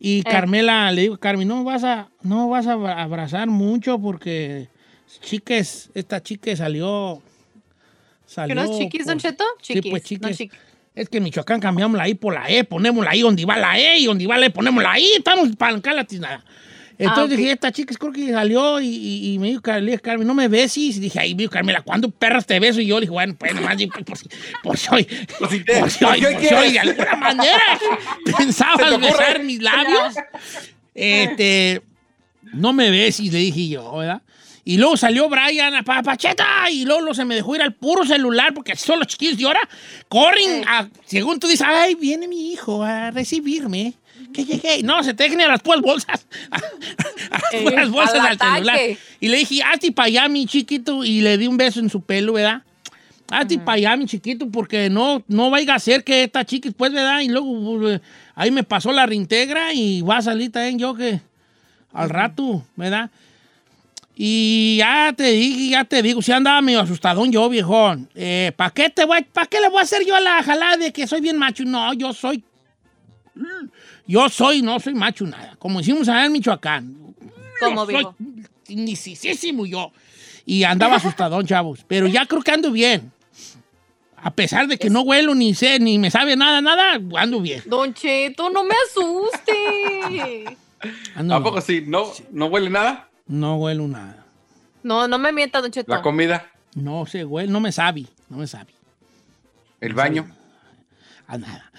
Y 0.00 0.22
Carmela, 0.24 0.90
le 0.90 1.02
digo, 1.02 1.16
Carmen, 1.18 1.46
no 1.46 1.62
vas 1.62 1.84
a, 1.84 2.08
no 2.22 2.48
vas 2.48 2.66
a 2.66 2.72
abra- 2.72 3.02
abrazar 3.02 3.46
mucho 3.48 3.98
porque 4.00 4.68
chiques, 5.20 5.90
esta 5.94 6.20
chique 6.22 6.56
salió, 6.56 7.22
¿Que 8.26 8.32
salió. 8.34 8.54
no 8.54 8.62
es 8.64 8.78
chiquis, 8.78 9.06
Don 9.06 9.14
por- 9.18 9.22
Cheto? 9.30 9.44
Sí, 9.62 9.74
Chiquis, 9.74 9.90
pues 9.90 10.02
no 10.02 10.08
chiques. 10.08 10.36
chiquis. 10.36 10.58
Es 10.94 11.08
que 11.10 11.18
en 11.18 11.24
Michoacán 11.24 11.60
cambiamos 11.60 11.98
la 11.98 12.08
I 12.08 12.14
por 12.14 12.32
la 12.34 12.48
E, 12.50 12.64
ponemos 12.64 13.04
la 13.04 13.14
I 13.14 13.20
donde 13.20 13.44
va 13.44 13.56
la 13.56 13.78
E 13.78 13.98
y 13.98 14.06
donde 14.06 14.26
va 14.26 14.38
la 14.38 14.46
E 14.46 14.50
ponemos 14.50 14.82
la 14.82 14.98
I, 14.98 15.04
estamos 15.18 15.54
para 15.56 15.78
la 15.94 16.04
tiznada. 16.04 16.42
Entonces 16.98 17.34
Ah, 17.36 17.40
dije, 17.40 17.52
esta 17.52 17.70
chica 17.70 17.94
creo 17.98 18.10
que 18.10 18.30
salió 18.32 18.80
y, 18.80 18.86
y- 18.88 19.34
y 19.34 19.38
me 19.38 19.48
dijo, 19.48 19.60
Carmen, 19.60 19.98
Carmen, 19.98 20.26
no 20.26 20.32
me 20.32 20.48
besis. 20.48 20.96
Y 20.96 21.00
dije, 21.00 21.20
ay, 21.20 21.34
me 21.34 21.42
dijo, 21.42 21.52
Carmela, 21.52 21.82
¿cuándo 21.82 22.08
perras 22.10 22.46
te 22.46 22.58
beso? 22.58 22.80
Y 22.80 22.86
yo 22.86 22.96
le 22.96 23.02
dije, 23.02 23.10
bueno, 23.12 23.34
pues 23.38 23.54
nomás, 23.54 23.76
pues, 23.76 24.04
por, 24.06 24.16
por 24.62 24.78
si 24.78 24.88
hoy, 24.94 25.04
por 25.38 25.50
si 25.50 25.56
hoy, 25.56 25.64
por 25.80 25.90
si 25.90 26.04
hoy 26.06 26.22
por 26.22 26.40
si 26.42 26.54
hoy, 26.54 26.72
de 26.72 26.78
alguna 26.80 27.16
manera 27.16 27.60
¿Se 28.24 28.32
pensabas 28.32 28.98
besar 28.98 29.42
mis 29.42 29.60
labios. 29.60 30.14
Este, 30.94 31.82
no 32.54 32.72
me 32.72 32.90
besis, 32.90 33.30
le 33.30 33.38
dije 33.40 33.68
yo, 33.68 33.96
¿verdad? 33.98 34.22
Y 34.68 34.78
luego 34.78 34.96
salió 34.96 35.28
Brian 35.28 35.76
a 35.76 35.84
pa- 35.84 36.02
Pacheta 36.02 36.68
y 36.72 36.84
luego, 36.84 37.14
se 37.14 37.24
me 37.24 37.36
dejó 37.36 37.54
ir 37.54 37.62
al 37.62 37.72
puro 37.72 38.04
celular 38.04 38.52
porque 38.52 38.72
así 38.72 38.84
son 38.84 38.98
los 38.98 39.06
chiquillos 39.06 39.38
de 39.38 39.44
ahora. 39.46 39.60
Corren, 40.08 40.64
a- 40.66 40.88
según 41.06 41.38
tú 41.38 41.46
dices, 41.46 41.64
ay, 41.66 41.94
viene 41.94 42.26
mi 42.26 42.50
hijo 42.52 42.82
a 42.82 43.12
recibirme. 43.12 43.94
Que 44.34 44.44
llegué. 44.44 44.82
No, 44.82 45.04
se 45.04 45.14
te 45.14 45.24
a 45.26 45.48
las 45.48 45.60
puras 45.62 45.80
bolsas. 45.80 46.26
A, 46.50 46.58
las 47.38 47.54
Eh, 47.54 47.62
puras 47.62 47.88
bolsas 47.90 48.14
al 48.20 48.26
al 48.40 48.54
celular. 48.56 48.78
Y 49.20 49.28
le 49.28 49.36
dije, 49.38 49.62
hazte 49.62 49.92
para 49.92 50.06
allá, 50.08 50.28
mi 50.28 50.46
chiquito. 50.46 51.04
Y 51.04 51.20
le 51.20 51.38
di 51.38 51.46
un 51.46 51.56
beso 51.56 51.78
en 51.78 51.88
su 51.88 52.00
pelo, 52.00 52.32
¿verdad? 52.32 52.62
Hazte 53.30 53.58
para 53.58 53.76
allá, 53.76 53.96
mi 53.96 54.06
chiquito, 54.06 54.48
porque 54.50 54.90
no, 54.90 55.22
no 55.28 55.48
vaya 55.50 55.74
a 55.76 55.78
ser 55.78 56.02
que 56.02 56.24
esta 56.24 56.44
chiquis, 56.44 56.72
pues, 56.76 56.92
¿verdad? 56.92 57.20
Y 57.20 57.28
luego 57.28 57.88
eh, 57.88 58.00
ahí 58.34 58.50
me 58.50 58.64
pasó 58.64 58.90
la 58.92 59.06
reintegra 59.06 59.72
y 59.72 60.00
va 60.02 60.16
a 60.18 60.22
salir 60.22 60.50
también 60.50 60.78
yo 60.80 60.94
que 60.94 61.20
al 61.92 62.10
rato, 62.10 62.64
¿verdad? 62.74 63.10
Y 64.18 64.78
ya 64.78 65.12
te 65.14 65.24
dije, 65.32 65.68
ya 65.72 65.84
te 65.84 66.00
digo, 66.00 66.22
si 66.22 66.32
andaba 66.32 66.62
medio 66.62 66.80
asustadón 66.80 67.30
yo, 67.30 67.48
viejón. 67.50 68.08
Eh, 68.14 68.50
¿Para 68.56 68.70
qué, 68.70 68.88
te 68.88 69.04
voy, 69.04 69.22
¿Para 69.24 69.46
qué 69.46 69.60
le 69.60 69.68
voy 69.68 69.80
a 69.80 69.82
hacer 69.82 70.06
yo 70.06 70.16
a 70.16 70.20
la 70.20 70.42
jalada 70.42 70.78
de 70.78 70.90
que 70.90 71.06
soy 71.06 71.20
bien 71.20 71.36
macho? 71.36 71.64
No, 71.64 71.92
yo 71.92 72.12
soy... 72.14 72.42
Yo 74.06 74.28
soy, 74.30 74.62
no 74.62 74.80
soy 74.80 74.94
macho 74.94 75.26
nada. 75.26 75.56
Como 75.58 75.80
decimos 75.80 76.08
allá 76.08 76.24
en 76.24 76.32
Michoacán. 76.32 76.96
Como 77.60 77.82
Yo 77.82 77.86
viejo. 77.86 78.14
soy 78.66 78.76
nicísimo 78.76 79.66
yo. 79.66 79.92
Y 80.46 80.62
andaba 80.64 80.96
asustadón, 80.96 81.46
chavos. 81.46 81.84
Pero 81.86 82.06
ya 82.06 82.24
creo 82.24 82.40
que 82.40 82.52
ando 82.52 82.70
bien. 82.70 83.12
A 84.16 84.30
pesar 84.30 84.66
de 84.66 84.78
que 84.78 84.88
no 84.88 85.02
huelo 85.02 85.34
ni 85.34 85.54
sé, 85.54 85.78
ni 85.78 85.98
me 85.98 86.10
sabe 86.10 86.36
nada, 86.36 86.62
nada, 86.62 86.98
ando 87.16 87.40
bien. 87.40 87.62
Don 87.66 87.92
Cheto, 87.92 88.48
no 88.48 88.64
me 88.64 88.74
asuste. 88.88 90.56
Ando 91.14 91.34
¿A 91.34 91.38
bien. 91.38 91.42
poco 91.42 91.60
sí? 91.60 91.84
¿No, 91.86 92.06
¿No 92.30 92.46
huele 92.46 92.70
nada? 92.70 93.10
No 93.26 93.56
huelo 93.56 93.88
nada. 93.88 94.24
No, 94.82 95.08
no 95.08 95.18
me 95.18 95.32
mienta, 95.32 95.60
Don 95.60 95.70
Cheto. 95.70 95.92
¿La 95.92 96.02
comida? 96.02 96.46
No 96.74 97.06
sé, 97.06 97.24
huele, 97.24 97.50
no 97.50 97.60
me 97.60 97.72
sabe, 97.72 98.06
no 98.28 98.36
me 98.36 98.46
sabe. 98.46 98.72
¿El 99.80 99.94
baño? 99.94 100.30
A 101.26 101.38
nada. 101.38 101.70